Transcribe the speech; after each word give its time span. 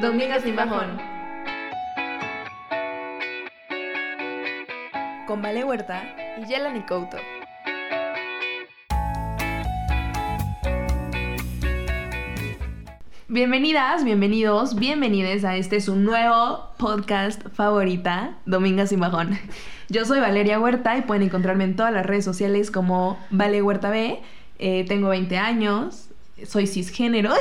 Domingos 0.00 0.42
sin 0.44 0.54
bajón. 0.54 0.96
Con 5.26 5.42
Vale 5.42 5.64
Huerta 5.64 6.04
Y 6.40 6.46
Yelani 6.46 6.82
Couto. 6.82 7.16
Bienvenidas, 13.26 14.04
bienvenidos, 14.04 14.76
bienvenides 14.76 15.44
a 15.44 15.56
este 15.56 15.80
su 15.80 15.96
nuevo 15.96 16.70
podcast 16.78 17.48
favorita, 17.48 18.38
Domingas 18.46 18.90
sin 18.90 19.00
Bajón. 19.00 19.36
Yo 19.88 20.04
soy 20.04 20.20
Valeria 20.20 20.60
Huerta 20.60 20.96
y 20.96 21.02
pueden 21.02 21.24
encontrarme 21.24 21.64
en 21.64 21.74
todas 21.74 21.92
las 21.92 22.06
redes 22.06 22.24
sociales 22.24 22.70
como 22.70 23.18
Vale 23.30 23.62
Huerta 23.62 23.90
B. 23.90 24.22
Eh, 24.60 24.84
tengo 24.86 25.08
20 25.08 25.38
años, 25.38 26.07
soy 26.46 26.66
cisgénero. 26.66 27.34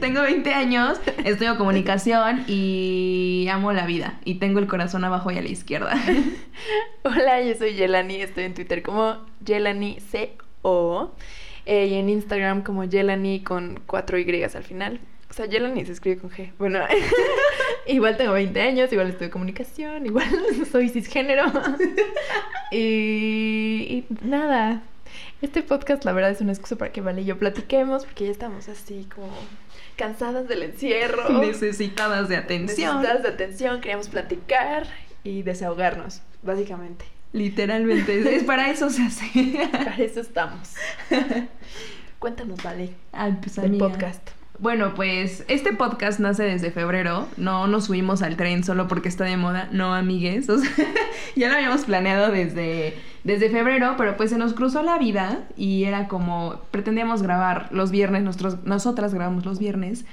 tengo 0.00 0.22
20 0.22 0.54
años, 0.54 1.00
estudio 1.24 1.56
comunicación 1.56 2.44
y 2.46 3.46
amo 3.50 3.72
la 3.72 3.86
vida. 3.86 4.18
Y 4.24 4.36
tengo 4.36 4.58
el 4.58 4.66
corazón 4.66 5.04
abajo 5.04 5.30
y 5.30 5.38
a 5.38 5.42
la 5.42 5.48
izquierda. 5.48 5.94
Hola, 7.04 7.42
yo 7.42 7.54
soy 7.54 7.74
Yelani, 7.74 8.16
estoy 8.16 8.44
en 8.44 8.54
Twitter 8.54 8.82
como 8.82 9.18
Yelani 9.44 9.98
CO 10.62 11.14
eh, 11.66 11.86
y 11.86 11.94
en 11.94 12.08
Instagram 12.08 12.62
como 12.62 12.84
Yelani 12.84 13.42
con 13.42 13.80
cuatro 13.86 14.18
Y 14.18 14.42
al 14.42 14.64
final. 14.64 15.00
O 15.30 15.32
sea, 15.32 15.46
Yelani 15.46 15.84
se 15.84 15.92
escribe 15.92 16.20
con 16.20 16.30
G. 16.30 16.52
Bueno, 16.58 16.80
igual 17.86 18.16
tengo 18.16 18.34
20 18.34 18.60
años, 18.60 18.92
igual 18.92 19.08
estudio 19.08 19.32
comunicación, 19.32 20.06
igual 20.06 20.28
soy 20.70 20.88
cisgénero. 20.88 21.46
y 22.70 24.04
nada, 24.22 24.82
este 25.44 25.62
podcast 25.62 26.04
la 26.04 26.12
verdad 26.12 26.30
es 26.30 26.40
una 26.40 26.52
excusa 26.52 26.76
para 26.76 26.92
que 26.92 27.00
Vale 27.00 27.22
y 27.22 27.24
yo 27.24 27.38
platiquemos 27.38 28.04
porque 28.04 28.24
ya 28.26 28.30
estamos 28.30 28.68
así 28.68 29.08
como 29.14 29.32
cansadas 29.96 30.48
del 30.48 30.62
encierro. 30.62 31.28
Necesitadas 31.40 32.28
de 32.28 32.36
atención. 32.36 32.96
Necesitadas 32.96 33.22
de 33.22 33.28
atención, 33.28 33.80
queríamos 33.80 34.08
platicar 34.08 34.86
y 35.22 35.42
desahogarnos, 35.42 36.22
básicamente. 36.42 37.04
Literalmente, 37.32 38.36
es 38.36 38.44
para 38.44 38.70
eso 38.70 38.90
se 38.90 39.02
hace. 39.02 39.68
Para 39.72 39.96
eso 39.96 40.20
estamos. 40.20 40.74
Cuéntanos, 42.20 42.62
Vale. 42.62 42.94
Ay, 43.12 43.36
pues, 43.40 43.56
del 43.56 43.66
amiga. 43.66 43.88
podcast. 43.88 44.30
Bueno, 44.60 44.94
pues 44.94 45.44
este 45.48 45.72
podcast 45.72 46.20
nace 46.20 46.44
desde 46.44 46.70
febrero. 46.70 47.26
No 47.36 47.66
nos 47.66 47.86
subimos 47.86 48.22
al 48.22 48.36
tren 48.36 48.62
solo 48.62 48.86
porque 48.86 49.08
está 49.08 49.24
de 49.24 49.36
moda. 49.36 49.68
No, 49.72 49.94
amigues. 49.94 50.48
O 50.54 50.58
sea, 50.58 50.70
ya 51.34 51.48
lo 51.48 51.54
habíamos 51.56 51.84
planeado 51.84 52.30
desde, 52.30 52.94
desde 53.24 53.50
febrero, 53.50 53.94
pero 53.98 54.16
pues 54.16 54.30
se 54.30 54.38
nos 54.38 54.54
cruzó 54.54 54.82
la 54.82 54.98
vida 54.98 55.40
y 55.56 55.84
era 55.84 56.06
como, 56.06 56.60
pretendíamos 56.70 57.22
grabar 57.22 57.68
los 57.72 57.90
viernes, 57.90 58.22
nosotros, 58.22 58.58
nosotras 58.64 59.12
grabamos 59.12 59.44
los 59.44 59.58
viernes. 59.58 60.04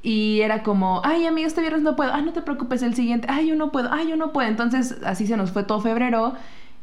Y 0.00 0.42
era 0.42 0.62
como, 0.62 1.02
ay, 1.04 1.26
amiga, 1.26 1.48
este 1.48 1.60
viernes 1.60 1.82
no 1.82 1.96
puedo. 1.96 2.12
Ah, 2.14 2.20
no 2.22 2.32
te 2.32 2.42
preocupes, 2.42 2.82
el 2.82 2.94
siguiente. 2.94 3.26
Ay, 3.28 3.48
yo 3.48 3.56
no 3.56 3.72
puedo. 3.72 3.92
Ay, 3.92 4.08
yo 4.08 4.16
no 4.16 4.32
puedo. 4.32 4.48
Entonces, 4.48 4.96
así 5.04 5.26
se 5.26 5.36
nos 5.36 5.50
fue 5.50 5.64
todo 5.64 5.80
febrero 5.80 6.34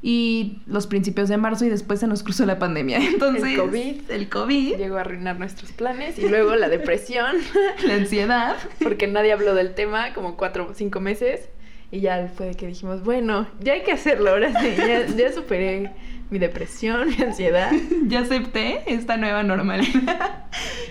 y 0.08 0.60
los 0.68 0.86
principios 0.86 1.30
de 1.30 1.38
marzo 1.38 1.66
y 1.66 1.70
después 1.70 2.00
se 2.00 2.06
nos 2.06 2.22
cruzó 2.22 2.46
la 2.46 2.60
pandemia. 2.60 3.00
Entonces, 3.02 3.44
El 3.44 3.58
COVID. 3.58 4.12
el 4.12 4.30
COVID, 4.30 4.78
Llegó 4.78 4.98
a 4.98 5.02
arruinar 5.02 5.40
nuestros 5.40 5.72
planes 5.72 6.20
y 6.20 6.30
luego 6.30 6.56
la 6.56 6.70
depresión, 6.70 7.38
la 7.88 7.96
ansiedad. 7.96 8.56
porque 8.84 9.08
nadie 9.08 9.34
habló 9.34 9.56
del 9.56 9.74
tema 9.74 10.14
como 10.14 10.38
cuatro 10.38 10.68
o 10.70 10.74
cinco 10.76 11.00
meses. 11.00 11.50
Y 11.90 12.02
ya 12.02 12.32
fue 12.36 12.46
de 12.46 12.54
que 12.54 12.68
dijimos, 12.68 13.04
bueno, 13.04 13.48
ya 13.62 13.74
hay 13.74 13.82
que 13.82 13.94
hacerlo, 13.94 14.30
ahora 14.30 14.52
sí, 14.62 14.74
ya, 14.78 15.08
ya 15.08 15.32
superé 15.32 15.90
mi 16.30 16.38
depresión, 16.38 17.10
mi 17.10 17.24
ansiedad. 17.24 17.72
ya 18.08 18.20
acepté 18.20 18.84
esta 18.86 19.18
nueva 19.18 19.42
normalidad. 19.42 20.44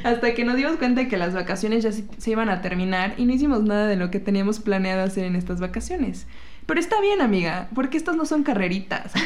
Hasta 0.02 0.34
que 0.34 0.44
nos 0.44 0.56
dimos 0.56 0.76
cuenta 0.76 1.02
de 1.02 1.08
que 1.08 1.18
las 1.18 1.34
vacaciones 1.34 1.84
ya 1.84 1.92
se, 1.92 2.04
se 2.18 2.30
iban 2.32 2.48
a 2.48 2.62
terminar 2.62 3.14
y 3.16 3.26
no 3.26 3.32
hicimos 3.32 3.62
nada 3.62 3.86
de 3.86 3.94
lo 3.94 4.10
que 4.10 4.18
teníamos 4.18 4.58
planeado 4.58 5.04
hacer 5.04 5.24
en 5.24 5.36
estas 5.36 5.60
vacaciones. 5.60 6.26
Pero 6.66 6.80
está 6.80 7.00
bien, 7.00 7.20
amiga, 7.20 7.68
porque 7.74 7.96
estas 7.96 8.16
no 8.16 8.24
son 8.24 8.42
carreritas. 8.42 9.12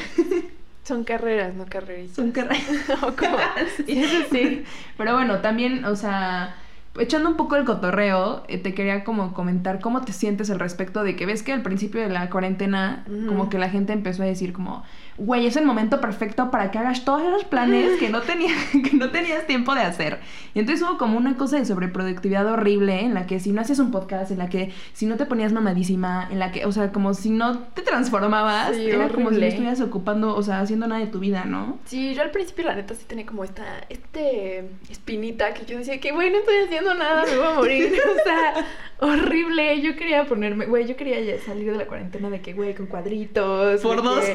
Son 0.84 1.04
carreras, 1.04 1.54
no 1.54 1.66
carreritas. 1.66 2.16
Son 2.16 2.32
carreras. 2.32 2.66
¿O 3.02 3.14
cómo? 3.14 3.36
Sí, 3.76 3.98
eso 4.00 4.24
sí. 4.32 4.64
Pero 4.96 5.12
bueno, 5.12 5.40
también, 5.40 5.84
o 5.84 5.94
sea, 5.96 6.56
echando 6.98 7.28
un 7.28 7.36
poco 7.36 7.56
el 7.56 7.66
cotorreo, 7.66 8.42
eh, 8.48 8.56
te 8.56 8.72
quería 8.72 9.04
como 9.04 9.34
comentar 9.34 9.80
cómo 9.80 10.00
te 10.00 10.14
sientes 10.14 10.48
al 10.48 10.58
respecto 10.58 11.04
de 11.04 11.14
que 11.14 11.26
ves 11.26 11.42
que 11.42 11.52
al 11.52 11.60
principio 11.60 12.00
de 12.00 12.08
la 12.08 12.30
cuarentena, 12.30 13.04
como 13.28 13.50
que 13.50 13.58
la 13.58 13.68
gente 13.68 13.92
empezó 13.92 14.22
a 14.22 14.26
decir 14.26 14.54
como, 14.54 14.82
güey, 15.18 15.46
es 15.46 15.56
el 15.56 15.64
momento 15.64 16.00
perfecto 16.00 16.50
para 16.50 16.70
que 16.70 16.78
hagas 16.78 17.04
todos 17.04 17.22
esos 17.22 17.44
planes 17.44 17.98
que 17.98 18.08
no, 18.08 18.20
tenía, 18.22 18.54
que 18.72 18.96
no 18.96 19.10
tenías 19.10 19.46
tiempo 19.46 19.74
de 19.74 19.82
hacer. 19.82 20.20
Y 20.54 20.60
entonces 20.60 20.86
hubo 20.86 20.96
como 20.96 21.18
una 21.18 21.36
cosa 21.36 21.58
de 21.58 21.64
sobreproductividad 21.64 22.46
horrible 22.46 23.00
en 23.00 23.14
la 23.14 23.26
que 23.26 23.40
si 23.40 23.52
no 23.52 23.60
hacías 23.60 23.80
un 23.80 23.90
podcast, 23.90 24.30
en 24.30 24.38
la 24.38 24.48
que 24.48 24.72
si 24.92 25.06
no 25.06 25.16
te 25.16 25.26
ponías 25.26 25.52
mamadísima, 25.52 26.28
en 26.30 26.38
la 26.38 26.52
que, 26.52 26.64
o 26.64 26.72
sea, 26.72 26.92
como 26.92 27.14
si 27.14 27.30
no 27.30 27.58
te 27.58 27.82
transformabas, 27.82 28.76
Sí, 28.76 28.88
era 28.88 29.08
como 29.08 29.30
si 29.30 29.36
no 29.36 29.46
estuvieras 29.46 29.80
ocupando, 29.80 30.34
o 30.34 30.42
sea, 30.42 30.60
haciendo 30.60 30.86
nada 30.86 31.00
de 31.00 31.08
tu 31.08 31.18
vida, 31.18 31.44
¿no? 31.44 31.78
Sí, 31.84 32.14
yo 32.14 32.22
al 32.22 32.30
principio 32.30 32.64
la 32.64 32.74
neta 32.74 32.94
sí 32.94 33.04
tenía 33.06 33.26
como 33.26 33.44
esta 33.44 33.64
este 33.88 34.70
espinita 34.88 35.52
que 35.54 35.64
yo 35.66 35.78
decía 35.78 36.00
que 36.00 36.12
güey, 36.12 36.30
no 36.30 36.38
estoy 36.38 36.56
haciendo 36.64 36.94
nada, 36.94 37.24
me 37.24 37.36
voy 37.36 37.46
a 37.46 37.54
morir. 37.54 37.92
o 38.20 38.24
sea, 38.24 38.66
horrible. 39.00 39.80
Yo 39.80 39.96
quería 39.96 40.24
ponerme, 40.24 40.66
güey, 40.66 40.86
yo 40.86 40.96
quería 40.96 41.20
ya 41.20 41.40
salir 41.42 41.72
de 41.72 41.78
la 41.78 41.86
cuarentena 41.86 42.30
de 42.30 42.40
que 42.40 42.52
güey 42.52 42.74
con 42.74 42.86
cuadritos, 42.86 43.80
Por 43.80 44.02
dos. 44.02 44.24
que 44.24 44.34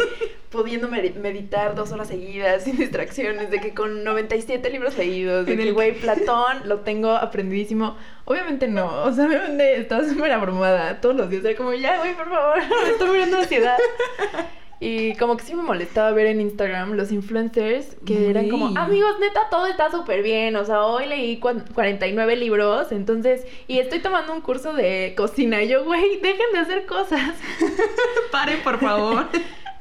pudiendo 0.54 0.88
medi- 0.88 1.16
meditar 1.16 1.76
dos 1.76 1.92
horas 1.92 2.08
seguidas 2.08 2.64
sin 2.64 2.78
distracciones, 2.84 3.50
de 3.52 3.60
que 3.60 3.74
con 3.74 4.06
97 4.06 4.70
libros 4.70 4.98
leídos, 4.98 5.46
de 5.46 5.52
En 5.54 5.58
que 5.58 5.64
el- 5.68 5.74
güey 5.74 5.92
Platón 6.00 6.60
lo 6.66 6.80
tengo 6.80 7.12
aprendidísimo. 7.12 7.98
Obviamente 8.24 8.70
no, 8.70 9.04
o 9.04 9.12
sea, 9.12 9.26
obviamente 9.26 9.76
estaba 9.82 10.06
súper 10.08 10.32
abrumada 10.32 11.02
todos 11.02 11.16
los 11.18 11.30
días, 11.30 11.44
era 11.44 11.58
como 11.58 11.74
ya, 11.74 11.98
güey, 11.98 12.16
por 12.16 12.30
favor, 12.30 12.58
me 12.86 12.90
estoy 12.92 13.08
muriendo 13.10 13.36
de 13.38 13.44
ansiedad. 13.44 13.78
Y 14.80 15.16
como 15.16 15.38
que 15.38 15.46
sí 15.46 15.56
me 15.56 15.64
molestaba 15.64 16.12
ver 16.12 16.26
en 16.28 16.42
Instagram 16.42 16.94
los 16.96 17.10
influencers 17.14 17.96
que 18.06 18.30
eran 18.30 18.50
como, 18.50 18.78
amigos, 18.78 19.18
neta, 19.22 19.44
todo 19.50 19.66
está 19.68 19.90
súper 19.90 20.24
bien. 20.24 20.58
O 20.58 20.66
sea, 20.66 20.84
hoy 20.84 21.06
leí 21.08 21.40
cuan- 21.40 21.64
49 21.74 22.36
libros, 22.36 22.92
entonces, 22.92 23.46
y 23.68 23.80
estoy 23.80 24.00
tomando 24.00 24.34
un 24.34 24.42
curso 24.42 24.74
de 24.74 25.14
cocina. 25.16 25.64
Y 25.64 25.70
yo, 25.70 25.86
güey, 25.86 26.20
dejen 26.20 26.52
de 26.52 26.60
hacer 26.60 26.86
cosas. 26.86 27.32
Paren, 28.32 28.60
por 28.62 28.78
favor. 28.80 29.28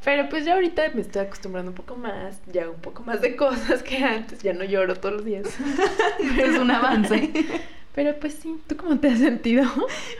Pero 0.04 0.28
pues 0.28 0.44
ya 0.44 0.54
ahorita 0.54 0.82
me 0.94 1.00
estoy 1.02 1.22
acostumbrando 1.22 1.70
un 1.70 1.76
poco 1.76 1.96
más, 1.96 2.40
ya 2.52 2.62
hago 2.62 2.72
un 2.72 2.80
poco 2.80 3.02
más 3.04 3.20
de 3.20 3.36
cosas 3.36 3.82
que 3.82 3.98
antes, 3.98 4.42
ya 4.42 4.52
no 4.52 4.64
lloro 4.64 4.96
todos 4.96 5.16
los 5.16 5.24
días. 5.24 5.46
es 6.38 6.58
un 6.58 6.70
avance. 6.70 7.30
Pero 7.94 8.14
pues 8.18 8.32
sí, 8.42 8.56
¿tú 8.66 8.74
cómo 8.78 8.98
te 9.00 9.08
has 9.10 9.18
sentido? 9.18 9.64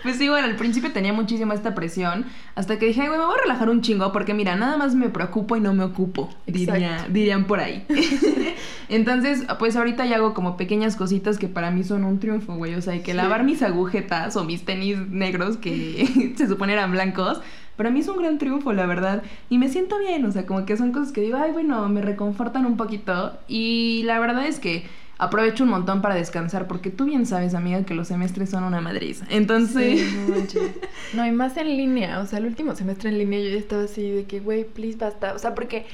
Pues 0.03 0.17
sí, 0.19 0.29
bueno, 0.29 0.47
al 0.47 0.57
principio 0.57 0.93
tenía 0.93 1.15
muchísima 1.15 1.55
esta 1.55 1.75
presión, 1.75 2.27
hasta 2.55 2.79
que 2.79 2.85
dije, 2.85 3.01
"Ay, 3.01 3.07
güey, 3.09 3.19
me 3.19 3.25
voy 3.25 3.35
a 3.35 3.41
relajar 3.45 3.71
un 3.71 3.81
chingo, 3.81 4.13
porque 4.13 4.35
mira, 4.35 4.57
nada 4.57 4.77
más 4.77 4.95
me 4.95 5.09
preocupo 5.09 5.57
y 5.57 5.61
no 5.61 5.73
me 5.73 5.83
ocupo, 5.83 6.29
diría, 6.47 7.07
dirían 7.09 7.47
por 7.47 7.61
ahí. 7.61 7.87
Entonces, 8.91 9.45
pues 9.59 9.75
ahorita 9.77 10.05
ya 10.05 10.17
hago 10.17 10.35
como 10.35 10.59
pequeñas 10.59 10.97
cositas 10.97 11.39
que 11.39 11.49
para 11.49 11.71
mí 11.71 11.83
son 11.83 12.05
un 12.05 12.21
triunfo, 12.21 12.55
güey. 12.57 12.75
O 12.75 12.83
sea, 12.83 12.93
hay 12.93 13.01
que 13.01 13.13
Sí. 13.13 13.17
lavar 13.17 13.43
mis 13.43 13.63
agujetas 13.63 14.37
o 14.37 14.45
mis 14.45 14.67
tenis 14.67 14.99
negros 15.09 15.57
que 15.57 16.35
se 16.37 16.47
supone 16.47 16.75
eran 16.75 16.93
blancos. 16.93 17.41
Para 17.83 17.91
mí 17.91 17.99
es 17.99 18.07
un 18.07 18.19
gran 18.19 18.39
triunfo, 18.39 18.73
la 18.73 18.87
verdad. 18.87 19.25
Y 19.49 19.59
me 19.59 19.69
siento 19.69 19.99
bien, 19.99 20.25
o 20.25 20.31
sea, 20.31 20.47
como 20.47 20.65
que 20.65 20.77
son 20.77 20.93
cosas 20.93 21.11
que 21.11 21.21
digo, 21.21 21.37
ay, 21.37 21.51
bueno, 21.51 21.89
me 21.89 22.01
reconfortan 22.01 22.65
un 22.65 22.77
poquito. 22.77 23.37
Y 23.49 24.03
la 24.05 24.21
verdad 24.21 24.47
es 24.47 24.61
que 24.61 24.85
aprovecho 25.19 25.65
un 25.65 25.71
montón 25.71 26.01
para 26.01 26.15
descansar, 26.15 26.69
porque 26.69 26.91
tú 26.91 27.07
bien 27.07 27.27
sabes, 27.27 27.55
amiga, 27.55 27.83
que 27.85 27.95
los 27.95 28.07
semestres 28.07 28.51
son 28.51 28.63
una 28.63 28.81
madriz. 28.81 29.25
Entonces... 29.31 30.01
No. 30.15 31.23
No, 31.25 31.27
y 31.27 31.33
más 31.33 31.57
en 31.57 31.77
línea. 31.77 32.21
O 32.21 32.27
sea, 32.27 32.39
el 32.39 32.47
último 32.47 32.77
semestre 32.77 33.11
en 33.11 33.19
línea 33.19 33.41
yo 33.41 33.49
ya 33.49 33.59
estaba 33.59 33.83
así 33.83 34.09
de 34.09 34.27
que, 34.27 34.39
güey, 34.39 34.63
please, 34.63 34.97
basta. 34.97 35.35
O 35.35 35.41
sea, 35.41 35.57
porque 35.57 35.85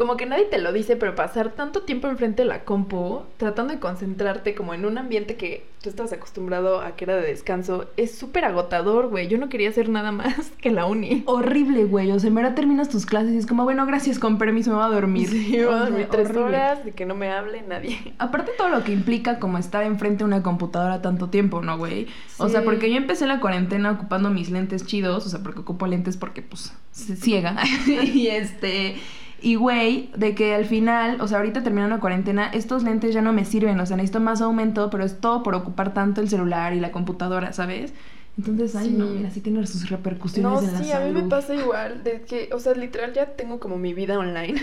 como 0.00 0.16
que 0.16 0.24
nadie 0.24 0.46
te 0.46 0.56
lo 0.56 0.72
dice, 0.72 0.96
pero 0.96 1.14
pasar 1.14 1.50
tanto 1.50 1.82
tiempo 1.82 2.08
enfrente 2.08 2.40
de 2.40 2.48
la 2.48 2.64
compu, 2.64 3.20
tratando 3.36 3.74
de 3.74 3.80
concentrarte 3.80 4.54
como 4.54 4.72
en 4.72 4.86
un 4.86 4.96
ambiente 4.96 5.36
que 5.36 5.66
tú 5.82 5.90
estabas 5.90 6.10
acostumbrado 6.14 6.80
a 6.80 6.96
que 6.96 7.04
era 7.04 7.16
de 7.16 7.26
descanso, 7.26 7.90
es 7.98 8.14
súper 8.14 8.46
agotador, 8.46 9.08
güey. 9.08 9.28
Yo 9.28 9.36
no 9.36 9.50
quería 9.50 9.68
hacer 9.68 9.90
nada 9.90 10.10
más 10.12 10.52
que 10.62 10.70
la 10.70 10.86
uni. 10.86 11.22
Horrible, 11.26 11.84
güey. 11.84 12.12
O 12.12 12.18
sea, 12.18 12.28
en 12.28 12.34
verdad 12.34 12.54
terminas 12.54 12.88
tus 12.88 13.04
clases 13.04 13.32
y 13.32 13.36
es 13.36 13.46
como, 13.46 13.64
bueno, 13.64 13.84
gracias, 13.84 14.18
con 14.18 14.38
permiso, 14.38 14.70
me 14.70 14.76
voy 14.76 14.86
a 14.86 14.88
dormir. 14.88 15.28
Sí, 15.28 15.48
me 15.50 15.66
voy 15.66 15.74
a 15.74 15.78
dormir 15.80 16.08
tres 16.10 16.30
horrible. 16.30 16.44
horas, 16.46 16.82
de 16.82 16.92
que 16.92 17.04
no 17.04 17.14
me 17.14 17.28
hable 17.30 17.60
nadie. 17.60 18.14
Aparte 18.16 18.52
todo 18.56 18.70
lo 18.70 18.82
que 18.82 18.92
implica 18.92 19.38
como 19.38 19.58
estar 19.58 19.84
enfrente 19.84 20.20
de 20.20 20.24
una 20.24 20.42
computadora 20.42 21.02
tanto 21.02 21.28
tiempo, 21.28 21.60
¿no, 21.60 21.76
güey? 21.76 22.06
O 22.38 22.48
sea, 22.48 22.64
porque 22.64 22.90
yo 22.90 22.96
empecé 22.96 23.26
la 23.26 23.38
cuarentena 23.40 23.90
ocupando 23.90 24.30
mis 24.30 24.48
lentes 24.48 24.86
chidos, 24.86 25.26
o 25.26 25.28
sea, 25.28 25.40
porque 25.42 25.60
ocupo 25.60 25.86
lentes 25.86 26.16
porque, 26.16 26.40
pues, 26.40 26.72
se 26.90 27.16
ciega. 27.16 27.54
y 27.86 28.28
este... 28.28 28.96
Y, 29.42 29.54
güey, 29.54 30.10
de 30.16 30.34
que 30.34 30.54
al 30.54 30.66
final, 30.66 31.20
o 31.20 31.28
sea, 31.28 31.38
ahorita 31.38 31.62
terminando 31.62 31.96
la 31.96 32.00
cuarentena, 32.00 32.50
estos 32.52 32.82
lentes 32.82 33.14
ya 33.14 33.22
no 33.22 33.32
me 33.32 33.44
sirven, 33.44 33.80
o 33.80 33.86
sea, 33.86 33.96
necesito 33.96 34.20
más 34.20 34.40
aumento, 34.42 34.90
pero 34.90 35.04
es 35.04 35.20
todo 35.20 35.42
por 35.42 35.54
ocupar 35.54 35.94
tanto 35.94 36.20
el 36.20 36.28
celular 36.28 36.74
y 36.74 36.80
la 36.80 36.92
computadora, 36.92 37.52
¿sabes? 37.52 37.94
Entonces, 38.38 38.74
ay, 38.74 38.86
Sí. 38.86 38.92
no, 38.96 39.06
mira, 39.06 39.30
sí 39.30 39.40
tiene 39.40 39.66
sus 39.66 39.90
repercusiones 39.90 40.50
No, 40.50 40.58
en 40.60 40.72
la 40.72 40.78
sí, 40.78 40.88
salud. 40.90 41.02
a 41.02 41.06
mí 41.12 41.20
me 41.22 41.28
pasa 41.28 41.54
igual, 41.54 42.02
de 42.04 42.22
que, 42.22 42.48
o 42.54 42.58
sea, 42.58 42.72
literal 42.74 43.12
ya 43.12 43.26
tengo 43.36 43.60
como 43.60 43.76
mi 43.76 43.92
vida 43.92 44.18
online. 44.18 44.60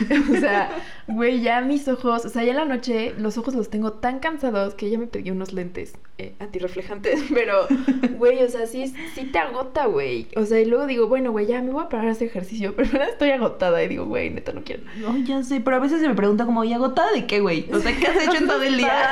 o 0.36 0.40
sea, 0.40 0.70
güey, 1.06 1.40
ya 1.40 1.60
mis 1.60 1.86
ojos, 1.86 2.24
o 2.24 2.28
sea, 2.28 2.42
ya 2.42 2.50
en 2.50 2.56
la 2.56 2.64
noche 2.64 3.14
los 3.18 3.38
ojos 3.38 3.54
los 3.54 3.70
tengo 3.70 3.92
tan 3.92 4.18
cansados 4.18 4.74
que 4.74 4.90
ya 4.90 4.98
me 4.98 5.06
pedí 5.06 5.30
unos 5.30 5.52
lentes 5.52 5.92
eh, 6.18 6.34
antirreflejantes, 6.40 7.22
pero, 7.34 7.68
güey, 8.16 8.42
o 8.42 8.48
sea, 8.48 8.66
sí, 8.66 8.92
sí 9.14 9.24
te 9.26 9.38
agota, 9.38 9.86
güey. 9.86 10.26
O 10.36 10.44
sea, 10.44 10.58
y 10.60 10.64
luego 10.64 10.86
digo, 10.86 11.06
bueno, 11.06 11.30
güey, 11.30 11.46
ya 11.46 11.62
me 11.62 11.70
voy 11.70 11.84
a 11.84 11.88
parar 11.88 12.08
a 12.08 12.12
hacer 12.12 12.26
ejercicio, 12.28 12.74
pero 12.76 12.88
ahora 12.92 13.06
estoy 13.06 13.30
agotada 13.30 13.82
y 13.84 13.88
digo, 13.88 14.06
güey, 14.06 14.30
neta, 14.30 14.52
no 14.52 14.62
quiero. 14.64 14.82
No, 14.96 15.16
ya 15.18 15.42
sé, 15.44 15.60
pero 15.60 15.76
a 15.76 15.80
veces 15.80 16.00
se 16.00 16.08
me 16.08 16.14
pregunta 16.14 16.44
como, 16.44 16.64
¿y 16.64 16.72
agotada 16.72 17.12
de 17.12 17.26
qué, 17.26 17.40
güey? 17.40 17.68
O 17.72 17.78
sea, 17.78 17.96
¿qué 17.96 18.06
has 18.06 18.16
hecho 18.24 18.38
en 18.38 18.46
todo 18.48 18.62
el 18.62 18.78
día? 18.78 19.10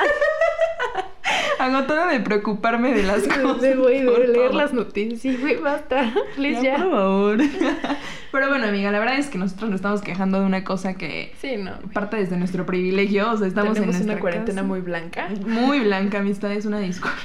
Agotada 1.60 2.08
de 2.08 2.20
preocuparme 2.20 2.92
de 2.94 3.02
las 3.02 3.22
cosas. 3.28 3.76
Güey, 3.76 4.00
de 4.00 4.10
por 4.10 4.28
leer 4.28 4.54
las 4.54 4.72
noticias, 4.72 5.40
güey, 5.40 5.56
basta, 5.58 6.12
please 6.36 6.62
Ya, 6.62 6.76
ya. 6.78 6.84
por 6.84 6.92
favor. 6.92 7.38
Pero 8.32 8.48
bueno, 8.48 8.66
amiga, 8.66 8.92
la 8.92 9.00
verdad 9.00 9.18
es 9.18 9.26
que 9.26 9.38
nosotros 9.38 9.70
nos 9.70 9.78
estamos 9.78 10.02
quejando 10.02 10.38
de 10.40 10.46
una 10.46 10.62
cosa 10.62 10.94
que 10.94 11.32
Sí, 11.40 11.56
no. 11.56 11.72
parte 11.92 12.16
desde 12.16 12.36
nuestro 12.36 12.64
privilegio. 12.64 13.30
O 13.32 13.36
sea, 13.36 13.48
estamos 13.48 13.74
Tenemos 13.74 13.96
en 13.96 14.02
una 14.02 14.06
nuestra 14.14 14.20
cuarentena 14.20 14.56
casa. 14.62 14.68
muy 14.68 14.80
blanca, 14.80 15.28
Muy 15.46 15.80
blanca, 15.80 16.18
amistad, 16.20 16.52
es 16.52 16.64
una 16.64 16.78
disculpa. 16.78 17.16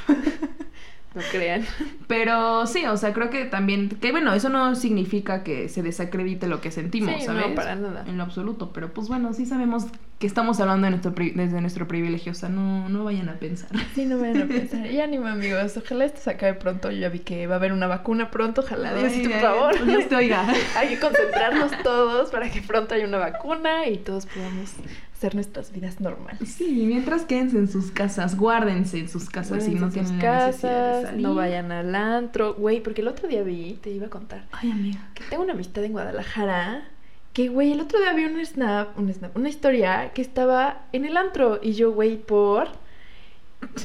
No 1.16 1.22
crean. 1.32 1.66
Pero 2.08 2.68
sí, 2.68 2.86
o 2.86 2.98
sea, 2.98 3.14
creo 3.14 3.30
que 3.30 3.46
también, 3.46 3.90
que 3.90 4.12
bueno, 4.12 4.34
eso 4.34 4.50
no 4.50 4.76
significa 4.76 5.44
que 5.44 5.70
se 5.70 5.82
desacredite 5.82 6.48
lo 6.48 6.62
que 6.62 6.72
sentimos, 6.72 7.16
Sí, 7.20 7.26
¿sabes? 7.26 7.48
no, 7.50 7.56
para 7.56 7.76
nada. 7.76 8.04
En 8.08 8.18
lo 8.18 8.24
absoluto, 8.24 8.72
pero 8.74 8.94
pues 8.94 9.08
bueno, 9.08 9.34
sí 9.34 9.46
sabemos 9.46 9.86
que 10.20 10.28
estamos 10.28 10.60
hablando 10.60 10.86
de 10.86 10.92
nuestro 10.92 11.12
desde 11.12 11.60
nuestro 11.62 11.88
privilegio, 11.88 12.32
o 12.32 12.36
sea, 12.36 12.48
no, 12.50 12.88
no 12.90 13.04
vayan 13.04 13.28
a 13.30 13.34
pensar. 13.34 13.70
Sí, 13.96 14.06
no 14.06 14.18
van 14.20 14.42
a 14.42 14.46
pensar. 14.48 14.86
Y 14.86 15.02
ánimo, 15.02 15.28
amigos. 15.28 15.76
Ojalá 15.78 16.06
esto 16.06 16.22
se 16.22 16.30
acabe 16.30 16.54
pronto. 16.54 16.92
Yo 16.92 17.00
ya 17.00 17.10
vi 17.10 17.20
que 17.20 17.48
va 17.48 17.56
a 17.56 17.58
haber 17.58 17.74
una 17.74 17.88
vacuna 17.88 18.32
pronto. 18.32 18.62
Ojalá, 18.62 18.94
Diosito, 18.94 19.30
por 19.32 19.40
favor. 19.42 19.86
Dios 19.86 20.08
te 20.08 20.16
oiga. 20.16 20.46
Hay 20.78 20.90
que 20.90 21.00
concentrarnos 21.00 21.72
todos 21.84 22.30
para 22.30 22.50
que 22.50 22.62
pronto 22.62 22.96
haya 22.96 23.06
una 23.06 23.18
vacuna 23.18 23.88
y 23.88 23.98
todos 23.98 24.26
podamos 24.26 24.74
hacer 25.16 25.34
nuestras 25.34 25.72
vidas 25.72 26.02
normales. 26.02 26.50
Sí, 26.50 26.84
mientras 26.86 27.24
quédense 27.24 27.58
en 27.58 27.70
sus 27.70 27.90
casas, 27.92 28.36
guárdense 28.38 29.00
en 29.00 29.08
sus 29.10 29.30
casas 29.30 29.64
si 29.64 29.72
no 29.76 29.90
tienen 29.90 30.12
sus 30.14 30.24
la 30.24 30.48
necesidad 30.48 30.74
de 30.74 30.92
casas, 30.92 31.04
salir. 31.10 31.22
no 31.24 31.36
vayan 31.36 31.72
al 31.72 31.96
antro. 31.96 32.54
Güey, 32.56 32.82
porque 32.84 33.02
el 33.02 33.08
otro 33.08 33.28
día 33.30 33.42
vi, 33.42 33.80
te 33.82 33.90
iba 33.92 34.08
a 34.08 34.10
contar, 34.10 34.46
Ay, 34.52 34.72
amiga. 34.72 35.10
que 35.14 35.24
tengo 35.24 35.44
una 35.44 35.54
amistad 35.54 35.84
en 35.86 35.94
Guadalajara 35.94 36.84
que, 37.32 37.48
güey, 37.50 37.72
el 37.72 37.82
otro 37.82 38.00
día 38.00 38.14
vi 38.14 38.26
un 38.26 38.46
snap, 38.46 38.98
un 38.98 39.14
snap, 39.14 39.36
una 39.36 39.50
historia 39.50 40.12
que 40.14 40.22
estaba 40.22 40.86
en 40.94 41.06
el 41.06 41.18
antro 41.18 41.60
y 41.62 41.74
yo, 41.74 41.92
güey, 41.92 42.18
por... 42.18 42.70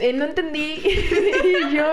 Eh, 0.01 0.13
no 0.13 0.25
entendí. 0.25 0.75
y 0.85 1.75
yo... 1.75 1.85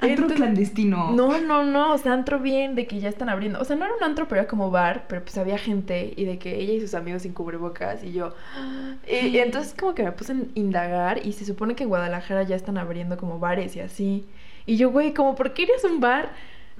Antro 0.00 0.28
ent- 0.28 0.34
clandestino. 0.36 1.12
No, 1.12 1.38
no, 1.40 1.64
no, 1.64 1.92
o 1.92 1.98
sea, 1.98 2.14
antro 2.14 2.38
bien, 2.38 2.74
de 2.74 2.86
que 2.86 3.00
ya 3.00 3.08
están 3.08 3.28
abriendo. 3.28 3.60
O 3.60 3.64
sea, 3.64 3.76
no 3.76 3.84
era 3.84 3.94
un 3.94 4.02
antro, 4.02 4.26
pero 4.28 4.40
era 4.40 4.48
como 4.48 4.70
bar, 4.70 5.04
pero 5.08 5.22
pues 5.22 5.36
había 5.36 5.58
gente 5.58 6.14
y 6.16 6.24
de 6.24 6.38
que 6.38 6.58
ella 6.58 6.72
y 6.72 6.80
sus 6.80 6.94
amigos 6.94 7.22
sin 7.22 7.34
cubrebocas 7.34 8.02
y 8.02 8.12
yo. 8.12 8.34
Y, 9.06 9.26
y 9.26 9.38
entonces 9.38 9.74
como 9.78 9.94
que 9.94 10.02
me 10.02 10.12
puse 10.12 10.32
a 10.32 10.36
indagar 10.54 11.24
y 11.26 11.32
se 11.32 11.44
supone 11.44 11.74
que 11.74 11.82
en 11.82 11.90
Guadalajara 11.90 12.44
ya 12.44 12.56
están 12.56 12.78
abriendo 12.78 13.16
como 13.18 13.38
bares 13.38 13.76
y 13.76 13.80
así. 13.80 14.24
Y 14.64 14.76
yo, 14.76 14.90
güey, 14.90 15.12
como, 15.12 15.34
¿por 15.34 15.52
qué 15.52 15.62
irías 15.62 15.84
a 15.84 15.88
un 15.88 16.00
bar 16.00 16.30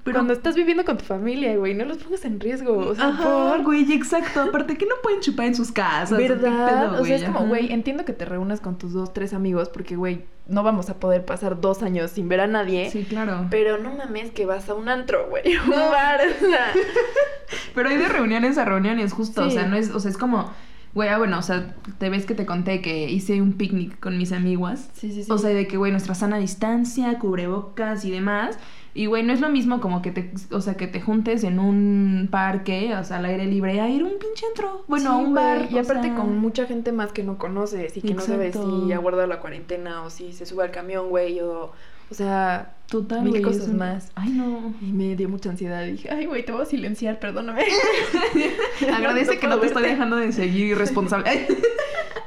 Pero- 0.04 0.16
cuando 0.18 0.32
estás 0.32 0.54
viviendo 0.54 0.84
con 0.84 0.96
tu 0.98 1.04
familia, 1.04 1.56
güey? 1.56 1.74
No 1.74 1.84
los 1.84 1.98
pongas 1.98 2.24
en 2.24 2.40
riesgo. 2.40 2.76
O 2.78 2.94
sea, 2.94 3.08
Ajá, 3.08 3.22
por... 3.56 3.62
güey, 3.64 3.92
exacto. 3.92 4.40
Aparte 4.42 4.76
que 4.78 4.86
no 4.86 4.94
pueden 5.02 5.20
chupar 5.20 5.46
en 5.46 5.54
sus 5.54 5.72
casas. 5.72 6.12
¿o 6.12 6.16
¿Verdad? 6.16 6.90
pedo, 6.90 7.02
o 7.02 7.04
sea, 7.04 7.16
es 7.16 7.24
como, 7.24 7.46
güey, 7.46 7.72
entiendo 7.72 8.04
que 8.04 8.12
te 8.12 8.24
reúnas 8.24 8.60
con 8.60 8.78
tus 8.78 8.92
dos, 8.92 9.12
tres 9.12 9.34
amigos 9.34 9.68
porque, 9.68 9.96
güey, 9.96 10.24
no 10.46 10.62
vamos 10.62 10.90
a 10.90 10.98
poder 10.98 11.24
pasar 11.24 11.60
dos 11.60 11.82
años 11.82 12.10
sin 12.10 12.28
ver 12.28 12.40
a 12.40 12.46
nadie. 12.46 12.90
Sí, 12.90 13.04
claro. 13.04 13.46
Pero 13.50 13.78
no 13.78 13.94
mames 13.94 14.30
que 14.30 14.46
vas 14.46 14.68
a 14.68 14.74
un 14.74 14.88
antro, 14.88 15.28
güey. 15.28 15.42
Un 15.64 15.70
bar, 15.70 16.20
o 16.20 16.46
sea. 16.46 16.72
Pero 17.74 17.88
hay 17.88 17.96
de 17.96 18.08
reuniones 18.08 18.58
a 18.58 18.64
reuniones, 18.64 19.12
justo. 19.12 19.42
O 19.42 19.50
Sí. 19.50 19.52
sea, 19.56 19.66
no 19.66 19.76
es, 19.76 19.90
o 19.90 20.00
sea, 20.00 20.10
es 20.10 20.16
como, 20.16 20.50
güey, 20.94 21.08
ah, 21.08 21.18
bueno, 21.18 21.38
o 21.38 21.42
sea, 21.42 21.74
te 21.98 22.08
ves 22.10 22.26
que 22.26 22.34
te 22.34 22.46
conté 22.46 22.80
que 22.80 23.08
hice 23.10 23.40
un 23.42 23.52
picnic 23.52 23.98
con 24.00 24.18
mis 24.18 24.32
amiguas. 24.32 24.88
Sí, 24.94 25.12
sí, 25.12 25.24
sí. 25.24 25.30
O 25.30 25.38
sea, 25.38 25.50
de 25.50 25.66
que, 25.66 25.76
güey, 25.76 25.92
nuestra 25.92 26.14
sana 26.14 26.38
distancia, 26.38 27.18
cubrebocas 27.18 28.04
y 28.04 28.10
demás. 28.10 28.58
Y, 28.92 29.06
güey, 29.06 29.22
no 29.22 29.32
es 29.32 29.40
lo 29.40 29.48
mismo 29.48 29.80
como 29.80 30.02
que 30.02 30.10
te, 30.10 30.32
o 30.50 30.60
sea, 30.60 30.74
que 30.74 30.86
te 30.88 31.00
juntes 31.00 31.44
en 31.44 31.60
un 31.60 32.26
parque, 32.30 32.94
o 32.96 33.04
sea, 33.04 33.18
al 33.18 33.24
aire 33.26 33.46
libre, 33.46 33.80
a 33.80 33.88
ir 33.88 34.02
a 34.02 34.04
un 34.04 34.18
pinche 34.18 34.44
antro. 34.46 34.84
Bueno, 34.88 35.12
a 35.12 35.18
Sí, 35.18 35.24
un 35.24 35.34
bar. 35.34 35.68
Y 35.70 35.78
aparte 35.78 36.08
sea, 36.08 36.16
con 36.16 36.38
mucha 36.38 36.66
gente 36.66 36.90
más 36.90 37.12
que 37.12 37.22
no 37.22 37.38
conoces 37.38 37.96
y 37.96 38.02
que 38.02 38.14
no 38.14 38.20
sabes 38.20 38.54
si 38.56 38.92
ha 38.92 38.98
guardado 38.98 39.28
la 39.28 39.38
cuarentena 39.40 40.02
o 40.02 40.10
si 40.10 40.32
se 40.32 40.44
sube 40.44 40.64
al 40.64 40.70
camión, 40.72 41.08
güey, 41.08 41.40
o... 41.40 41.72
O 42.10 42.14
sea, 42.14 42.74
Total, 42.88 43.22
mil 43.22 43.40
cosas 43.40 43.68
un- 43.68 43.76
más. 43.78 44.10
Ay, 44.16 44.30
no. 44.30 44.74
y 44.80 44.86
me 44.86 45.14
dio 45.14 45.28
mucha 45.28 45.48
ansiedad. 45.50 45.84
Dije, 45.86 46.10
ay, 46.10 46.26
güey, 46.26 46.44
te 46.44 46.50
voy 46.50 46.62
a 46.62 46.64
silenciar, 46.64 47.20
perdóname. 47.20 47.62
Agradece 48.92 49.38
que 49.40 49.46
no 49.46 49.58
te 49.60 49.66
estoy 49.66 49.84
dejando 49.84 50.16
de 50.16 50.32
seguir 50.32 50.66
irresponsable. 50.68 51.46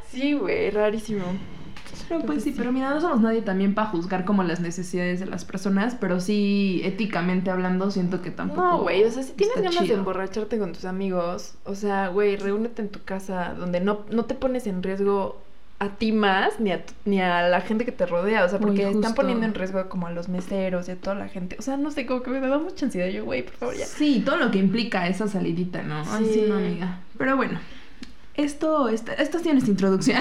Sí, 0.09 0.33
güey, 0.33 0.69
rarísimo. 0.69 1.24
Pero 2.08 2.20
pues 2.22 2.32
pues 2.34 2.44
sí, 2.44 2.52
sí. 2.52 2.56
pero 2.58 2.72
mira, 2.72 2.90
no 2.90 3.00
somos 3.02 3.22
nadie 3.22 3.42
también 3.42 3.74
para 3.76 3.88
juzgar 3.90 4.26
como 4.26 4.44
las 4.44 4.60
necesidades 4.60 5.20
de 5.20 5.26
las 5.26 5.46
personas, 5.46 5.96
pero 6.00 6.20
sí, 6.20 6.82
éticamente 6.84 7.50
hablando, 7.52 7.92
siento 7.92 8.22
que 8.22 8.32
tampoco. 8.32 8.62
No, 8.62 8.78
güey, 8.82 9.04
o 9.04 9.12
sea, 9.12 9.24
si 9.24 9.34
tienes 9.34 9.56
ganas 9.62 9.88
de 9.88 9.94
emborracharte 9.94 10.58
con 10.58 10.74
tus 10.74 10.86
amigos, 10.86 11.56
o 11.66 11.76
sea, 11.76 12.08
güey, 12.10 12.36
reúnete 12.38 12.82
en 12.82 12.90
tu 12.90 13.04
casa 13.04 13.54
donde 13.58 13.80
no, 13.80 14.02
no 14.12 14.26
te 14.26 14.36
pones 14.36 14.68
en 14.68 14.84
riesgo 14.84 15.42
a 15.80 15.90
ti 15.90 16.14
más 16.14 16.62
ni 16.62 16.72
a, 16.72 16.86
ni 17.04 17.20
a 17.20 17.48
la 17.50 17.60
gente 17.60 17.84
que 17.84 17.92
te 17.92 18.06
rodea, 18.06 18.46
o 18.46 18.50
sea, 18.50 18.58
porque 18.60 18.90
están 18.90 19.16
poniendo 19.16 19.46
en 19.46 19.54
riesgo 19.54 19.90
como 19.90 20.08
a 20.08 20.12
los 20.12 20.30
meseros 20.30 20.88
y 20.88 20.92
a 20.92 20.96
toda 20.96 21.16
la 21.16 21.28
gente. 21.28 21.58
O 21.60 21.62
sea, 21.62 21.76
no 21.76 21.92
sé, 21.92 22.06
como 22.06 22.22
que 22.24 22.30
me 22.32 22.40
da 22.40 22.58
mucha 22.58 22.86
ansiedad 22.86 23.08
yo, 23.10 23.26
güey, 23.26 23.44
por 23.44 23.54
favor, 23.56 23.76
ya. 23.76 23.86
Sí, 23.86 24.22
todo 24.26 24.38
lo 24.38 24.50
que 24.50 24.60
implica 24.60 25.08
esa 25.08 25.28
salidita, 25.28 25.82
¿no? 25.84 26.04
Ay, 26.08 26.26
sí, 26.26 26.34
Sí. 26.36 26.46
no, 26.48 26.56
amiga. 26.56 27.00
Pero 27.18 27.36
bueno, 27.36 27.60
esto, 28.35 28.89
esta, 28.89 29.13
esta 29.13 29.38
ha 29.38 29.41
sido 29.41 29.53
nuestra 29.53 29.71
introducción. 29.71 30.19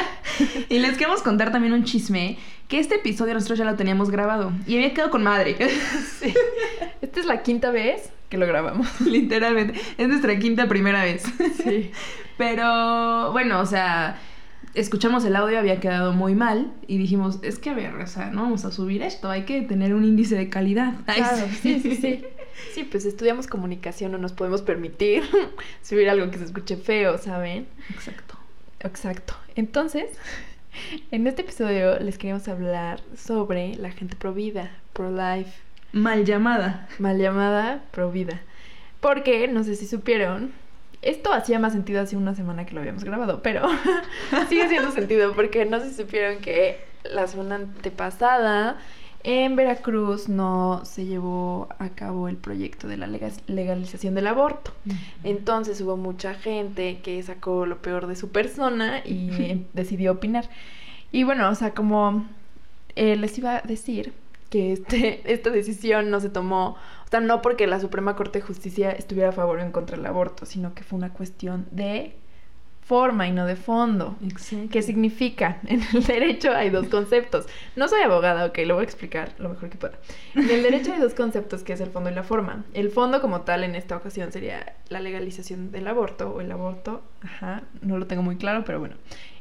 y 0.68 0.78
les 0.78 0.96
queremos 0.96 1.22
contar 1.22 1.52
también 1.52 1.72
un 1.72 1.84
chisme, 1.84 2.38
que 2.68 2.78
este 2.78 2.96
episodio 2.96 3.34
nosotros 3.34 3.58
ya 3.58 3.64
lo 3.64 3.76
teníamos 3.76 4.10
grabado 4.10 4.52
y 4.66 4.74
había 4.76 4.92
quedado 4.92 5.10
con 5.10 5.22
madre. 5.22 5.56
Sí. 6.18 6.32
Esta 7.02 7.20
es 7.20 7.26
la 7.26 7.42
quinta 7.42 7.70
vez 7.70 8.10
que 8.28 8.38
lo 8.38 8.46
grabamos. 8.46 9.00
Literalmente. 9.06 9.78
Es 9.98 10.08
nuestra 10.08 10.38
quinta 10.38 10.66
primera 10.66 11.02
vez. 11.02 11.24
Sí. 11.62 11.90
Pero 12.38 13.32
bueno, 13.32 13.60
o 13.60 13.66
sea, 13.66 14.18
escuchamos 14.76 15.24
el 15.24 15.34
audio, 15.36 15.58
había 15.58 15.80
quedado 15.80 16.12
muy 16.12 16.34
mal 16.34 16.72
y 16.86 16.98
dijimos, 16.98 17.38
es 17.42 17.58
que 17.58 17.70
a 17.70 17.74
ver, 17.74 17.94
o 17.96 18.06
sea, 18.06 18.30
no 18.30 18.42
vamos 18.42 18.64
a 18.64 18.70
subir 18.70 19.02
esto, 19.02 19.28
hay 19.30 19.42
que 19.44 19.62
tener 19.62 19.94
un 19.94 20.04
índice 20.04 20.36
de 20.36 20.48
calidad. 20.48 20.94
Claro, 21.06 21.46
sí, 21.62 21.80
sí, 21.80 21.96
sí. 21.96 22.24
Sí, 22.74 22.84
pues 22.84 23.04
estudiamos 23.04 23.46
comunicación, 23.46 24.12
no 24.12 24.18
nos 24.18 24.32
podemos 24.32 24.62
permitir 24.62 25.24
subir 25.82 26.08
algo 26.08 26.30
que 26.30 26.38
se 26.38 26.44
escuche 26.44 26.76
feo, 26.76 27.18
¿saben? 27.18 27.66
Exacto. 27.90 28.36
Exacto. 28.80 29.34
Entonces, 29.56 30.06
en 31.10 31.26
este 31.26 31.42
episodio 31.42 31.98
les 31.98 32.18
queríamos 32.18 32.46
hablar 32.48 33.00
sobre 33.16 33.74
la 33.76 33.90
gente 33.90 34.16
pro 34.16 34.32
vida, 34.32 34.70
pro 34.92 35.10
life, 35.10 35.50
Mal 35.92 36.24
llamada. 36.24 36.88
mal 36.98 37.18
llamada 37.18 37.82
pro 37.90 38.10
vida. 38.10 38.40
Porque, 39.00 39.48
no 39.48 39.64
sé 39.64 39.76
si 39.76 39.86
supieron, 39.86 40.50
esto 41.02 41.32
hacía 41.32 41.58
más 41.58 41.72
sentido 41.72 42.00
hace 42.00 42.16
una 42.16 42.34
semana 42.34 42.66
que 42.66 42.74
lo 42.74 42.80
habíamos 42.80 43.04
grabado, 43.04 43.42
pero 43.42 43.68
sigue 44.48 44.62
haciendo 44.64 44.90
sentido 44.90 45.32
porque 45.34 45.64
no 45.64 45.80
si 45.80 45.92
supieron 45.92 46.38
que 46.40 46.78
la 47.04 47.26
semana 47.26 47.56
antepasada 47.56 48.78
en 49.22 49.56
Veracruz 49.56 50.28
no 50.28 50.82
se 50.84 51.04
llevó 51.04 51.68
a 51.80 51.88
cabo 51.88 52.28
el 52.28 52.36
proyecto 52.36 52.86
de 52.86 52.96
la 52.96 53.06
lega- 53.08 53.32
legalización 53.48 54.14
del 54.14 54.26
aborto. 54.28 54.72
Entonces 55.24 55.80
hubo 55.80 55.96
mucha 55.96 56.34
gente 56.34 57.00
que 57.02 57.20
sacó 57.24 57.66
lo 57.66 57.78
peor 57.78 58.06
de 58.06 58.14
su 58.16 58.28
persona 58.30 59.00
y 59.04 59.64
decidió 59.72 60.12
opinar. 60.12 60.48
Y 61.10 61.24
bueno, 61.24 61.48
o 61.48 61.54
sea, 61.56 61.72
como 61.72 62.24
eh, 62.94 63.16
les 63.16 63.36
iba 63.38 63.56
a 63.56 63.60
decir 63.62 64.12
que 64.50 64.72
este, 64.72 65.20
esta 65.32 65.50
decisión 65.50 66.10
no 66.10 66.20
se 66.20 66.30
tomó, 66.30 66.76
o 67.04 67.08
sea, 67.10 67.20
no 67.20 67.42
porque 67.42 67.66
la 67.66 67.80
Suprema 67.80 68.16
Corte 68.16 68.40
de 68.40 68.44
Justicia 68.44 68.90
estuviera 68.90 69.30
a 69.30 69.32
favor 69.32 69.58
o 69.58 69.62
en 69.62 69.72
contra 69.72 69.96
del 69.96 70.06
aborto, 70.06 70.46
sino 70.46 70.74
que 70.74 70.84
fue 70.84 70.98
una 70.98 71.12
cuestión 71.12 71.66
de 71.70 72.16
forma 72.86 73.26
y 73.26 73.32
no 73.32 73.46
de 73.46 73.56
fondo. 73.56 74.16
Exacto. 74.24 74.68
¿Qué 74.70 74.80
significa? 74.80 75.58
En 75.66 75.82
el 75.92 76.04
derecho 76.04 76.52
hay 76.52 76.70
dos 76.70 76.86
conceptos. 76.86 77.46
No 77.74 77.88
soy 77.88 78.02
abogada, 78.02 78.46
ok, 78.46 78.58
lo 78.64 78.74
voy 78.74 78.82
a 78.82 78.84
explicar 78.84 79.34
lo 79.38 79.48
mejor 79.48 79.70
que 79.70 79.76
pueda. 79.76 79.98
En 80.36 80.48
el 80.48 80.62
derecho 80.62 80.92
hay 80.92 81.00
dos 81.00 81.14
conceptos, 81.14 81.64
que 81.64 81.72
es 81.72 81.80
el 81.80 81.90
fondo 81.90 82.10
y 82.10 82.14
la 82.14 82.22
forma. 82.22 82.64
El 82.74 82.90
fondo 82.90 83.20
como 83.20 83.40
tal 83.40 83.64
en 83.64 83.74
esta 83.74 83.96
ocasión 83.96 84.30
sería 84.30 84.76
la 84.88 85.00
legalización 85.00 85.72
del 85.72 85.88
aborto 85.88 86.30
o 86.30 86.40
el 86.40 86.52
aborto, 86.52 87.02
ajá, 87.22 87.64
no 87.82 87.98
lo 87.98 88.06
tengo 88.06 88.22
muy 88.22 88.36
claro, 88.36 88.62
pero 88.64 88.78
bueno. 88.78 88.94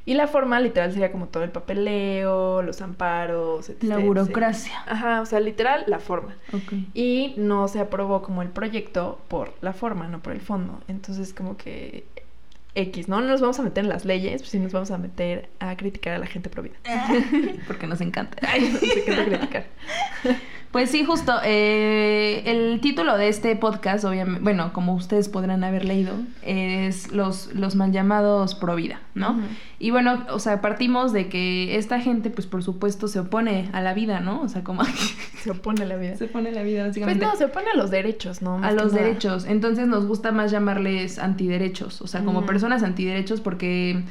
Y 0.05 0.13
la 0.13 0.27
forma 0.27 0.59
literal 0.59 0.91
sería 0.91 1.12
como 1.12 1.27
todo 1.27 1.43
el 1.43 1.50
papeleo, 1.50 2.62
los 2.62 2.81
amparos, 2.81 3.69
etc. 3.69 3.83
La 3.83 3.95
etc. 3.95 4.05
burocracia. 4.05 4.83
Ajá, 4.85 5.21
o 5.21 5.25
sea, 5.25 5.39
literal 5.39 5.83
la 5.88 6.00
forma. 6.00 6.35
Ok. 6.53 6.74
Y 6.93 7.33
no 7.38 7.67
se 7.67 7.79
aprobó 7.79 8.21
como 8.21 8.43
el 8.43 8.50
proyecto 8.50 9.19
por 9.27 9.53
la 9.62 9.74
forma, 9.74 10.07
no 10.07 10.19
por 10.21 10.33
el 10.33 10.41
fondo. 10.41 10.79
Entonces, 10.88 11.33
como 11.33 11.57
que 11.57 12.05
X, 12.75 13.07
¿no? 13.07 13.21
No 13.21 13.27
nos 13.27 13.41
vamos 13.41 13.57
a 13.59 13.63
meter 13.63 13.83
en 13.83 13.89
las 13.89 14.05
leyes, 14.05 14.41
pues 14.41 14.51
sí 14.51 14.59
nos 14.59 14.74
vamos 14.74 14.91
a 14.91 14.97
meter 14.97 15.50
a 15.59 15.75
criticar 15.75 16.13
a 16.13 16.17
la 16.19 16.27
gente 16.27 16.50
pro 16.50 16.62
vida. 16.62 16.75
Porque 17.67 17.88
nos 17.88 18.01
encanta. 18.01 18.38
Nos 18.59 18.83
encanta 18.83 19.25
criticar. 19.25 19.65
Pues 20.75 20.91
sí, 20.91 21.05
justo. 21.05 21.32
eh, 21.46 22.44
el 22.48 22.82
título 22.82 23.17
de 23.17 23.29
este 23.29 23.55
podcast, 23.55 24.03
obviamente, 24.03 24.41
bueno, 24.41 24.74
como 24.74 24.94
ustedes 24.94 25.29
podrán 25.29 25.63
haber 25.63 25.86
leído, 25.86 26.15
es 26.41 27.13
los, 27.13 27.53
los 27.55 27.75
mal 27.77 27.94
llamados 27.94 28.55
pro 28.55 28.75
vida, 28.75 29.00
¿no? 29.13 29.39
Y 29.79 29.91
bueno, 29.91 30.25
o 30.32 30.39
sea, 30.39 30.60
partimos 30.60 31.13
de 31.13 31.29
que 31.29 31.77
esta 31.77 32.01
gente, 32.01 32.29
pues 32.29 32.46
por 32.46 32.62
supuesto, 32.62 33.08
se 33.08 33.22
opone 33.22 33.70
a 33.72 33.79
la 33.79 33.94
vida, 33.94 34.20
¿no? 34.20 34.41
O 34.41 34.50
sea, 34.50 34.65
como 34.65 34.84
Se 35.41 35.51
opone 35.51 35.84
a 35.84 35.86
la 35.86 35.96
vida. 35.96 36.17
se 36.17 36.25
opone 36.25 36.50
a 36.50 36.51
la 36.51 36.63
vida, 36.63 36.82
Pues 36.82 36.89
básicamente. 36.89 37.25
no, 37.25 37.36
se 37.38 37.46
opone 37.46 37.67
a 37.74 37.77
los 37.77 37.89
derechos, 37.89 38.41
¿no? 38.41 38.58
Más 38.58 38.72
a 38.72 38.74
los 38.74 38.91
nada. 38.91 39.05
derechos. 39.05 39.46
Entonces 39.46 39.88
nos 39.88 40.05
gusta 40.05 40.34
más 40.34 40.51
llamarles 40.51 41.20
antiderechos, 41.20 42.01
o 42.01 42.08
sea, 42.08 42.25
como 42.25 42.46
personas 42.46 42.84
antiderechos 42.84 43.39
porque 43.39 44.03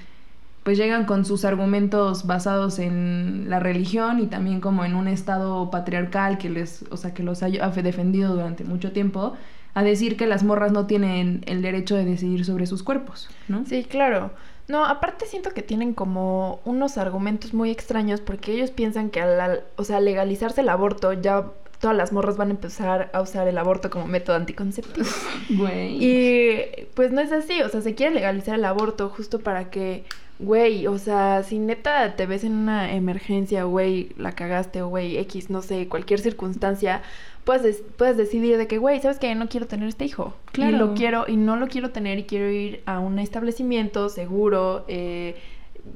pues 0.65 0.79
llegan 0.79 1.05
con 1.05 1.25
sus 1.25 1.45
argumentos 1.45 2.27
basados 2.27 2.79
en 2.79 3.49
la 3.49 3.61
religión 3.61 4.19
y 4.19 4.27
también 4.27 4.61
como 4.61 4.85
en 4.85 4.97
un 4.97 5.09
estado 5.09 5.71
patriarcal 5.71 6.39
que 6.39 6.49
les, 6.49 6.85
o 6.91 6.97
sea, 6.97 7.15
que 7.15 7.23
los 7.23 7.43
ha 7.43 7.49
defendido 7.49 8.35
durante 8.35 8.65
mucho 8.65 8.91
tiempo, 8.91 9.35
a 9.75 9.83
decir 9.83 10.17
que 10.17 10.27
las 10.27 10.43
morras 10.43 10.73
no 10.73 10.87
tienen 10.87 11.43
el 11.47 11.61
derecho 11.61 11.97
de 11.97 12.07
decidir 12.07 12.45
sobre 12.47 12.67
sus 12.67 12.83
cuerpos, 12.83 13.29
¿no? 13.47 13.65
Sí, 13.67 13.85
claro. 13.85 14.31
No, 14.67 14.87
aparte 14.87 15.27
siento 15.27 15.51
que 15.51 15.63
tienen 15.63 15.93
como 15.93 16.61
unos 16.65 16.97
argumentos 16.97 17.53
muy 17.53 17.71
extraños 17.71 18.23
porque 18.23 18.53
ellos 18.53 18.71
piensan 18.71 19.11
que 19.11 19.21
al, 19.21 19.65
o 19.77 19.85
sea, 19.85 20.01
legalizarse 20.01 20.63
el 20.63 20.71
aborto 20.71 21.13
ya 21.13 21.45
todas 21.81 21.95
las 21.95 22.13
morras 22.13 22.39
van 22.39 22.49
a 22.49 22.53
empezar 22.53 23.11
a 23.13 23.21
usar 23.21 23.47
el 23.47 23.59
aborto 23.59 23.91
como 23.91 24.07
método 24.07 24.37
anticonceptivo. 24.37 25.07
Güey. 25.51 26.03
Y 26.03 26.87
pues 26.95 27.13
no 27.13 27.21
es 27.21 27.31
así, 27.31 27.61
o 27.61 27.69
sea, 27.69 27.83
se 27.83 27.95
quiere 27.95 28.15
legalizar 28.15 28.55
el 28.55 28.65
aborto 28.65 29.11
justo 29.11 29.41
para 29.41 29.69
que, 29.69 30.05
güey, 30.45 30.87
o 30.87 30.99
sea, 30.99 31.43
si 31.43 31.59
neta 31.59 32.17
te 32.17 32.27
ves 32.27 32.45
en 32.45 32.53
una 32.53 32.93
emergencia, 32.95 33.65
güey, 33.65 34.11
la 34.17 34.33
cagaste, 34.33 34.83
güey, 34.83 35.17
X, 35.19 35.51
no 35.51 35.63
sé, 35.63 35.89
cualquier 35.89 36.21
circunstancia, 36.21 37.03
puedes, 37.45 37.63
des- 37.63 37.83
puedes 37.97 38.17
decidir 38.17 38.57
de 38.57 38.67
que, 38.67 38.79
güey, 38.79 39.01
¿sabes 39.01 39.19
qué? 39.19 39.35
No 39.35 39.49
quiero 39.49 39.67
tener 39.67 39.89
este 39.89 40.05
hijo. 40.05 40.35
Claro. 40.53 40.77
Y 40.77 40.79
lo 40.79 40.95
quiero, 40.95 41.25
y 41.29 41.37
no 41.37 41.57
lo 41.57 41.69
quiero 41.69 41.91
tener, 41.91 42.19
y 42.19 42.25
quiero 42.25 42.51
ir 42.51 42.83
a 42.87 42.99
un 43.01 43.19
establecimiento 43.19 44.09
seguro, 44.09 44.85
eh, 44.89 45.37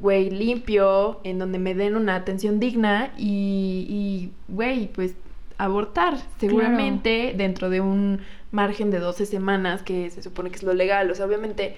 güey, 0.00 0.30
limpio, 0.30 1.20
en 1.24 1.38
donde 1.38 1.58
me 1.58 1.74
den 1.74 1.96
una 1.96 2.14
atención 2.16 2.60
digna 2.60 3.12
y, 3.16 3.86
y, 3.88 4.32
güey, 4.52 4.88
pues 4.92 5.14
abortar 5.56 6.18
seguramente 6.38 7.34
dentro 7.36 7.68
de 7.70 7.80
un 7.80 8.20
margen 8.52 8.90
de 8.90 8.98
12 9.00 9.26
semanas 9.26 9.82
que 9.82 10.10
se 10.10 10.22
supone 10.22 10.50
que 10.50 10.56
es 10.56 10.62
lo 10.62 10.72
legal. 10.74 11.10
O 11.10 11.14
sea, 11.14 11.26
obviamente 11.26 11.74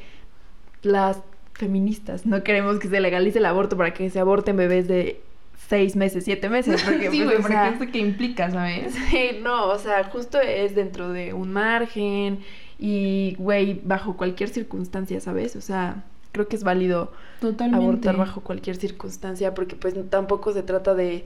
las 0.82 1.18
feministas 1.54 2.26
no 2.26 2.42
queremos 2.42 2.78
que 2.78 2.88
se 2.88 3.00
legalice 3.00 3.38
el 3.38 3.46
aborto 3.46 3.76
para 3.76 3.92
que 3.92 4.08
se 4.10 4.18
aborten 4.18 4.56
bebés 4.56 4.88
de 4.88 5.20
6 5.68 5.96
meses, 5.96 6.24
7 6.24 6.48
meses. 6.48 6.82
Porque, 6.84 7.10
sí, 7.10 7.22
pues, 7.22 7.24
güey, 7.24 7.36
o 7.36 7.40
porque 7.42 7.54
sea, 7.54 7.68
esto 7.68 7.86
que 7.92 7.98
implica, 7.98 8.50
¿sabes? 8.50 8.94
Sí, 9.10 9.38
no, 9.42 9.68
o 9.68 9.78
sea, 9.78 10.04
justo 10.04 10.40
es 10.40 10.74
dentro 10.74 11.10
de 11.10 11.32
un 11.32 11.52
margen 11.52 12.40
y, 12.78 13.36
güey, 13.38 13.80
bajo 13.84 14.16
cualquier 14.16 14.48
circunstancia, 14.48 15.20
¿sabes? 15.20 15.54
O 15.56 15.60
sea, 15.60 16.04
creo 16.32 16.48
que 16.48 16.56
es 16.56 16.64
válido 16.64 17.12
Totalmente. 17.40 17.84
abortar 17.84 18.16
bajo 18.16 18.40
cualquier 18.40 18.76
circunstancia 18.76 19.54
porque 19.54 19.76
pues 19.76 19.94
tampoco 20.08 20.52
se 20.52 20.62
trata 20.62 20.94
de 20.94 21.24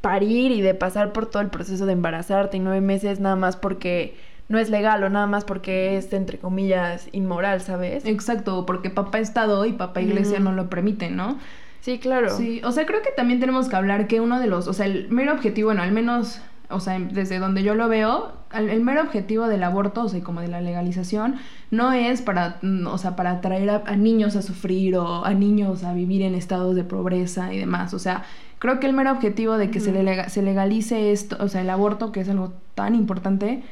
parir 0.00 0.52
y 0.52 0.60
de 0.60 0.74
pasar 0.74 1.12
por 1.12 1.26
todo 1.26 1.42
el 1.42 1.48
proceso 1.48 1.86
de 1.86 1.92
embarazarte 1.92 2.56
y 2.56 2.60
nueve 2.60 2.80
meses 2.80 3.20
nada 3.20 3.36
más 3.36 3.56
porque 3.56 4.14
no 4.48 4.58
es 4.58 4.70
legal 4.70 5.02
o 5.04 5.10
nada 5.10 5.26
más 5.26 5.44
porque 5.44 5.96
es 5.96 6.12
entre 6.12 6.38
comillas 6.38 7.08
inmoral, 7.12 7.60
¿sabes? 7.60 8.04
Exacto, 8.04 8.64
porque 8.66 8.90
papá 8.90 9.18
Estado 9.18 9.64
y 9.66 9.72
papá 9.72 10.00
Iglesia 10.00 10.38
no 10.40 10.52
lo 10.52 10.68
permiten, 10.70 11.16
¿no? 11.16 11.38
Sí, 11.80 11.98
claro. 11.98 12.36
Sí, 12.36 12.60
o 12.64 12.72
sea, 12.72 12.84
creo 12.86 13.02
que 13.02 13.10
también 13.16 13.38
tenemos 13.40 13.68
que 13.68 13.76
hablar 13.76 14.06
que 14.08 14.20
uno 14.20 14.40
de 14.40 14.46
los, 14.48 14.66
o 14.66 14.72
sea, 14.72 14.86
el 14.86 15.08
mero 15.10 15.32
objetivo, 15.32 15.68
bueno, 15.68 15.82
al 15.82 15.92
menos, 15.92 16.40
o 16.68 16.80
sea, 16.80 16.98
desde 16.98 17.38
donde 17.38 17.62
yo 17.62 17.76
lo 17.76 17.88
veo, 17.88 18.32
al- 18.50 18.70
el 18.70 18.80
mero 18.82 19.02
objetivo 19.02 19.46
del 19.46 19.62
aborto, 19.62 20.02
o 20.02 20.08
sea, 20.08 20.20
como 20.24 20.40
de 20.40 20.48
la 20.48 20.60
legalización, 20.60 21.36
no 21.70 21.92
es 21.92 22.22
para, 22.22 22.58
mm, 22.62 22.86
o 22.88 22.98
sea, 22.98 23.14
para 23.14 23.30
atraer 23.32 23.70
a, 23.70 23.82
a 23.86 23.94
niños 23.96 24.34
a 24.34 24.42
sufrir 24.42 24.96
o 24.96 25.24
a 25.24 25.32
niños 25.34 25.84
a 25.84 25.92
vivir 25.92 26.22
en 26.22 26.34
estados 26.34 26.74
de 26.74 26.82
pobreza 26.82 27.52
y 27.54 27.58
demás, 27.58 27.94
o 27.94 28.00
sea, 28.00 28.24
creo 28.58 28.80
que 28.80 28.86
el 28.88 28.92
mero 28.92 29.12
objetivo 29.12 29.56
de 29.56 29.70
que 29.70 29.78
se, 29.80 29.92
le 29.92 30.28
se 30.28 30.42
legalice 30.42 31.12
esto, 31.12 31.36
o 31.38 31.46
sea, 31.48 31.60
el 31.60 31.70
aborto, 31.70 32.10
que 32.10 32.20
es 32.20 32.28
algo 32.28 32.52
tan 32.74 32.96
importante, 32.96 33.62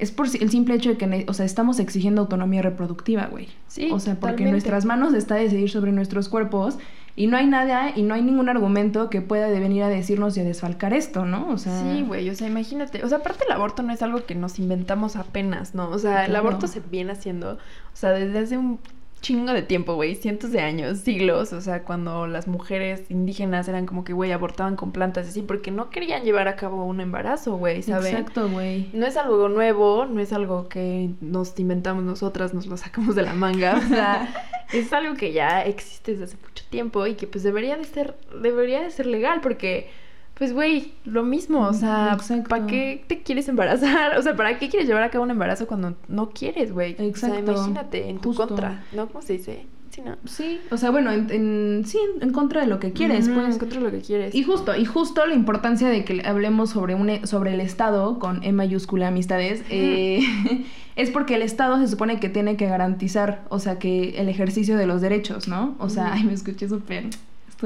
es 0.00 0.10
por 0.10 0.26
el 0.26 0.50
simple 0.50 0.74
hecho 0.74 0.88
de 0.90 0.96
que, 0.96 1.26
o 1.28 1.32
sea, 1.34 1.44
estamos 1.44 1.78
exigiendo 1.78 2.22
autonomía 2.22 2.62
reproductiva, 2.62 3.26
güey. 3.26 3.48
Sí, 3.68 3.90
O 3.92 4.00
sea, 4.00 4.14
porque 4.14 4.44
en 4.44 4.50
nuestras 4.50 4.84
manos 4.84 5.14
está 5.14 5.34
decidir 5.34 5.70
sobre 5.70 5.92
nuestros 5.92 6.28
cuerpos 6.28 6.78
y 7.16 7.26
no 7.26 7.36
hay 7.36 7.46
nada 7.46 7.92
y 7.94 8.02
no 8.02 8.14
hay 8.14 8.22
ningún 8.22 8.48
argumento 8.48 9.10
que 9.10 9.20
pueda 9.20 9.48
de 9.48 9.60
venir 9.60 9.82
a 9.82 9.88
decirnos 9.88 10.36
y 10.36 10.40
a 10.40 10.44
desfalcar 10.44 10.94
esto, 10.94 11.26
¿no? 11.26 11.48
O 11.50 11.58
sea, 11.58 11.82
Sí, 11.82 12.02
güey, 12.02 12.30
o 12.30 12.34
sea, 12.34 12.48
imagínate. 12.48 13.04
O 13.04 13.08
sea, 13.08 13.18
aparte 13.18 13.44
el 13.44 13.52
aborto 13.52 13.82
no 13.82 13.92
es 13.92 14.02
algo 14.02 14.24
que 14.24 14.34
nos 14.34 14.58
inventamos 14.58 15.16
apenas, 15.16 15.74
¿no? 15.74 15.90
O 15.90 15.98
sea, 15.98 16.24
el 16.24 16.34
aborto 16.34 16.66
se 16.66 16.80
viene 16.80 17.12
haciendo, 17.12 17.52
o 17.52 17.96
sea, 17.96 18.10
desde 18.12 18.38
hace 18.38 18.56
un 18.56 18.78
chingo 19.20 19.52
de 19.52 19.62
tiempo, 19.62 19.94
güey, 19.94 20.14
cientos 20.14 20.50
de 20.50 20.60
años, 20.60 20.98
siglos, 20.98 21.52
o 21.52 21.60
sea, 21.60 21.82
cuando 21.82 22.26
las 22.26 22.48
mujeres 22.48 23.02
indígenas 23.10 23.68
eran 23.68 23.86
como 23.86 24.04
que, 24.04 24.12
güey, 24.12 24.32
abortaban 24.32 24.76
con 24.76 24.92
plantas 24.92 25.28
así, 25.28 25.42
porque 25.42 25.70
no 25.70 25.90
querían 25.90 26.24
llevar 26.24 26.48
a 26.48 26.56
cabo 26.56 26.84
un 26.84 27.00
embarazo, 27.00 27.56
güey, 27.56 27.82
¿sabes? 27.82 28.12
Exacto, 28.12 28.48
güey. 28.48 28.88
No 28.92 29.06
es 29.06 29.16
algo 29.16 29.48
nuevo, 29.48 30.06
no 30.06 30.20
es 30.20 30.32
algo 30.32 30.68
que 30.68 31.10
nos 31.20 31.58
inventamos 31.58 32.02
nosotras, 32.02 32.54
nos 32.54 32.66
lo 32.66 32.76
sacamos 32.76 33.14
de 33.14 33.22
la 33.22 33.34
manga, 33.34 33.76
o 33.76 33.88
sea, 33.88 34.28
es 34.72 34.92
algo 34.92 35.14
que 35.14 35.32
ya 35.32 35.62
existe 35.62 36.12
desde 36.12 36.24
hace 36.24 36.36
mucho 36.42 36.64
tiempo 36.70 37.06
y 37.06 37.14
que 37.14 37.26
pues 37.26 37.44
debería 37.44 37.76
de 37.76 37.84
ser, 37.84 38.16
debería 38.42 38.80
de 38.80 38.90
ser 38.90 39.06
legal 39.06 39.40
porque, 39.42 39.90
pues 40.40 40.54
güey, 40.54 40.94
lo 41.04 41.22
mismo, 41.22 41.66
o 41.66 41.74
sea, 41.74 42.14
Exacto. 42.14 42.48
¿para 42.48 42.66
qué 42.66 43.04
te 43.06 43.22
quieres 43.22 43.46
embarazar? 43.50 44.16
O 44.18 44.22
sea, 44.22 44.34
¿para 44.36 44.58
qué 44.58 44.70
quieres 44.70 44.88
llevar 44.88 45.02
a 45.02 45.10
cabo 45.10 45.22
un 45.24 45.30
embarazo 45.30 45.66
cuando 45.66 45.94
no 46.08 46.30
quieres, 46.30 46.72
güey? 46.72 46.96
O 46.98 47.02
Exacto. 47.02 47.44
sea, 47.44 47.54
imagínate, 47.54 48.08
en 48.08 48.20
tu 48.20 48.32
contra, 48.34 48.82
¿no? 48.92 49.06
¿Cómo 49.08 49.20
se 49.20 49.34
dice? 49.34 49.66
Sí, 49.90 50.00
¿no? 50.00 50.16
Sí, 50.24 50.58
o 50.70 50.78
sea, 50.78 50.90
bueno, 50.90 51.12
en, 51.12 51.30
en- 51.30 51.82
sí, 51.84 51.98
en, 52.22 52.30
contra 52.32 52.62
de 52.62 52.68
lo 52.68 52.78
que 52.80 52.92
quieres, 52.94 53.28
pues. 53.28 53.52
en 53.52 53.58
contra 53.58 53.80
de 53.80 53.84
lo 53.84 53.90
que 53.90 54.00
quieres. 54.00 54.34
Y 54.34 54.42
justo, 54.42 54.74
y 54.74 54.86
justo 54.86 55.26
la 55.26 55.34
importancia 55.34 55.88
de 55.90 56.04
que 56.06 56.22
hablemos 56.24 56.70
sobre 56.70 56.94
un 56.94 57.10
e- 57.10 57.26
sobre 57.26 57.52
el 57.52 57.60
Estado 57.60 58.18
con 58.18 58.42
E 58.42 58.52
mayúscula 58.52 59.08
amistades, 59.08 59.62
eh, 59.68 60.22
es 60.96 61.10
porque 61.10 61.34
el 61.34 61.42
Estado 61.42 61.76
se 61.78 61.86
supone 61.86 62.18
que 62.18 62.30
tiene 62.30 62.56
que 62.56 62.66
garantizar, 62.66 63.44
o 63.50 63.58
sea, 63.58 63.78
que 63.78 64.18
el 64.18 64.30
ejercicio 64.30 64.78
de 64.78 64.86
los 64.86 65.02
derechos, 65.02 65.48
¿no? 65.48 65.74
O 65.78 65.90
sea, 65.90 66.14
ay, 66.14 66.24
me 66.24 66.32
escuché 66.32 66.66
súper 66.66 67.04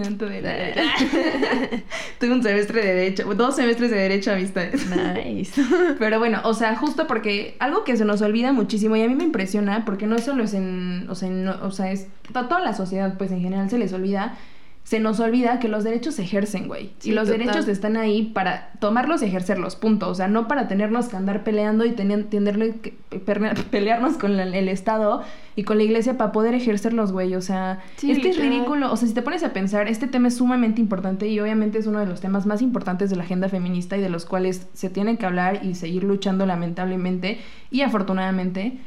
estudiante 0.02 0.24
de 0.26 0.42
derecho. 0.42 0.80
Tuve 2.20 2.32
un 2.32 2.42
semestre 2.42 2.82
de 2.84 2.94
derecho, 2.94 3.34
dos 3.34 3.56
semestres 3.56 3.90
de 3.90 3.96
derecho 3.96 4.32
amistades. 4.32 4.84
Nice. 4.88 5.62
Pero 5.98 6.18
bueno, 6.18 6.40
o 6.44 6.54
sea, 6.54 6.76
justo 6.76 7.06
porque 7.06 7.56
algo 7.60 7.84
que 7.84 7.96
se 7.96 8.04
nos 8.04 8.20
olvida 8.22 8.52
muchísimo 8.52 8.96
y 8.96 9.02
a 9.02 9.08
mí 9.08 9.14
me 9.14 9.24
impresiona, 9.24 9.84
porque 9.84 10.06
no 10.06 10.18
solo 10.18 10.44
es 10.44 10.54
en, 10.54 11.06
o 11.08 11.14
sea, 11.14 11.28
en- 11.28 11.48
o 11.48 11.70
sea, 11.70 11.92
es 11.92 12.08
a 12.34 12.48
toda 12.48 12.60
la 12.60 12.74
sociedad, 12.74 13.16
pues 13.18 13.30
en 13.30 13.40
general 13.40 13.70
se 13.70 13.78
les 13.78 13.92
olvida, 13.92 14.36
se 14.84 15.00
nos 15.00 15.18
olvida 15.18 15.58
que 15.60 15.68
los 15.68 15.82
derechos 15.82 16.14
se 16.16 16.22
ejercen, 16.22 16.68
güey. 16.68 16.90
Sí, 16.98 17.10
y 17.10 17.14
los 17.14 17.26
total. 17.26 17.38
derechos 17.38 17.68
están 17.68 17.96
ahí 17.96 18.24
para 18.34 18.70
tomarlos 18.80 19.22
y 19.22 19.24
ejercerlos, 19.24 19.76
punto. 19.76 20.10
O 20.10 20.14
sea, 20.14 20.28
no 20.28 20.46
para 20.46 20.68
tenernos 20.68 21.08
que 21.08 21.16
andar 21.16 21.42
peleando 21.42 21.86
y 21.86 21.92
tener, 21.92 22.24
tenerle 22.24 22.74
que 22.76 22.94
pelearnos 23.70 24.18
con 24.18 24.38
el 24.38 24.68
Estado 24.68 25.22
y 25.56 25.62
con 25.64 25.78
la 25.78 25.84
iglesia 25.84 26.18
para 26.18 26.32
poder 26.32 26.54
ejercerlos, 26.54 27.12
güey. 27.12 27.34
O 27.34 27.40
sea, 27.40 27.82
Sí, 27.96 28.10
es 28.10 28.18
que 28.18 28.28
es 28.28 28.38
ridículo. 28.38 28.92
O 28.92 28.96
sea, 28.98 29.08
si 29.08 29.14
te 29.14 29.22
pones 29.22 29.42
a 29.42 29.54
pensar, 29.54 29.88
este 29.88 30.06
tema 30.06 30.28
es 30.28 30.36
sumamente 30.36 30.82
importante 30.82 31.28
y 31.28 31.40
obviamente 31.40 31.78
es 31.78 31.86
uno 31.86 32.00
de 32.00 32.06
los 32.06 32.20
temas 32.20 32.44
más 32.44 32.60
importantes 32.60 33.08
de 33.08 33.16
la 33.16 33.22
agenda 33.22 33.48
feminista 33.48 33.96
y 33.96 34.02
de 34.02 34.10
los 34.10 34.26
cuales 34.26 34.68
se 34.74 34.90
tienen 34.90 35.16
que 35.16 35.24
hablar 35.24 35.64
y 35.64 35.76
seguir 35.76 36.04
luchando 36.04 36.44
lamentablemente 36.44 37.38
y 37.70 37.80
afortunadamente. 37.80 38.78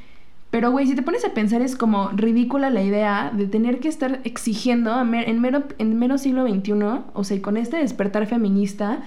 Pero, 0.49 0.71
güey, 0.71 0.87
si 0.87 0.95
te 0.95 1.01
pones 1.01 1.25
a 1.25 1.33
pensar, 1.33 1.61
es 1.61 1.75
como 1.75 2.09
ridícula 2.09 2.69
la 2.69 2.81
idea 2.81 3.31
de 3.35 3.47
tener 3.47 3.79
que 3.79 3.89
estar 3.89 4.21
exigiendo 4.23 5.03
mer- 5.03 5.27
en, 5.29 5.41
mero, 5.41 5.63
en 5.77 5.99
mero 5.99 6.17
siglo 6.17 6.47
XXI, 6.47 6.71
o 7.13 7.23
sea, 7.23 7.41
con 7.41 7.57
este 7.57 7.77
despertar 7.77 8.25
feminista, 8.27 9.03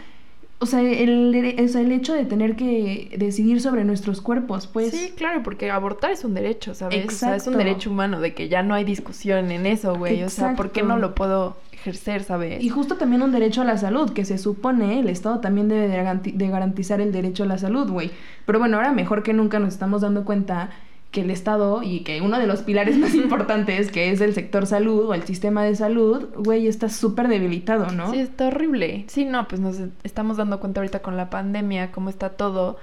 o 0.58 0.66
sea, 0.66 0.82
el, 0.82 1.32
dere- 1.32 1.64
o 1.64 1.68
sea, 1.68 1.80
el 1.80 1.92
hecho 1.92 2.12
de 2.12 2.26
tener 2.26 2.56
que 2.56 3.14
decidir 3.16 3.62
sobre 3.62 3.84
nuestros 3.84 4.20
cuerpos, 4.20 4.66
pues... 4.66 4.90
sí, 4.90 5.12
claro, 5.16 5.42
porque 5.42 5.70
abortar 5.70 6.10
es 6.10 6.24
un 6.26 6.34
derecho, 6.34 6.74
¿sabes? 6.74 7.06
O 7.06 7.10
sea, 7.10 7.34
es 7.34 7.46
un 7.46 7.54
Exacto. 7.54 7.58
derecho 7.58 7.90
humano, 7.90 8.20
de 8.20 8.34
que 8.34 8.50
ya 8.50 8.62
no 8.62 8.74
hay 8.74 8.84
discusión 8.84 9.50
en 9.50 9.64
eso, 9.64 9.94
güey. 9.96 10.22
O 10.22 10.28
sea, 10.28 10.54
¿por 10.56 10.72
qué 10.72 10.80
Exacto. 10.80 10.94
no 10.94 11.00
lo 11.00 11.14
puedo 11.14 11.56
ejercer, 11.72 12.22
sabes? 12.22 12.62
Y 12.62 12.68
justo 12.68 12.96
también 12.96 13.22
un 13.22 13.32
derecho 13.32 13.62
a 13.62 13.64
la 13.64 13.78
salud, 13.78 14.10
que 14.12 14.26
se 14.26 14.36
supone 14.36 15.00
el 15.00 15.08
Estado 15.08 15.40
también 15.40 15.68
debe 15.68 15.88
de 15.88 16.48
garantizar 16.50 17.00
el 17.00 17.12
derecho 17.12 17.44
a 17.44 17.46
la 17.46 17.56
salud, 17.56 17.90
güey. 17.90 18.10
Pero 18.44 18.58
bueno, 18.58 18.76
ahora 18.76 18.92
mejor 18.92 19.22
que 19.22 19.32
nunca 19.32 19.58
nos 19.58 19.72
estamos 19.72 20.02
dando 20.02 20.26
cuenta 20.26 20.68
que 21.10 21.22
el 21.22 21.30
Estado 21.30 21.82
y 21.82 22.00
que 22.00 22.20
uno 22.20 22.38
de 22.38 22.46
los 22.46 22.62
pilares 22.62 22.96
más 22.96 23.14
importantes, 23.16 23.90
que 23.90 24.10
es 24.12 24.20
el 24.20 24.34
sector 24.34 24.66
salud 24.66 25.08
o 25.08 25.14
el 25.14 25.24
sistema 25.24 25.64
de 25.64 25.74
salud, 25.74 26.28
güey, 26.36 26.66
está 26.68 26.88
súper 26.88 27.28
debilitado, 27.28 27.90
¿no? 27.90 28.12
Sí, 28.12 28.20
está 28.20 28.46
horrible. 28.48 29.04
Sí, 29.08 29.24
no, 29.24 29.48
pues 29.48 29.60
nos 29.60 29.76
estamos 30.04 30.36
dando 30.36 30.60
cuenta 30.60 30.80
ahorita 30.80 31.00
con 31.00 31.16
la 31.16 31.28
pandemia, 31.30 31.90
cómo 31.92 32.10
está 32.10 32.30
todo. 32.30 32.78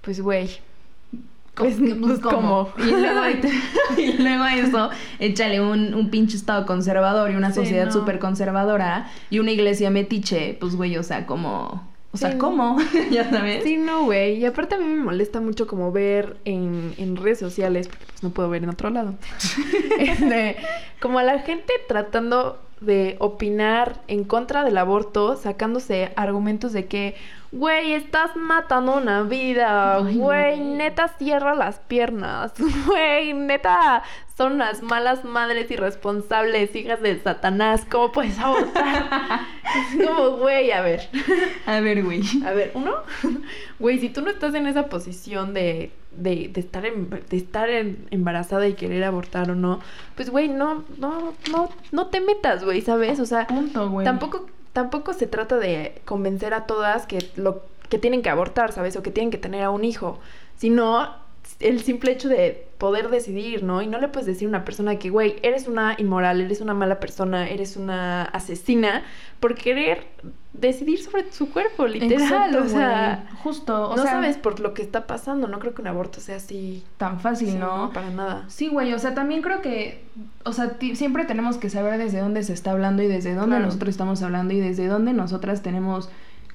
Pues, 0.00 0.20
güey. 0.20 0.48
Pues, 1.54 1.76
pues, 2.00 2.20
¿cómo? 2.20 2.68
Y 2.78 2.90
luego, 2.90 3.20
y 3.98 4.12
luego 4.12 4.44
a 4.44 4.54
eso, 4.56 4.90
échale 5.18 5.60
un, 5.60 5.92
un 5.94 6.08
pinche 6.10 6.36
estado 6.36 6.64
conservador 6.66 7.30
y 7.32 7.34
una 7.34 7.50
Sí, 7.50 7.56
sociedad 7.56 7.86
no. 7.86 7.92
súper 7.92 8.20
conservadora 8.20 9.10
y 9.28 9.40
una 9.40 9.50
iglesia 9.50 9.90
metiche, 9.90 10.56
pues 10.60 10.76
güey, 10.76 10.96
o 10.96 11.02
sea, 11.02 11.26
como... 11.26 11.86
O 12.12 12.16
sea, 12.16 12.32
Sí, 12.32 12.38
¿cómo? 12.38 12.78
ya 13.10 13.28
sabes. 13.30 13.64
Sí, 13.64 13.76
no, 13.76 14.04
güey. 14.04 14.36
Y 14.36 14.46
aparte 14.46 14.76
a 14.76 14.78
mí 14.78 14.84
me 14.84 15.04
molesta 15.04 15.40
mucho 15.40 15.66
como 15.66 15.92
ver 15.92 16.36
en, 16.44 16.94
en 16.96 17.16
redes 17.16 17.38
sociales, 17.38 17.88
porque 17.88 18.04
pues 18.06 18.22
no 18.22 18.30
puedo 18.30 18.48
ver 18.48 18.64
en 18.64 18.70
otro 18.70 18.90
lado, 18.90 19.14
este, 19.98 20.56
como 21.00 21.18
a 21.18 21.22
la 21.22 21.40
gente 21.40 21.72
tratando 21.86 22.58
de 22.80 23.16
opinar 23.18 24.00
en 24.06 24.24
contra 24.24 24.64
del 24.64 24.78
aborto, 24.78 25.36
sacándose 25.36 26.12
argumentos 26.16 26.72
de 26.72 26.86
que, 26.86 27.16
güey, 27.50 27.92
estás 27.92 28.36
matando 28.36 28.96
una 28.96 29.22
vida, 29.22 30.00
no, 30.00 30.12
güey. 30.12 30.60
neta 30.60 31.08
cierra 31.08 31.54
las 31.54 31.80
piernas, 31.80 32.52
güey, 32.86 33.34
neta 33.34 34.02
son 34.38 34.52
unas 34.52 34.82
malas 34.84 35.24
madres 35.24 35.68
irresponsables, 35.70 36.74
hijas 36.76 37.02
de 37.02 37.18
Satanás, 37.20 37.84
¿cómo 37.90 38.12
puedes 38.12 38.38
abortar? 38.38 39.40
es 39.98 40.06
como, 40.06 40.30
güey, 40.36 40.70
a 40.70 40.80
ver. 40.80 41.08
A 41.66 41.80
ver, 41.80 42.04
güey. 42.04 42.22
A 42.46 42.52
ver, 42.52 42.70
uno, 42.74 42.94
güey, 43.80 43.98
si 43.98 44.08
tú 44.10 44.22
no 44.22 44.30
estás 44.30 44.54
en 44.54 44.68
esa 44.68 44.86
posición 44.86 45.54
de, 45.54 45.90
de, 46.12 46.48
de 46.52 46.60
estar, 46.60 46.86
en- 46.86 47.10
de 47.10 47.36
estar 47.36 47.68
en- 47.68 48.06
embarazada 48.12 48.68
y 48.68 48.74
querer 48.74 49.02
abortar 49.02 49.50
o 49.50 49.56
no, 49.56 49.80
pues, 50.14 50.30
güey, 50.30 50.48
no, 50.48 50.84
no, 50.98 51.34
no, 51.50 51.68
no 51.90 52.06
te 52.06 52.20
metas, 52.20 52.64
güey, 52.64 52.80
¿sabes? 52.80 53.18
O 53.18 53.26
sea, 53.26 53.46
Punto, 53.48 53.90
güey. 53.90 54.04
tampoco, 54.04 54.46
tampoco 54.72 55.14
se 55.14 55.26
trata 55.26 55.56
de 55.58 56.00
convencer 56.04 56.54
a 56.54 56.64
todas 56.66 57.06
que 57.06 57.28
lo 57.34 57.62
que 57.88 57.98
tienen 57.98 58.22
que 58.22 58.30
abortar, 58.30 58.70
¿sabes? 58.70 58.94
O 58.96 59.02
que 59.02 59.10
tienen 59.10 59.32
que 59.32 59.38
tener 59.38 59.64
a 59.64 59.70
un 59.70 59.84
hijo, 59.84 60.20
sino 60.56 61.26
el 61.60 61.80
simple 61.82 62.12
hecho 62.12 62.28
de 62.28 62.66
poder 62.78 63.08
decidir, 63.10 63.64
¿no? 63.64 63.82
Y 63.82 63.88
no 63.88 63.98
le 63.98 64.06
puedes 64.08 64.26
decir 64.26 64.46
a 64.46 64.50
una 64.50 64.64
persona 64.64 64.96
que, 65.00 65.10
güey, 65.10 65.36
eres 65.42 65.66
una 65.66 65.96
inmoral, 65.98 66.40
eres 66.40 66.60
una 66.60 66.74
mala 66.74 67.00
persona, 67.00 67.48
eres 67.48 67.76
una 67.76 68.22
asesina, 68.22 69.02
por 69.40 69.56
querer 69.56 70.06
decidir 70.52 71.00
sobre 71.02 71.32
su 71.32 71.50
cuerpo, 71.50 71.86
literal. 71.88 72.22
Exacto, 72.22 72.62
o 72.64 72.68
sea. 72.68 73.28
Justo, 73.42 73.90
o 73.90 73.96
no 73.96 74.02
sea, 74.02 74.12
sabes 74.12 74.36
por 74.36 74.60
lo 74.60 74.74
que 74.74 74.82
está 74.82 75.08
pasando. 75.08 75.48
No 75.48 75.58
creo 75.58 75.74
que 75.74 75.82
un 75.82 75.88
aborto 75.88 76.20
sea 76.20 76.36
así. 76.36 76.84
tan 76.96 77.18
fácil, 77.18 77.48
Sí, 77.50 77.54
¿no? 77.56 77.90
Para 77.92 78.10
nada. 78.10 78.44
Sí, 78.48 78.68
güey, 78.68 78.92
o 78.94 78.98
sea, 79.00 79.14
también 79.14 79.42
creo 79.42 79.60
que, 79.60 80.04
o 80.44 80.52
sea, 80.52 80.76
siempre 80.94 81.24
tenemos 81.24 81.56
que 81.56 81.70
saber 81.70 81.98
desde 81.98 82.20
dónde 82.20 82.44
se 82.44 82.52
está 82.52 82.70
hablando 82.70 83.02
y 83.02 83.08
desde 83.08 83.34
dónde 83.34 83.56
Claro. 83.56 83.66
nosotros 83.66 83.90
estamos 83.90 84.22
hablando 84.22 84.54
y 84.54 84.60
desde 84.60 84.86
dónde 84.86 85.12
nosotras 85.12 85.62
tenemos 85.62 86.08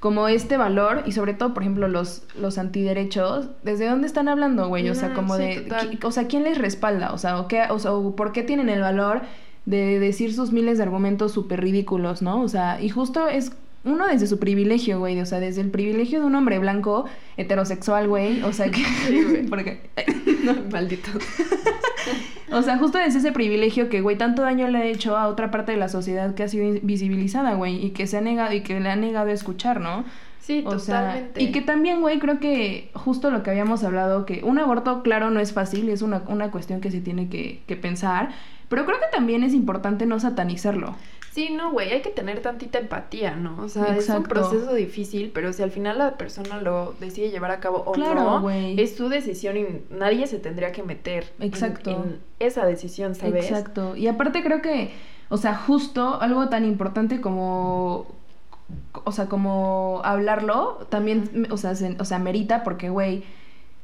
como 0.04 0.28
este 0.28 0.58
valor 0.58 1.04
y 1.06 1.14
sobre 1.14 1.34
todo, 1.34 1.54
por 1.54 1.64
ejemplo, 1.64 1.88
los, 1.88 2.24
los 2.38 2.58
antiderechos, 2.58 3.48
¿desde 3.64 3.88
dónde 3.88 4.06
están 4.06 4.28
hablando, 4.28 4.68
güey? 4.68 4.90
O 4.90 4.96
sea, 4.96 5.08
Mm, 5.08 5.14
como 5.14 5.38
sí, 5.38 5.44
de, 5.44 5.62
total. 5.62 6.00
o 6.04 6.12
sea, 6.12 6.28
¿quién 6.28 6.44
les 6.44 6.58
respalda? 6.58 7.14
O 7.14 7.18
sea, 7.18 7.40
o, 7.40 7.48
qué, 7.48 7.62
o, 7.70 7.80
sea, 7.80 7.94
o 7.94 8.14
por 8.14 8.34
qué 8.34 8.44
tienen 8.44 8.68
el 8.68 8.82
valor 8.82 9.22
de 9.66 10.00
decir 10.02 10.34
sus 10.34 10.52
miles 10.52 10.78
de 10.78 10.84
argumentos 10.84 11.32
súper 11.32 11.62
ridículos, 11.62 12.22
¿no? 12.22 12.42
O 12.42 12.50
sea, 12.50 12.82
y 12.82 12.90
justo 12.90 13.30
es 13.30 13.54
uno 13.86 14.06
desde 14.06 14.28
su 14.28 14.40
privilegio, 14.40 15.00
güey, 15.00 15.18
o 15.22 15.26
sea, 15.26 15.40
desde 15.40 15.62
el 15.62 15.72
privilegio 15.72 16.20
de 16.20 16.26
un 16.26 16.36
hombre 16.36 16.60
blanco, 16.60 17.06
heterosexual, 17.38 18.10
güey, 18.10 18.42
o 18.44 18.52
sea, 18.52 18.70
que... 18.70 18.84
Sí, 18.84 19.46
porque... 19.50 19.90
Maldito. 20.70 21.12
O 22.52 22.62
sea, 22.62 22.78
justo 22.78 23.00
es 23.00 23.16
ese 23.16 23.32
privilegio 23.32 23.90
que, 23.90 24.02
güey, 24.02 24.18
tanto 24.18 24.42
daño 24.44 24.68
le 24.68 24.78
ha 24.78 24.86
hecho 24.86 25.18
a 25.18 25.28
otra 25.28 25.50
parte 25.52 25.72
de 25.72 25.78
la 25.78 25.90
sociedad 25.90 26.36
que 26.36 26.44
ha 26.44 26.48
sido 26.48 26.80
visibilizada, 26.84 27.54
güey, 27.56 27.84
y 27.86 27.90
que 27.92 28.06
se 28.08 28.18
ha 28.18 28.22
negado 28.22 28.54
y 28.54 28.62
que 28.62 28.80
le 28.80 28.90
ha 28.90 28.96
negado 28.96 29.30
a 29.30 29.34
escuchar, 29.34 29.80
¿no? 29.82 30.04
Sí, 30.40 30.62
O 30.68 30.78
sea, 30.78 31.00
totalmente. 31.08 31.42
y 31.44 31.52
que 31.52 31.62
también, 31.62 32.02
güey, 32.02 32.20
creo 32.20 32.40
que 32.40 32.92
justo 32.94 33.32
lo 33.32 33.44
que 33.44 33.50
habíamos 33.50 33.84
hablado, 33.86 34.26
que 34.26 34.42
un 34.44 34.60
aborto, 34.60 35.02
claro, 35.02 35.30
no 35.32 35.40
es 35.40 35.54
fácil, 35.54 35.88
es 35.90 36.02
una, 36.02 36.24
una 36.28 36.52
cuestión 36.52 36.82
que 36.82 36.92
se 36.92 37.00
tiene 37.00 37.30
que, 37.30 37.62
que 37.66 37.78
pensar, 37.78 38.30
pero 38.68 38.86
creo 38.86 38.98
que 39.00 39.16
también 39.16 39.44
es 39.44 39.54
importante 39.54 40.06
no 40.06 40.20
satanizarlo. 40.20 40.96
Sí, 41.34 41.50
no, 41.50 41.72
güey, 41.72 41.92
hay 41.92 42.04
que 42.04 42.12
tener 42.12 42.42
tantita 42.44 42.78
empatía, 42.78 43.36
¿no? 43.36 43.60
O 43.64 43.68
sea, 43.68 43.98
es 43.98 44.08
un 44.08 44.22
proceso 44.22 44.72
difícil, 44.76 45.32
pero 45.34 45.52
si 45.52 45.64
al 45.64 45.72
final 45.72 45.98
la 45.98 46.16
persona 46.16 46.62
lo 46.62 46.94
decide 47.00 47.32
llevar 47.32 47.50
a 47.50 47.60
cabo 47.60 47.82
o 47.88 47.92
Claro, 47.94 48.40
no, 48.40 48.50
es 48.52 48.96
su 48.96 49.10
decisión 49.10 49.58
y 49.58 49.66
nadie 49.90 50.28
se 50.28 50.38
tendría 50.38 50.72
que 50.72 50.84
meter 50.84 51.34
en- 51.40 51.48
Exacto. 51.48 51.90
En, 51.90 52.20
esa 52.40 52.68
decisión, 52.68 53.16
¿sabes? 53.16 53.46
Exacto. 53.50 53.96
Y 53.96 54.06
aparte 54.08 54.44
creo 54.44 54.62
que, 54.62 54.92
o 55.30 55.38
sea, 55.38 55.56
justo 55.56 56.22
algo 56.22 56.50
tan 56.50 56.66
importante 56.66 57.20
como, 57.20 58.06
o 59.04 59.12
sea, 59.12 59.26
como 59.26 60.02
hablarlo, 60.04 60.86
también, 60.90 61.48
o 61.50 61.58
sea, 61.58 61.74
se- 61.74 61.98
o 62.00 62.06
sea, 62.06 62.20
merita 62.20 62.64
porque, 62.64 62.90
güey, 62.90 63.24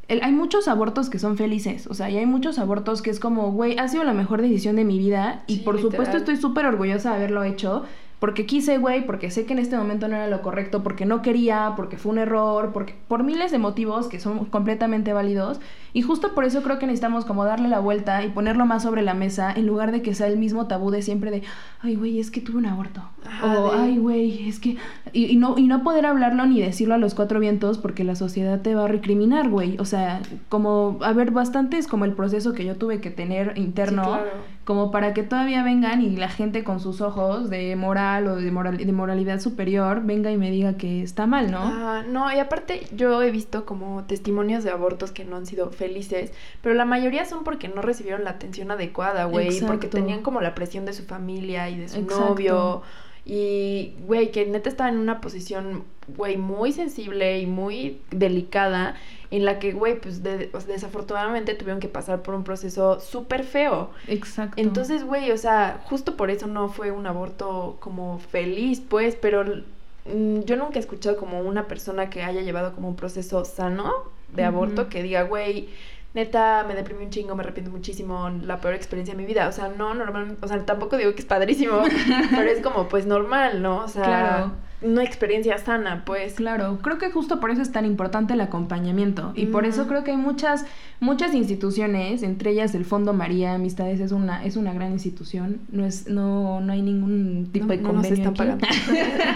el- 0.10 0.22
hay 0.24 0.32
muchos 0.34 0.68
abortos 0.68 1.10
que 1.10 1.20
son 1.20 1.38
felices, 1.38 1.88
o 1.88 1.94
sea, 1.94 2.10
y 2.10 2.18
hay 2.18 2.26
muchos 2.26 2.60
abortos 2.60 3.02
que 3.02 3.10
es 3.10 3.20
como, 3.20 3.52
güey, 3.52 3.78
ha 3.78 3.88
sido 3.88 4.04
la 4.04 4.14
mejor 4.14 4.42
decisión 4.42 4.76
de 4.76 4.84
mi 4.84 4.98
vida 4.98 5.44
y 5.48 5.58
Sí, 5.58 5.62
por 5.62 5.80
supuesto 5.80 6.18
estoy 6.18 6.36
súper 6.36 6.66
orgullosa 6.66 7.12
de 7.12 7.16
haberlo 7.18 7.44
hecho. 7.44 7.84
Porque 8.20 8.46
quise, 8.46 8.80
güey, 8.80 9.06
porque 9.06 9.32
sé 9.32 9.46
que 9.46 9.54
en 9.54 9.60
este 9.60 9.78
momento 9.78 10.10
no 10.10 10.18
era 10.18 10.28
lo 10.28 10.42
correcto, 10.42 10.84
porque 10.84 11.06
no 11.06 11.22
quería, 11.22 11.72
porque 11.78 11.96
fue 11.96 12.12
un 12.12 12.18
error, 12.18 12.72
porque 12.74 12.94
por 13.08 13.24
miles 13.24 13.50
de 13.50 13.60
motivos 13.60 14.08
que 14.08 14.20
son 14.20 14.44
completamente 14.44 15.14
válidos. 15.14 15.62
Y 15.94 16.02
justo 16.02 16.34
por 16.36 16.44
eso 16.46 16.62
creo 16.62 16.78
que 16.80 16.86
necesitamos 16.86 17.26
como 17.26 17.46
darle 17.46 17.68
la 17.68 17.80
vuelta 17.80 18.24
y 18.24 18.30
ponerlo 18.30 18.66
más 18.66 18.84
sobre 18.84 19.02
la 19.02 19.14
mesa 19.14 19.52
en 19.52 19.66
lugar 19.68 19.92
de 19.92 20.02
que 20.02 20.14
sea 20.14 20.28
el 20.28 20.38
mismo 20.38 20.68
tabú 20.68 20.92
de 20.92 21.02
siempre 21.02 21.32
de, 21.32 21.44
ay, 21.82 21.96
güey, 21.96 22.20
es 22.20 22.32
que 22.32 22.42
tuve 22.42 22.58
un 22.58 22.66
aborto. 22.68 23.02
Ajá, 23.26 23.60
o, 23.60 23.72
de- 23.72 23.78
ay, 23.80 23.98
güey, 23.98 24.48
es 24.48 24.60
que... 24.60 24.78
Y, 25.14 25.26
y 25.26 25.36
no, 25.36 25.58
y 25.58 25.68
no 25.68 25.84
poder 25.84 26.06
hablarlo 26.06 26.46
ni 26.46 26.62
decirlo 26.62 26.94
a 26.96 26.98
los 26.98 27.16
cuatro 27.16 27.40
vientos 27.40 27.78
porque 27.80 28.04
la 28.04 28.16
sociedad 28.16 28.62
te 28.62 28.76
va 28.76 28.86
a 28.86 28.88
recriminar, 28.88 29.50
güey. 29.50 29.78
O 29.80 29.86
sea, 29.86 30.22
como, 30.50 31.00
a 31.02 31.14
ver, 31.14 31.32
bastante 31.32 31.78
es 31.78 31.88
como 31.88 32.06
el 32.06 32.14
proceso 32.14 32.54
que 32.54 32.66
yo 32.66 32.76
tuve 32.76 33.02
que 33.02 33.10
tener 33.12 33.54
interno 33.58 34.04
Sí, 34.04 34.10
claro. 34.10 34.30
como 34.66 34.92
para 34.92 35.14
que 35.14 35.24
todavía 35.24 35.64
vengan 35.64 36.02
y 36.02 36.16
la 36.16 36.30
gente 36.30 36.64
con 36.64 36.80
sus 36.80 37.02
ojos 37.02 37.50
de 37.50 37.76
moral 37.76 38.28
o 38.28 38.36
de, 38.36 38.52
moral, 38.52 38.78
de 38.78 38.92
moralidad 38.92 39.40
superior 39.40 40.02
venga 40.06 40.32
y 40.32 40.38
me 40.38 40.52
diga 40.52 40.74
que 40.78 41.02
está 41.02 41.26
mal, 41.28 41.50
¿no? 41.52 41.60
Ah, 41.64 42.04
no, 42.08 42.32
y 42.32 42.38
aparte 42.40 42.82
yo 42.96 43.22
he 43.24 43.32
visto 43.32 43.66
como 43.66 44.04
testimonios 44.04 44.64
de 44.64 44.70
abortos 44.72 45.12
que 45.12 45.26
no 45.26 45.36
han 45.38 45.46
sido 45.46 45.72
felices, 45.80 46.32
pero 46.62 46.76
la 46.76 46.86
mayoría 46.86 47.26
son 47.26 47.44
porque 47.44 47.68
no 47.68 47.82
recibieron 47.82 48.24
la 48.24 48.30
atención 48.32 48.70
adecuada, 48.70 49.26
güey, 49.26 49.60
porque 49.62 49.88
tenían 49.88 50.22
como 50.22 50.42
la 50.42 50.54
presión 50.54 50.86
de 50.86 50.94
su 50.94 51.04
familia 51.06 51.70
y 51.72 51.80
de 51.80 51.90
su 51.90 52.00
Exacto. 52.00 52.20
novio. 52.30 52.82
Y, 53.26 53.94
güey, 54.08 54.32
que 54.32 54.46
neta 54.46 54.70
estaba 54.70 54.90
en 54.90 54.98
una 54.98 55.22
posición, 55.22 55.84
güey, 56.18 56.38
muy 56.38 56.72
sensible 56.72 57.40
y 57.40 57.46
muy 57.46 58.02
delicada, 58.12 58.96
en 59.30 59.46
la 59.46 59.60
que, 59.60 59.72
güey, 59.72 60.00
pues 60.02 60.24
de- 60.24 60.50
sea, 60.52 60.62
desafortunadamente 60.68 61.54
tuvieron 61.54 61.80
que 61.80 61.88
pasar 61.90 62.24
por 62.24 62.34
un 62.34 62.44
proceso 62.44 63.00
súper 63.00 63.44
feo. 63.44 63.92
Exacto. 64.08 64.56
Entonces, 64.58 65.04
güey, 65.04 65.32
o 65.32 65.38
sea, 65.38 65.80
justo 65.86 66.16
por 66.18 66.32
eso 66.32 66.48
no 66.48 66.70
fue 66.70 66.90
un 66.92 67.06
aborto 67.06 67.78
como 67.80 68.18
feliz, 68.18 68.82
pues, 68.82 69.16
pero 69.16 69.44
mm, 69.46 70.40
yo 70.46 70.56
nunca 70.56 70.80
he 70.80 70.80
escuchado 70.80 71.16
como 71.18 71.42
una 71.42 71.68
persona 71.68 72.10
que 72.10 72.24
haya 72.24 72.42
llevado 72.42 72.74
como 72.74 72.88
un 72.88 72.96
proceso 72.96 73.46
sano 73.46 73.94
de 74.36 74.44
aborto 74.44 74.90
que 74.90 75.04
diga, 75.04 75.24
güey, 75.24 75.70
neta, 76.14 76.66
me 76.68 76.74
deprimí 76.76 77.06
un 77.06 77.12
chingo, 77.12 77.36
me 77.36 77.44
arrepiento 77.44 77.72
muchísimo, 77.72 78.30
la 78.44 78.60
peor 78.62 78.74
experiencia 78.74 79.14
de 79.16 79.22
mi 79.22 79.28
vida. 79.28 79.48
O 79.48 79.52
sea, 79.52 79.70
no, 79.78 79.94
normalmente, 79.94 80.44
o 80.44 80.48
sea, 80.48 80.66
tampoco 80.66 80.98
digo 80.98 81.14
que 81.14 81.20
es 81.20 81.26
padrísimo, 81.26 81.82
pero 82.32 82.50
es 82.50 82.62
como, 82.62 82.88
pues, 82.90 83.06
normal, 83.06 83.62
¿no? 83.62 83.84
O 83.84 83.88
sea, 83.88 84.04
Claro. 84.04 84.52
una 84.82 85.04
experiencia 85.04 85.58
sana, 85.60 86.04
pues. 86.06 86.34
Claro, 86.36 86.80
creo 86.82 86.98
que 86.98 87.12
justo 87.12 87.40
por 87.40 87.52
eso 87.52 87.62
es 87.62 87.72
tan 87.72 87.86
importante 87.86 88.34
el 88.34 88.42
acompañamiento 88.42 89.34
y 89.36 89.46
por 89.48 89.66
eso 89.66 89.88
creo 89.88 90.04
que 90.04 90.12
hay 90.12 90.18
muchas 90.18 90.66
muchas 91.02 91.34
instituciones, 91.34 92.24
entre 92.24 92.52
ellas 92.52 92.74
el 92.76 92.86
Fondo 92.86 93.14
María 93.14 93.54
Amistades 93.54 94.00
es 94.00 94.12
una 94.14 94.44
es 94.46 94.56
una 94.58 94.74
gran 94.74 94.92
institución, 94.94 95.60
no 95.72 95.86
es 95.86 96.08
no 96.08 96.60
no 96.62 96.72
hay 96.74 96.82
ningún 96.82 97.50
tipo 97.52 97.68
No- 97.68 97.72
de 97.74 97.78
no 97.78 97.84
nos 97.94 98.08
convenio 98.08 98.30
están 98.30 98.30
aquí. 98.34 98.38
pagando. 98.38 98.68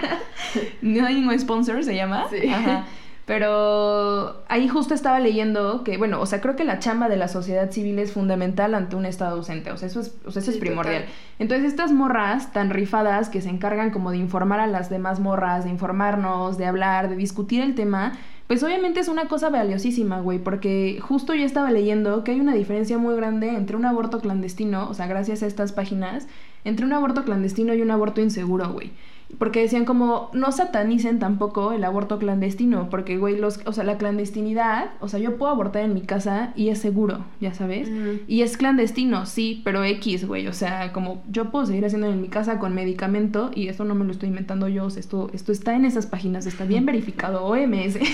no 0.81 1.05
hay 1.05 1.15
ningún 1.15 1.39
sponsor 1.39 1.83
se 1.83 1.95
llama. 1.95 2.25
Sí. 2.29 2.47
Ajá. 2.47 2.85
Pero 3.25 4.43
ahí 4.49 4.67
justo 4.67 4.93
estaba 4.93 5.19
leyendo 5.19 5.83
que, 5.83 5.97
bueno, 5.97 6.19
o 6.19 6.25
sea, 6.25 6.41
creo 6.41 6.55
que 6.57 6.65
la 6.65 6.79
chamba 6.79 7.07
de 7.07 7.15
la 7.15 7.29
sociedad 7.29 7.71
civil 7.71 7.97
es 7.99 8.11
fundamental 8.11 8.75
ante 8.75 8.95
un 8.97 9.05
Estado 9.05 9.37
ausente, 9.37 9.71
o 9.71 9.77
sea, 9.77 9.87
eso 9.87 10.01
es, 10.01 10.15
o 10.25 10.31
sea, 10.31 10.41
eso 10.41 10.51
Sí, 10.51 10.57
es 10.57 10.61
primordial. 10.61 11.03
total. 11.03 11.15
Entonces, 11.39 11.67
estas 11.67 11.93
morras 11.93 12.51
tan 12.51 12.69
rifadas 12.69 13.29
que 13.29 13.41
se 13.41 13.49
encargan 13.49 13.91
como 13.91 14.11
de 14.11 14.17
informar 14.17 14.59
a 14.59 14.67
las 14.67 14.89
demás 14.89 15.19
morras, 15.21 15.63
de 15.63 15.69
informarnos, 15.69 16.57
de 16.57 16.65
hablar, 16.65 17.09
de 17.09 17.15
discutir 17.15 17.61
el 17.61 17.75
tema, 17.75 18.11
pues 18.47 18.61
obviamente 18.61 18.99
es 18.99 19.07
una 19.07 19.29
cosa 19.29 19.49
valiosísima, 19.49 20.19
güey, 20.19 20.39
porque 20.39 20.99
justo 21.01 21.33
yo 21.33 21.45
estaba 21.45 21.71
leyendo 21.71 22.25
que 22.25 22.31
hay 22.31 22.41
una 22.41 22.53
diferencia 22.53 22.97
muy 22.97 23.15
grande 23.15 23.49
entre 23.55 23.77
un 23.77 23.85
aborto 23.85 24.19
clandestino, 24.19 24.89
o 24.89 24.93
sea, 24.93 25.07
gracias 25.07 25.43
a 25.43 25.47
estas 25.47 25.71
páginas, 25.71 26.27
entre 26.65 26.85
un 26.85 26.91
aborto 26.91 27.23
clandestino 27.23 27.73
y 27.73 27.81
un 27.81 27.91
aborto 27.91 28.19
inseguro, 28.19 28.69
güey. 28.73 28.91
Porque 29.37 29.61
decían 29.61 29.85
como, 29.85 30.29
no 30.33 30.51
satanicen 30.51 31.19
tampoco 31.19 31.71
el 31.71 31.83
aborto 31.83 32.19
clandestino, 32.19 32.89
porque, 32.89 33.17
güey, 33.17 33.37
los, 33.37 33.59
o 33.65 33.73
sea, 33.73 33.83
la 33.83 33.97
clandestinidad, 33.97 34.91
o 34.99 35.07
sea, 35.07 35.19
yo 35.19 35.37
puedo 35.37 35.51
abortar 35.51 35.83
en 35.83 35.93
mi 35.93 36.01
casa 36.01 36.53
y 36.55 36.69
es 36.69 36.79
seguro, 36.79 37.25
ya 37.39 37.53
sabes. 37.53 37.89
Y 38.27 38.41
es 38.41 38.57
clandestino, 38.57 39.25
sí, 39.25 39.61
pero 39.63 39.83
X, 39.83 40.27
güey. 40.27 40.47
O 40.47 40.53
sea, 40.53 40.93
como 40.93 41.23
yo 41.29 41.51
puedo 41.51 41.65
seguir 41.65 41.85
haciendo 41.85 42.07
en 42.07 42.21
mi 42.21 42.27
casa 42.27 42.59
con 42.59 42.73
medicamento 42.73 43.51
y 43.53 43.67
esto 43.67 43.85
no 43.85 43.95
me 43.95 44.05
lo 44.05 44.11
estoy 44.11 44.29
inventando 44.29 44.67
yo. 44.67 44.85
o 44.85 44.89
sea, 44.89 44.99
esto, 44.99 45.29
esto 45.33 45.51
está 45.51 45.75
en 45.75 45.85
esas 45.85 46.05
páginas, 46.05 46.45
está 46.45 46.65
bien 46.65 46.85
verificado, 46.85 47.45
OMS. 47.45 47.97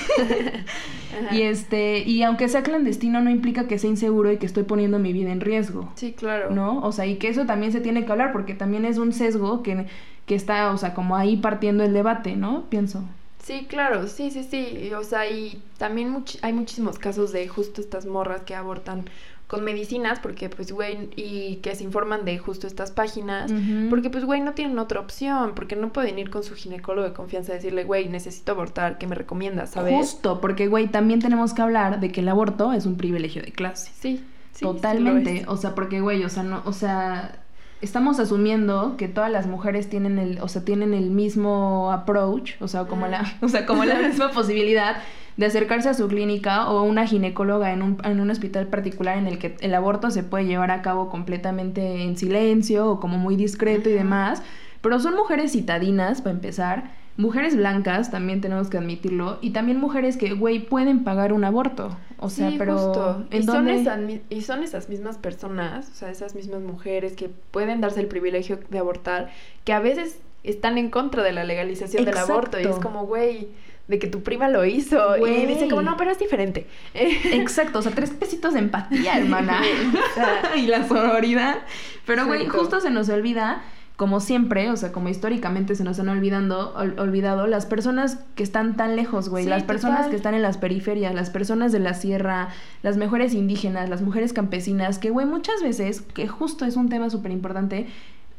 Y 1.32 1.42
este, 1.42 2.04
y 2.08 2.24
aunque 2.24 2.48
sea 2.48 2.64
clandestino, 2.64 3.22
no 3.22 3.30
implica 3.30 3.68
que 3.68 3.78
sea 3.78 3.90
inseguro 3.90 4.32
y 4.32 4.38
que 4.38 4.46
estoy 4.46 4.64
poniendo 4.64 5.00
mi 5.00 5.14
vida 5.14 5.32
en 5.32 5.42
riesgo. 5.42 5.90
Sí, 5.96 6.14
claro. 6.14 6.52
¿No? 6.52 6.80
O 6.82 6.92
sea, 6.92 7.06
y 7.06 7.16
que 7.16 7.28
eso 7.28 7.46
también 7.46 7.72
se 7.72 7.82
tiene 7.82 8.06
que 8.06 8.12
hablar 8.12 8.32
porque 8.32 8.54
también 8.54 8.86
es 8.86 8.98
un 8.98 9.12
sesgo 9.12 9.64
que, 9.64 9.86
que 10.30 10.36
está, 10.36 10.72
o 10.72 10.78
sea, 10.78 10.94
como 10.94 11.16
ahí 11.18 11.38
partiendo 11.38 11.84
el 11.84 11.92
debate, 11.92 12.36
¿no? 12.36 12.66
Pienso. 12.70 13.04
Sí, 13.44 13.66
claro, 13.68 14.08
sí, 14.08 14.30
sí, 14.30 14.44
sí. 14.44 14.92
O 14.94 15.04
sea, 15.04 15.28
y 15.28 15.60
también 15.80 16.14
much- 16.14 16.38
hay 16.44 16.54
muchísimos 16.54 17.00
casos 17.00 17.32
de 17.32 17.48
justo 17.48 17.82
estas 17.82 18.06
morras 18.06 18.44
que 18.44 18.54
abortan 18.54 19.06
con 19.48 19.64
medicinas, 19.64 20.20
porque 20.20 20.48
pues, 20.48 20.72
güey, 20.72 21.10
y 21.16 21.56
que 21.64 21.74
se 21.74 21.84
informan 21.84 22.26
de 22.26 22.38
justo 22.38 22.68
estas 22.68 22.92
páginas, 22.92 23.52
porque 23.90 24.12
pues, 24.12 24.24
güey, 24.24 24.40
no 24.42 24.54
tienen 24.54 24.78
otra 24.78 25.00
opción, 25.00 25.54
porque 25.56 25.76
no 25.76 25.92
pueden 25.92 26.20
ir 26.20 26.30
con 26.30 26.44
su 26.44 26.54
ginecólogo 26.54 27.08
de 27.08 27.14
confianza 27.16 27.54
a 27.54 27.56
decirle, 27.56 27.84
güey, 27.86 28.08
necesito 28.08 28.52
abortar, 28.52 29.00
¿qué 29.00 29.08
me 29.08 29.16
recomiendas? 29.16 29.72
¿Sabes? 29.72 29.96
Justo, 29.96 30.40
porque, 30.42 30.68
güey, 30.68 30.86
también 30.90 31.20
tenemos 31.20 31.56
que 31.56 31.64
hablar 31.64 32.00
de 32.00 32.12
que 32.12 32.22
el 32.22 32.30
aborto 32.30 32.72
es 32.74 32.86
un 32.86 32.96
privilegio 32.98 33.42
de 33.42 33.52
clase. 33.52 33.92
Sí, 34.00 34.24
sí, 34.52 34.62
Totalmente. 34.66 35.46
o 35.48 35.58
sea, 35.58 35.74
porque, 35.74 36.00
güey, 36.00 36.24
o 36.24 36.30
sea, 36.30 36.44
no, 36.44 36.62
o 36.66 36.74
sea, 36.74 37.42
estamos 37.82 38.20
asumiendo 38.20 38.96
que 38.98 39.08
todas 39.08 39.32
las 39.32 39.48
mujeres 39.48 39.90
tienen 39.90 40.20
el, 40.20 40.40
o 40.42 40.48
sea, 40.48 40.64
tienen 40.66 40.94
el 40.94 41.10
mismo 41.10 41.92
approach, 41.92 42.54
o 42.62 42.68
sea, 42.68 42.86
como 42.86 43.08
Mm. 43.08 43.12
la, 43.12 43.26
o 43.42 43.48
sea, 43.50 43.66
como 43.66 43.86
la 43.86 43.96
misma 44.08 44.32
posibilidad 44.32 44.98
de 45.38 45.46
acercarse 45.46 45.88
a 45.88 45.94
su 45.94 46.08
clínica 46.10 46.70
o 46.70 46.80
a 46.80 46.84
una 46.84 47.08
ginecóloga 47.08 47.72
en 47.72 47.82
un, 47.82 47.98
en 48.04 48.20
un 48.20 48.30
hospital 48.30 48.68
particular 48.68 49.18
en 49.18 49.26
el 49.28 49.38
que 49.40 49.56
el 49.62 49.74
aborto 49.74 50.12
se 50.12 50.24
puede 50.24 50.46
llevar 50.46 50.72
a 50.72 50.82
cabo 50.82 51.10
completamente 51.10 52.04
en 52.04 52.18
silencio 52.18 52.90
o 52.90 53.00
como 53.00 53.18
muy 53.18 53.38
discreto 53.38 53.90
y 53.90 53.94
demás. 53.94 54.44
Pero 54.82 55.00
son 55.00 55.16
mujeres 55.16 55.54
citadinas, 55.54 56.22
para 56.22 56.36
empezar. 56.36 56.92
Mujeres 57.20 57.58
blancas, 57.58 58.12
también 58.12 58.40
tenemos 58.40 58.70
que 58.70 58.78
admitirlo. 58.78 59.40
Y 59.42 59.50
también 59.50 59.78
mujeres 59.78 60.16
que, 60.16 60.34
güey, 60.34 60.60
pueden 60.60 61.04
pagar 61.04 61.34
un 61.34 61.44
aborto. 61.44 61.98
O 62.18 62.30
sea, 62.30 62.50
sí, 62.50 62.56
pero... 62.58 62.78
justo. 62.78 63.26
¿en 63.30 63.42
Y 63.42 63.46
son, 63.46 63.68
esas, 63.68 64.00
y 64.30 64.42
son 64.42 64.64
esas 64.64 64.88
mismas 64.88 65.18
personas, 65.18 65.90
o 65.90 65.96
sea, 65.96 66.10
esas 66.12 66.34
mismas 66.34 66.62
mujeres 66.62 67.14
que 67.18 67.30
pueden 67.52 67.82
darse 67.82 68.00
el 68.00 68.08
privilegio 68.08 68.60
de 68.70 68.80
abortar, 68.80 69.30
que 69.66 69.74
a 69.74 69.80
veces 69.80 70.20
están 70.44 70.78
en 70.78 70.90
contra 70.90 71.22
de 71.22 71.34
la 71.34 71.44
legalización 71.44 72.06
del 72.06 72.18
aborto. 72.18 72.60
Y 72.60 72.64
es 72.64 72.78
como, 72.78 73.06
güey, 73.06 73.50
de 73.90 74.00
que 74.00 74.08
tu 74.08 74.22
prima 74.22 74.48
lo 74.48 74.64
hizo. 74.66 75.18
Güey. 75.18 75.44
Y 75.44 75.46
dicen 75.48 75.70
como, 75.70 75.82
no, 75.82 75.98
pero 75.98 76.12
es 76.12 76.20
diferente. 76.20 76.68
Exacto, 76.94 77.80
o 77.80 77.82
sea, 77.82 77.92
tres 77.92 78.12
pesitos 78.12 78.54
de 78.54 78.60
empatía, 78.60 79.18
hermana. 79.18 79.62
Y 80.56 80.68
la 80.68 80.88
sororidad. 80.88 81.58
Pero, 82.06 82.28
güey, 82.28 82.48
justo 82.48 82.80
se 82.80 82.90
nos 82.90 83.10
olvida, 83.10 83.62
como 84.00 84.22
siempre, 84.22 84.72
o 84.72 84.78
sea, 84.78 84.94
como 84.94 85.10
históricamente 85.10 85.76
se 85.76 85.84
nos 85.84 86.00
han 86.00 86.08
olvidando, 86.08 86.74
ol- 86.78 86.98
olvidado, 87.00 87.48
las 87.48 87.66
personas 87.66 88.20
que 88.36 88.44
están 88.44 88.78
tan 88.78 88.96
lejos, 88.96 89.28
güey. 89.28 89.44
Sí, 89.44 89.50
las 89.50 89.64
personas 89.64 89.98
total. 89.98 90.10
que 90.12 90.16
están 90.16 90.34
en 90.36 90.42
las 90.42 90.58
periferias, 90.58 91.14
las 91.14 91.30
personas 91.30 91.74
de 91.74 91.80
la 91.80 91.94
sierra, 91.94 92.48
las 92.82 92.96
mujeres 92.96 93.34
indígenas, 93.34 93.90
las 93.90 94.02
mujeres 94.02 94.32
campesinas, 94.32 95.00
que, 95.00 95.10
güey, 95.10 95.26
muchas 95.28 95.62
veces, 95.62 96.00
que 96.14 96.30
justo 96.30 96.64
es 96.64 96.78
un 96.78 96.88
tema 96.88 97.10
súper 97.10 97.34
importante, 97.34 97.88